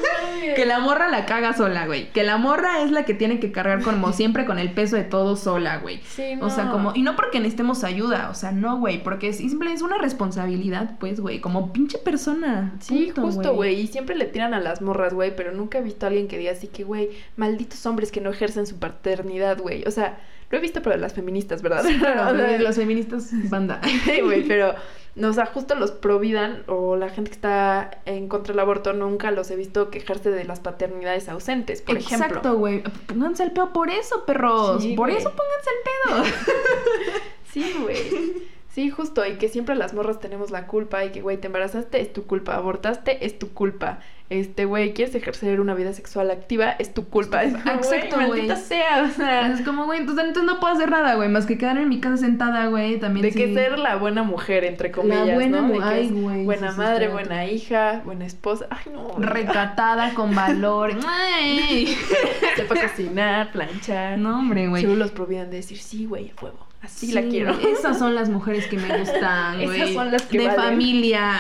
que 0.56 0.66
la 0.66 0.80
morra 0.80 1.10
la 1.10 1.26
caga 1.26 1.54
sola, 1.54 1.86
güey. 1.88 2.12
Que 2.12 2.24
la 2.24 2.38
morra 2.38 2.82
es 2.82 2.92
la 2.92 3.04
que 3.04 3.14
tiene 3.14 3.40
que 3.40 3.52
cargar 3.52 3.82
como 3.82 4.12
siempre 4.14 4.46
con 4.46 4.60
el 4.60 4.72
peso 4.72 4.96
de 4.96 5.04
todo 5.04 5.36
sola, 5.36 5.78
güey. 5.78 6.02
Sí, 6.04 6.38
O 6.42 6.50
sea, 6.50 6.66
no. 6.66 6.72
como, 6.72 6.92
y 6.96 7.02
no 7.02 7.16
porque 7.16 7.40
necesitemos 7.40 7.84
ayuda, 7.84 8.30
o 8.30 8.34
sea, 8.34 8.52
no, 8.52 8.78
güey, 8.78 9.04
porque 9.04 9.15
es, 9.22 9.38
simple 9.38 9.72
es 9.74 9.82
una 9.82 9.98
responsabilidad, 9.98 10.98
pues, 11.00 11.20
güey, 11.20 11.40
como 11.40 11.74
pinche 11.74 11.98
persona. 11.98 12.76
Sí, 12.80 13.12
punto, 13.14 13.22
justo, 13.22 13.54
güey. 13.54 13.80
Y 13.80 13.88
siempre 13.88 14.16
le 14.16 14.26
tiran 14.26 14.54
a 14.54 14.60
las 14.60 14.82
morras, 14.82 15.14
güey. 15.14 15.36
Pero 15.36 15.52
nunca 15.52 15.80
he 15.80 15.82
visto 15.82 16.06
a 16.06 16.10
alguien 16.10 16.28
que 16.28 16.38
diga 16.38 16.52
así 16.52 16.68
que, 16.68 16.84
güey, 16.84 17.10
malditos 17.38 17.86
hombres 17.86 18.12
que 18.12 18.22
no 18.22 18.30
ejercen 18.30 18.68
su 18.68 18.78
paternidad, 18.78 19.60
güey. 19.60 19.84
O 19.86 19.92
sea, 19.92 20.20
lo 20.50 20.58
he 20.58 20.62
visto, 20.62 20.82
pero 20.82 20.96
de 20.96 21.02
las 21.02 21.14
feministas, 21.14 21.62
¿verdad? 21.62 21.84
Sí, 21.86 21.98
claro, 21.98 22.22
O 22.32 22.36
sea, 22.38 22.48
güey, 22.48 22.60
las 22.60 22.76
feministas 22.78 23.32
banda. 23.50 23.82
Sí, 24.06 24.22
güey, 24.22 24.48
pero, 24.48 24.76
no, 25.16 25.30
o 25.30 25.34
sea, 25.34 25.46
justo 25.46 25.76
los 25.76 25.92
providan 25.92 26.64
o 26.68 26.96
la 26.96 27.10
gente 27.10 27.32
que 27.32 27.36
está 27.36 28.02
en 28.06 28.28
contra 28.28 28.54
del 28.54 28.60
aborto 28.60 28.94
nunca 28.94 29.32
los 29.32 29.50
he 29.52 29.56
visto 29.56 29.90
quejarse 29.90 30.30
de 30.30 30.44
las 30.44 30.60
paternidades 30.60 31.30
ausentes, 31.30 31.82
por 31.82 31.98
ejemplo. 31.98 32.28
Exacto, 32.28 32.58
güey. 32.58 32.84
Pónganse 33.08 33.44
el 33.44 33.52
pedo 33.52 33.74
por 33.74 33.90
eso, 33.90 34.26
perros. 34.26 34.84
Sí, 34.84 34.96
por 34.96 35.10
eso 35.10 35.32
pónganse 35.32 35.70
el 35.70 36.24
pedo. 36.34 37.22
Sí, 37.52 37.74
güey. 37.82 38.55
Sí, 38.76 38.90
justo, 38.90 39.26
y 39.26 39.36
que 39.38 39.48
siempre 39.48 39.74
las 39.76 39.94
morras 39.94 40.20
tenemos 40.20 40.52
la 40.52 40.68
culpa 40.68 41.06
y 41.06 41.12
que, 41.12 41.22
güey, 41.22 41.38
te 41.38 41.48
embarazaste, 41.48 42.02
es 42.02 42.12
tu 42.12 42.26
culpa, 42.26 42.56
abortaste, 42.56 43.26
es 43.26 43.40
tu 43.40 43.54
culpa. 43.54 44.00
Este, 44.30 44.66
güey, 44.66 44.94
quieres 44.94 45.16
ejercer 45.16 45.62
una 45.62 45.74
vida 45.76 45.94
sexual 45.94 46.30
activa, 46.30 46.72
es 46.78 46.94
tu 46.94 47.08
culpa. 47.08 47.44
Es 47.44 47.54
como, 47.64 47.72
Exacto, 47.74 48.18
güey. 48.18 48.48
güey. 48.48 48.58
Sea, 48.58 49.04
o 49.04 49.08
sea, 49.16 49.48
Es 49.54 49.62
como, 49.62 49.86
güey, 49.86 50.02
entonces, 50.02 50.26
entonces 50.26 50.52
no 50.52 50.60
puedo 50.60 50.74
hacer 50.74 50.92
nada, 50.92 51.16
güey, 51.16 51.30
más 51.30 51.46
que 51.46 51.58
quedar 51.58 51.78
en 51.78 51.88
mi 51.88 52.02
casa 52.02 52.18
sentada, 52.18 52.68
güey, 52.68 53.00
también 53.00 53.24
de 53.26 53.32
sí. 53.32 53.40
que 53.40 53.54
ser 53.54 53.80
la 53.80 53.96
buena 53.96 54.24
mujer, 54.24 54.66
entre 54.66 54.92
comillas, 54.92 55.34
buena 55.36 55.62
¿no? 55.62 55.68
mu- 55.68 55.74
De 55.76 55.80
que 55.80 55.86
ay, 55.86 56.06
es 56.08 56.12
güey, 56.12 56.44
buena 56.44 56.72
sí, 56.74 56.78
madre, 56.78 57.08
buena 57.08 57.46
hija, 57.46 58.02
buena 58.04 58.26
esposa. 58.26 58.68
Ay, 58.72 58.92
no. 58.92 59.14
recatada, 59.20 60.14
con 60.16 60.36
valor. 60.36 60.92
Ay. 61.08 61.96
Sepa 62.58 62.76
cocinar, 62.82 63.54
planchar. 63.54 64.18
No, 64.18 64.40
hombre, 64.40 64.68
güey. 64.68 64.82
Solo 64.84 64.96
los 64.96 65.12
prohibían 65.12 65.50
de 65.50 65.56
decir, 65.58 65.78
sí, 65.78 66.06
güey, 66.08 66.34
a 66.38 66.44
huevo. 66.44 66.58
Así 66.86 67.12
la 67.12 67.24
quiero. 67.24 67.52
Esas 67.60 67.98
son 68.00 68.16
las 68.16 68.30
mujeres 68.30 68.68
que 68.68 68.78
me 68.78 68.98
gustan, 69.00 69.56
güey. 69.64 69.82
Esas 69.82 69.94
son 69.94 70.12
las 70.12 70.22
que 70.24 70.38
De 70.38 70.48
valen. 70.48 70.62
familia. 70.64 71.34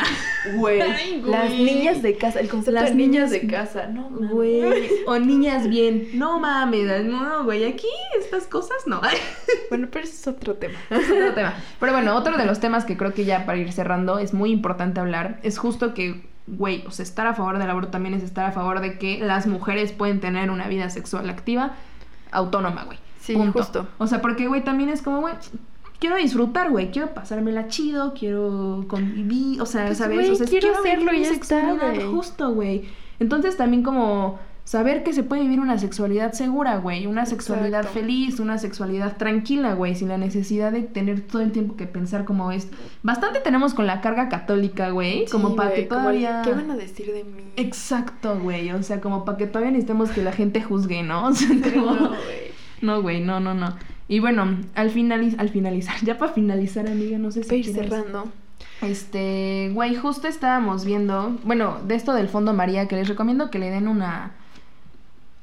Güey. 0.56 0.80
Las 1.24 1.52
niñas 1.52 2.02
de 2.02 2.18
casa. 2.18 2.40
El 2.40 2.50
concepto 2.50 2.72
Las 2.80 2.90
de 2.90 2.96
niñas 2.96 3.30
niñas- 3.30 3.42
de 3.42 3.48
casa. 3.48 3.88
No. 3.88 4.10
Güey. 4.10 4.90
O 5.08 5.18
niñas 5.20 5.68
bien. 5.70 6.10
No 6.14 6.40
mames. 6.40 7.06
No, 7.06 7.44
güey. 7.46 7.64
Aquí 7.66 7.88
estas 8.20 8.48
cosas 8.48 8.78
no. 8.88 9.02
Bueno, 9.70 9.88
pero 9.92 10.04
ese 10.06 10.14
es 10.16 10.28
otro 10.28 10.56
tema. 10.56 10.78
Es 10.90 11.10
otro 11.10 11.34
tema. 11.34 11.54
Pero 11.80 11.92
bueno, 11.92 12.16
otro 12.16 12.38
de 12.38 12.46
los 12.46 12.60
temas 12.60 12.86
que 12.86 12.98
creo 12.98 13.14
que 13.14 13.26
ya 13.26 13.46
para 13.46 13.58
ir 13.58 13.72
cerrando 13.72 14.20
es 14.20 14.34
muy 14.34 14.52
importante 14.52 15.00
hablar 15.00 15.40
es 15.44 15.58
justo 15.58 15.94
que, 15.94 16.24
güey, 16.48 16.84
o 16.88 16.92
sea, 16.92 17.04
estar 17.04 17.26
a 17.28 17.34
favor 17.34 17.58
del 17.58 17.70
aborto 17.70 17.90
también 17.90 18.14
es 18.14 18.22
estar 18.24 18.46
a 18.46 18.52
favor 18.52 18.80
de 18.80 19.00
que 19.00 19.20
las 19.20 19.48
mujeres 19.48 19.92
pueden 19.92 20.20
tener 20.20 20.52
una 20.52 20.68
vida 20.68 20.90
sexual 20.92 21.30
activa, 21.30 21.74
autónoma, 22.32 22.84
güey. 22.86 23.00
Sí, 23.26 23.34
Punto. 23.34 23.60
justo. 23.60 23.88
O 23.98 24.08
sea, 24.08 24.22
porque, 24.22 24.48
güey, 24.48 24.64
también 24.64 24.90
es 24.90 25.02
como, 25.02 25.22
güey, 25.22 25.34
quiero 26.00 26.16
disfrutar, 26.18 26.70
güey, 26.70 26.92
quiero 26.92 27.14
pasármela 27.14 27.68
chido, 27.68 28.14
quiero 28.14 28.86
convivir, 28.88 29.62
o 29.62 29.66
sea, 29.66 29.88
Pues, 29.88 29.98
¿sabes? 29.98 30.18
güey, 30.18 30.30
o 30.30 30.36
sea, 30.36 30.46
quiero 30.46 30.72
hacerlo 30.78 31.14
y 31.14 31.22
ya 31.24 31.32
está, 31.32 31.76
justo, 32.12 32.52
güey. 32.52 32.84
Entonces 33.20 33.58
también 33.58 33.82
como 33.82 34.38
saber 34.66 35.04
que 35.04 35.14
se 35.14 35.22
puede 35.24 35.44
vivir 35.44 35.60
una 35.60 35.78
sexualidad 35.78 36.34
segura, 36.34 36.78
güey, 36.78 37.06
una 37.06 37.26
sexualidad 37.28 37.82
Exacto. 37.82 38.00
feliz, 38.00 38.40
una 38.40 38.58
sexualidad 38.58 39.16
tranquila, 39.18 39.74
güey, 39.76 39.96
sin 39.96 40.08
la 40.10 40.18
necesidad 40.18 40.72
de 40.72 40.82
tener 40.82 41.22
todo 41.22 41.42
el 41.44 41.52
tiempo 41.52 41.76
que 41.78 41.86
pensar 41.86 42.26
como 42.26 42.52
es. 42.52 42.68
Bastante 43.04 43.40
tenemos 43.42 43.74
con 43.76 43.86
la 43.88 44.02
carga 44.02 44.28
católica, 44.28 44.90
güey, 44.90 45.26
como 45.28 45.56
para 45.56 45.74
que 45.74 45.84
todavía... 45.84 46.42
¿Qué 46.44 46.52
van 46.52 46.72
a 46.72 46.76
decir 46.76 47.12
de 47.14 47.24
mí? 47.24 47.44
Exacto, 47.58 48.40
güey, 48.40 48.72
o 48.72 48.82
sea, 48.84 49.02
como 49.02 49.24
para 49.24 49.38
que 49.38 49.46
todavía 49.48 49.72
necesitemos 49.72 50.10
que 50.10 50.24
la 50.24 50.32
gente 50.32 50.62
juzgue, 50.62 51.04
¿no? 51.04 51.28
O 51.30 51.34
sea, 51.34 51.50
como- 51.74 51.92
No, 51.94 52.08
güey. 52.10 52.45
No, 52.82 53.02
güey, 53.02 53.22
no, 53.22 53.40
no, 53.40 53.54
no. 53.54 53.76
Y 54.08 54.20
bueno, 54.20 54.58
al, 54.76 54.90
finaliz 54.92 55.38
al 55.38 55.50
finalizar, 55.50 55.96
ya 56.04 56.18
para 56.18 56.32
finalizar, 56.32 56.88
amiga, 56.88 57.18
no 57.18 57.32
sé 57.32 57.44
si 57.44 57.56
ir 57.56 57.66
cerrando. 57.66 58.32
Este, 58.82 59.72
güey, 59.74 59.96
justo 59.96 60.28
estábamos 60.28 60.86
viendo, 60.86 61.38
bueno, 61.44 61.80
de 61.86 61.96
esto 61.96 62.14
del 62.14 62.30
Fondo 62.30 62.54
María, 62.54 62.88
que 62.88 62.96
les 62.96 63.08
recomiendo 63.08 63.50
que 63.50 63.60
le 63.60 63.70
den 63.70 63.88
una 63.88 64.34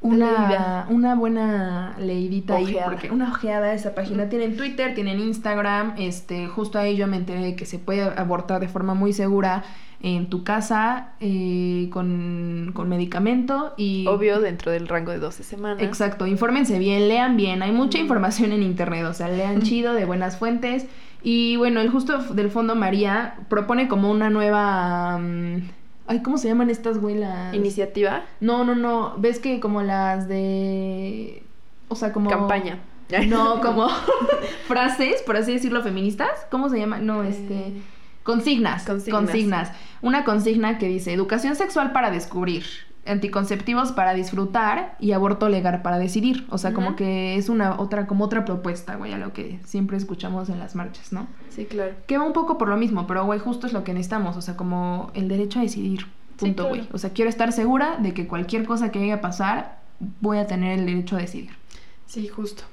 una, 0.02 0.86
una 0.90 1.14
buena 1.14 1.94
leidita 1.98 2.56
ahí, 2.56 2.64
Ojeada. 2.64 2.90
porque 2.90 3.10
una 3.10 3.30
ojeada 3.30 3.68
a 3.68 3.74
esa 3.74 3.94
página. 3.94 4.28
Tienen 4.28 4.56
Twitter, 4.56 4.94
tienen 4.94 5.20
Instagram, 5.20 5.94
este, 5.96 6.48
justo 6.48 6.78
ahí 6.78 6.96
yo 6.96 7.06
me 7.06 7.16
enteré 7.16 7.40
de 7.40 7.56
que 7.56 7.66
se 7.66 7.78
puede 7.78 8.02
abortar 8.02 8.60
de 8.60 8.68
forma 8.68 8.94
muy 8.94 9.12
segura 9.12 9.62
en 10.03 10.28
tu 10.28 10.42
casa 10.42 11.12
eh, 11.20 11.88
con, 11.92 12.72
con 12.74 12.88
medicamento 12.88 13.72
y... 13.76 14.05
Obvio, 14.09 14.40
dentro 14.40 14.72
del 14.72 14.88
rango 14.88 15.12
de 15.12 15.18
12 15.18 15.44
semanas. 15.44 15.82
Exacto, 15.82 16.26
infórmense 16.26 16.78
bien, 16.80 17.09
lean 17.09 17.36
bien, 17.36 17.62
hay 17.62 17.70
mucha 17.70 17.98
información 17.98 18.50
en 18.50 18.64
internet, 18.64 19.05
o 19.07 19.14
sea, 19.14 19.28
lean 19.28 19.62
chido, 19.62 19.94
de 19.94 20.05
buenas 20.05 20.36
fuentes. 20.36 20.86
Y 21.22 21.57
bueno, 21.57 21.80
el 21.80 21.88
justo 21.88 22.18
del 22.18 22.50
Fondo 22.50 22.74
María 22.74 23.36
propone 23.48 23.86
como 23.86 24.11
una 24.11 24.28
nueva... 24.28 25.18
mm, 25.18 25.70
ay, 26.09 26.20
¿cómo 26.22 26.36
se 26.36 26.48
llaman 26.48 26.68
estas, 26.68 26.98
güey? 26.98 27.14
Las... 27.14 27.55
Iniciativa. 27.55 28.24
No, 28.40 28.64
no, 28.64 28.74
no, 28.74 29.14
ves 29.18 29.38
que 29.38 29.61
como 29.61 29.82
las 29.82 30.26
de... 30.26 31.44
O 31.86 31.94
sea, 31.94 32.12
como... 32.12 32.28
Campaña. 32.28 32.80
No, 33.28 33.61
como 33.62 33.88
frases, 34.66 35.22
por 35.22 35.36
así 35.36 35.53
decirlo, 35.53 35.80
feministas. 35.82 36.44
¿Cómo 36.50 36.68
se 36.70 36.80
llama? 36.80 36.98
No, 36.98 37.22
este... 37.22 37.72
Consignas, 38.22 38.84
Consignas. 38.84 39.20
consignas. 39.20 39.72
Una 40.00 40.24
consigna 40.24 40.78
que 40.78 40.88
dice 40.88 41.12
educación 41.12 41.56
sexual 41.56 41.92
para 41.92 42.10
descubrir, 42.10 42.64
anticonceptivos 43.04 43.92
para 43.92 44.14
disfrutar 44.14 44.96
y 45.00 45.12
aborto 45.12 45.48
legal 45.48 45.82
para 45.82 45.98
decidir. 45.98 46.46
O 46.50 46.58
sea, 46.58 46.72
como 46.72 46.94
que 46.96 47.36
es 47.36 47.48
una 47.48 47.78
otra, 47.80 48.06
como 48.06 48.24
otra 48.24 48.44
propuesta, 48.44 48.94
güey, 48.96 49.12
a 49.12 49.18
lo 49.18 49.32
que 49.32 49.58
siempre 49.64 49.96
escuchamos 49.96 50.48
en 50.48 50.58
las 50.58 50.74
marchas, 50.74 51.12
¿no? 51.12 51.26
Sí, 51.50 51.64
claro. 51.66 51.92
Que 52.06 52.18
va 52.18 52.24
un 52.24 52.32
poco 52.32 52.58
por 52.58 52.68
lo 52.68 52.76
mismo, 52.76 53.06
pero 53.06 53.24
güey, 53.24 53.38
justo 53.40 53.66
es 53.66 53.72
lo 53.72 53.84
que 53.84 53.92
necesitamos. 53.92 54.36
O 54.36 54.40
sea, 54.40 54.56
como 54.56 55.10
el 55.14 55.28
derecho 55.28 55.58
a 55.58 55.62
decidir. 55.62 56.00
Sí, 56.38 56.46
Punto, 56.46 56.62
claro. 56.64 56.76
güey. 56.76 56.88
O 56.92 56.98
sea, 56.98 57.10
quiero 57.10 57.28
estar 57.28 57.52
segura 57.52 57.96
de 57.98 58.14
que 58.14 58.26
cualquier 58.26 58.64
cosa 58.66 58.90
que 58.90 58.98
llegue 59.00 59.12
a 59.12 59.20
pasar, 59.20 59.80
voy 60.20 60.38
a 60.38 60.46
tener 60.46 60.78
el 60.78 60.86
derecho 60.86 61.16
a 61.16 61.20
decidir. 61.20 61.50
Sí, 62.06 62.26
justo. 62.28 62.64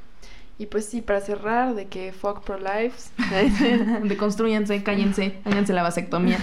Y 0.59 0.65
pues 0.65 0.85
sí, 0.85 1.01
para 1.01 1.21
cerrar, 1.21 1.73
de 1.73 1.87
que 1.87 2.11
fuck 2.11 2.43
pro 2.43 2.59
lives. 2.59 3.11
Deconstruyanse, 4.03 4.83
cállense, 4.83 5.39
háganse 5.45 5.71
la 5.73 5.83
vasectomía. 5.83 6.37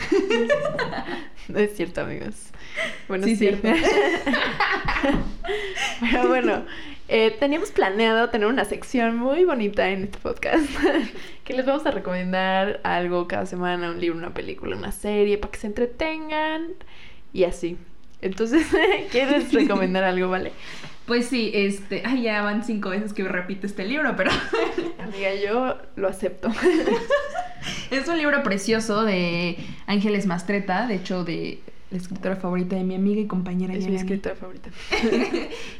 no 1.48 1.58
es 1.60 1.76
cierto, 1.76 2.00
amigos. 2.00 2.34
Bueno, 3.08 3.26
Sí, 3.26 3.36
sí. 3.36 3.48
cierto. 3.50 3.68
Pero 6.00 6.28
bueno, 6.28 6.64
eh, 7.08 7.36
teníamos 7.38 7.70
planeado 7.70 8.30
tener 8.30 8.48
una 8.48 8.64
sección 8.64 9.16
muy 9.16 9.44
bonita 9.44 9.88
en 9.90 10.04
este 10.04 10.18
podcast. 10.18 10.66
que 11.44 11.52
les 11.52 11.66
vamos 11.66 11.84
a 11.86 11.90
recomendar 11.90 12.80
algo 12.84 13.28
cada 13.28 13.44
semana, 13.46 13.90
un 13.90 14.00
libro, 14.00 14.16
una 14.18 14.32
película, 14.34 14.76
una 14.76 14.92
serie, 14.92 15.38
para 15.38 15.52
que 15.52 15.58
se 15.58 15.66
entretengan 15.66 16.68
y 17.34 17.44
así. 17.44 17.76
Entonces, 18.20 18.66
¿quieres 19.10 19.52
recomendar 19.52 20.04
algo, 20.04 20.28
vale? 20.28 20.52
Pues 21.06 21.26
sí, 21.26 21.52
este, 21.54 22.02
ay, 22.04 22.22
ya 22.22 22.42
van 22.42 22.64
cinco 22.64 22.90
veces 22.90 23.12
que 23.12 23.22
repito 23.24 23.66
este 23.66 23.84
libro, 23.86 24.14
pero 24.16 24.30
Amiga, 24.98 25.34
yo 25.34 25.76
lo 25.94 26.08
acepto. 26.08 26.48
es 27.90 28.08
un 28.08 28.18
libro 28.18 28.42
precioso 28.42 29.04
de 29.04 29.56
Ángeles 29.86 30.26
Mastreta, 30.26 30.86
de 30.88 30.96
hecho 30.96 31.22
de 31.22 31.60
la 31.92 31.98
escritora 31.98 32.34
favorita 32.34 32.74
de 32.74 32.82
mi 32.82 32.96
amiga 32.96 33.20
y 33.20 33.26
compañera 33.26 33.74
es 33.74 33.86
mi 33.86 33.94
escritora 33.94 34.34
favorita. 34.34 34.70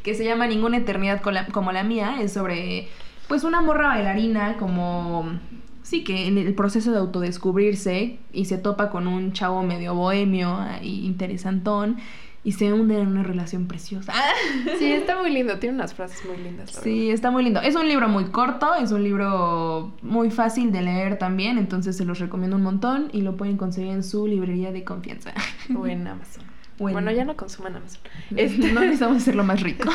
que 0.04 0.14
se 0.14 0.24
llama 0.24 0.46
Ninguna 0.46 0.76
eternidad 0.76 1.20
como 1.50 1.72
la 1.72 1.82
mía, 1.82 2.18
es 2.20 2.32
sobre 2.32 2.86
pues 3.26 3.42
una 3.42 3.60
morra 3.60 3.88
bailarina 3.88 4.56
como 4.56 5.40
sí 5.82 6.02
que 6.04 6.26
en 6.26 6.38
el 6.38 6.54
proceso 6.54 6.90
de 6.90 6.98
autodescubrirse 6.98 8.18
y 8.32 8.44
se 8.46 8.58
topa 8.58 8.90
con 8.90 9.06
un 9.06 9.32
chavo 9.32 9.62
medio 9.62 9.94
bohemio 9.94 10.58
y 10.82 11.06
interesantón 11.06 11.98
y 12.46 12.52
se 12.52 12.72
hunde 12.72 13.00
en 13.00 13.08
una 13.08 13.24
relación 13.24 13.66
preciosa. 13.66 14.12
Sí, 14.78 14.92
está 14.92 15.18
muy 15.18 15.30
lindo, 15.30 15.58
tiene 15.58 15.74
unas 15.74 15.94
frases 15.94 16.24
muy 16.24 16.36
lindas. 16.36 16.70
Sí, 16.70 17.10
está 17.10 17.32
muy 17.32 17.42
lindo. 17.42 17.60
Es 17.60 17.74
un 17.74 17.88
libro 17.88 18.08
muy 18.08 18.26
corto, 18.26 18.72
es 18.76 18.92
un 18.92 19.02
libro 19.02 19.92
muy 20.00 20.30
fácil 20.30 20.70
de 20.70 20.82
leer 20.82 21.18
también, 21.18 21.58
entonces 21.58 21.96
se 21.96 22.04
los 22.04 22.20
recomiendo 22.20 22.56
un 22.56 22.62
montón 22.62 23.08
y 23.12 23.22
lo 23.22 23.36
pueden 23.36 23.56
conseguir 23.56 23.90
en 23.90 24.04
su 24.04 24.28
librería 24.28 24.70
de 24.70 24.84
confianza. 24.84 25.34
O 25.76 25.88
en 25.88 26.06
Amazon. 26.06 26.44
Bueno, 26.78 27.10
ya 27.10 27.24
no 27.24 27.36
consuman 27.36 27.74
Amazon. 27.74 28.00
Este, 28.36 28.72
no 28.72 28.80
necesitamos 28.80 29.16
hacerlo 29.22 29.42
más 29.42 29.60
rico. 29.62 29.90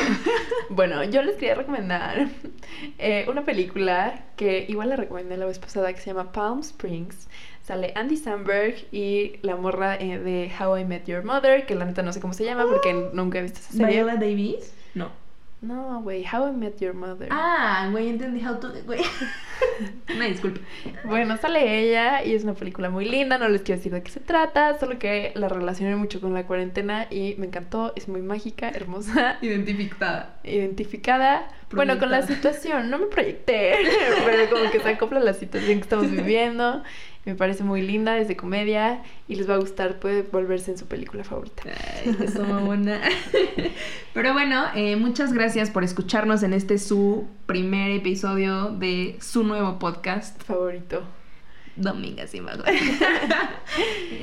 Bueno, 0.69 1.03
yo 1.05 1.21
les 1.21 1.35
quería 1.35 1.55
recomendar 1.55 2.27
eh, 2.97 3.25
una 3.29 3.45
película 3.45 4.25
que 4.35 4.65
igual 4.67 4.89
la 4.89 4.97
recomendé 4.97 5.37
la 5.37 5.45
vez 5.45 5.59
pasada 5.59 5.93
que 5.93 6.01
se 6.01 6.07
llama 6.07 6.33
Palm 6.33 6.59
Springs. 6.59 7.29
Sale 7.63 7.93
Andy 7.95 8.17
Samberg 8.17 8.75
y 8.91 9.33
la 9.43 9.55
morra 9.55 9.95
eh, 9.95 10.17
de 10.19 10.51
How 10.59 10.77
I 10.79 10.85
Met 10.85 11.05
Your 11.05 11.23
Mother, 11.23 11.65
que 11.65 11.75
la 11.75 11.85
neta 11.85 12.01
no 12.01 12.11
sé 12.11 12.19
cómo 12.19 12.33
se 12.33 12.43
llama 12.43 12.65
porque 12.65 13.09
nunca 13.13 13.39
he 13.39 13.43
visto 13.43 13.59
esa 13.59 13.71
serie. 13.73 13.95
¿Viola 13.97 14.15
Davis? 14.15 14.73
No. 14.95 15.09
No, 15.61 16.01
güey, 16.01 16.25
How 16.25 16.47
I 16.47 16.51
Met 16.53 16.79
Your 16.79 16.95
Mother. 16.95 17.27
Ah, 17.29 17.87
güey, 17.91 18.09
entendí 18.09 18.43
how 18.43 18.59
to... 18.59 18.71
Güey. 18.83 19.01
Una 20.15 20.25
disculpa. 20.25 20.59
Bueno, 21.03 21.37
sale 21.37 21.79
ella 21.87 22.23
y 22.23 22.33
es 22.33 22.43
una 22.43 22.55
película 22.55 22.89
muy 22.89 23.05
linda, 23.07 23.37
no 23.37 23.47
les 23.47 23.61
quiero 23.61 23.77
decir 23.77 23.93
de 23.93 24.01
qué 24.01 24.09
se 24.09 24.19
trata, 24.21 24.79
solo 24.79 24.97
que 24.97 25.31
la 25.35 25.49
relacioné 25.49 25.95
mucho 25.95 26.19
con 26.19 26.33
la 26.33 26.47
cuarentena 26.47 27.05
y 27.11 27.35
me 27.37 27.45
encantó, 27.45 27.93
es 27.95 28.07
muy 28.07 28.23
mágica, 28.23 28.69
hermosa, 28.69 29.37
Identificada. 29.43 30.39
identificada. 30.43 31.47
Bueno, 31.71 31.99
con 31.99 32.09
la 32.09 32.21
Proyectada. 32.21 32.53
situación, 32.55 32.89
no 32.89 32.97
me 32.97 33.05
proyecté, 33.05 33.75
pero 34.25 34.49
como 34.49 34.71
que 34.71 34.79
se 34.79 34.89
acopla 34.89 35.19
la 35.19 35.33
situación 35.33 35.75
que 35.77 35.83
estamos 35.83 36.09
viviendo. 36.09 36.81
Me 37.25 37.35
parece 37.35 37.63
muy 37.63 37.83
linda, 37.83 38.17
es 38.17 38.27
de 38.27 38.35
comedia 38.35 39.03
y 39.27 39.35
les 39.35 39.47
va 39.47 39.53
a 39.53 39.57
gustar, 39.57 39.99
puede 39.99 40.23
volverse 40.23 40.71
en 40.71 40.77
su 40.79 40.87
película 40.87 41.23
favorita. 41.23 41.63
Ay, 42.03 42.17
eso, 42.19 42.43
mamona. 42.43 42.99
Pero 44.13 44.33
bueno, 44.33 44.63
eh, 44.73 44.95
muchas 44.95 45.31
gracias 45.31 45.69
por 45.69 45.83
escucharnos 45.83 46.41
en 46.41 46.53
este 46.53 46.79
su 46.79 47.27
primer 47.45 47.91
episodio 47.91 48.69
de 48.71 49.17
su 49.21 49.43
nuevo 49.43 49.77
podcast. 49.77 50.41
Favorito. 50.43 51.03
Domingas 51.75 52.33
y 52.33 52.41
Mago. 52.41 52.63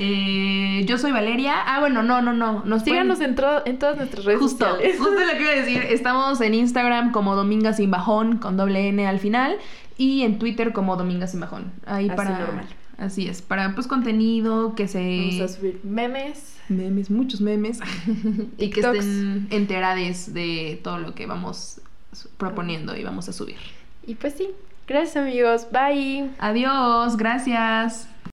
Eh, 0.00 0.84
yo 0.86 0.98
soy 0.98 1.12
Valeria. 1.12 1.54
Ah, 1.66 1.80
bueno, 1.80 2.02
no, 2.02 2.20
no, 2.22 2.32
no. 2.32 2.62
Nos 2.64 2.82
Síganos 2.82 3.18
pueden- 3.18 3.30
en, 3.32 3.36
tro- 3.36 3.62
en 3.64 3.78
todas 3.78 3.96
nuestras 3.96 4.24
redes 4.24 4.40
Justo, 4.40 4.64
sociales. 4.68 4.98
justo 4.98 5.14
lo 5.20 5.32
que 5.32 5.40
iba 5.42 5.50
a 5.50 5.54
decir. 5.54 5.82
Estamos 5.88 6.40
en 6.40 6.54
Instagram 6.54 7.10
como 7.12 7.34
Domingas 7.34 7.76
sin 7.78 7.90
Bajón 7.90 8.36
con 8.38 8.56
doble 8.56 8.88
N 8.88 9.06
al 9.06 9.18
final 9.18 9.56
y 9.96 10.22
en 10.22 10.38
Twitter 10.38 10.72
como 10.72 10.96
Domingas 10.96 11.30
sin 11.32 11.40
Bajón. 11.40 11.72
Ahí 11.86 12.08
Así 12.08 12.16
para 12.16 12.38
normal. 12.38 12.66
Así 12.98 13.28
es, 13.28 13.42
para 13.42 13.76
pues 13.76 13.86
contenido 13.86 14.74
que 14.74 14.88
se 14.88 14.98
Vamos 14.98 15.40
a 15.52 15.56
subir 15.56 15.80
memes. 15.84 16.56
memes, 16.68 17.10
muchos 17.10 17.40
memes 17.40 17.78
y 18.58 18.70
que 18.70 18.80
estén 18.80 19.46
enterades 19.50 20.34
de 20.34 20.80
todo 20.82 20.98
lo 20.98 21.14
que 21.14 21.26
vamos 21.26 21.80
proponiendo 22.36 22.96
y 22.96 23.04
vamos 23.04 23.28
a 23.28 23.32
subir. 23.32 23.56
Y 24.04 24.16
pues 24.16 24.34
sí, 24.34 24.48
gracias 24.88 25.16
amigos, 25.16 25.68
bye. 25.70 26.28
Adiós, 26.40 27.16
gracias. 27.16 28.08